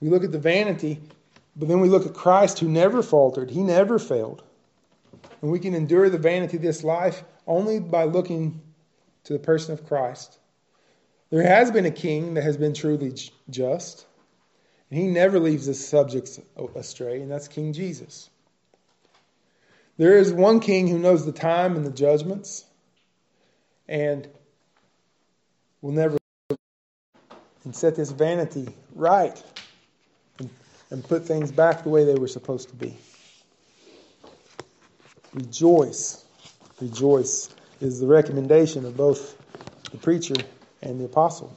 We 0.00 0.08
look 0.08 0.24
at 0.24 0.32
the 0.32 0.38
vanity, 0.38 1.00
but 1.56 1.68
then 1.68 1.80
we 1.80 1.88
look 1.88 2.06
at 2.06 2.14
Christ 2.14 2.58
who 2.58 2.68
never 2.68 3.02
faltered. 3.02 3.50
He 3.50 3.62
never 3.62 3.98
failed. 3.98 4.42
And 5.42 5.50
we 5.50 5.58
can 5.58 5.74
endure 5.74 6.08
the 6.08 6.18
vanity 6.18 6.56
of 6.56 6.62
this 6.62 6.84
life 6.84 7.24
only 7.46 7.80
by 7.80 8.04
looking 8.04 8.60
to 9.24 9.32
the 9.32 9.38
person 9.38 9.72
of 9.72 9.86
Christ. 9.86 10.38
There 11.30 11.42
has 11.42 11.70
been 11.70 11.86
a 11.86 11.90
king 11.90 12.34
that 12.34 12.44
has 12.44 12.56
been 12.56 12.74
truly 12.74 13.14
just. 13.50 14.06
And 14.90 14.98
he 14.98 15.06
never 15.06 15.38
leaves 15.38 15.66
his 15.66 15.86
subjects 15.86 16.40
astray, 16.74 17.20
and 17.20 17.30
that's 17.30 17.48
King 17.48 17.72
Jesus. 17.72 18.30
There 19.98 20.16
is 20.16 20.32
one 20.32 20.60
king 20.60 20.86
who 20.88 20.98
knows 20.98 21.26
the 21.26 21.32
time 21.32 21.76
and 21.76 21.84
the 21.84 21.90
judgments, 21.90 22.64
and 23.88 24.28
will 25.82 25.92
never 25.92 26.16
and 27.64 27.74
set 27.74 27.96
this 27.96 28.10
vanity 28.10 28.68
right 28.94 29.42
and 30.90 31.04
put 31.04 31.24
things 31.24 31.52
back 31.52 31.82
the 31.82 31.88
way 31.88 32.04
they 32.04 32.14
were 32.14 32.28
supposed 32.28 32.68
to 32.70 32.76
be. 32.76 32.96
Rejoice, 35.34 36.24
rejoice 36.80 37.50
is 37.80 38.00
the 38.00 38.06
recommendation 38.06 38.84
of 38.84 38.96
both 38.96 39.36
the 39.90 39.98
preacher 39.98 40.34
and 40.82 41.00
the 41.00 41.04
apostle. 41.04 41.56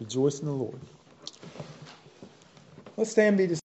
Rejoice 0.00 0.40
in 0.40 0.46
the 0.46 0.52
Lord. 0.52 0.80
Let's 2.96 3.10
stand 3.10 3.36
be 3.36 3.44
dismissed. 3.44 3.59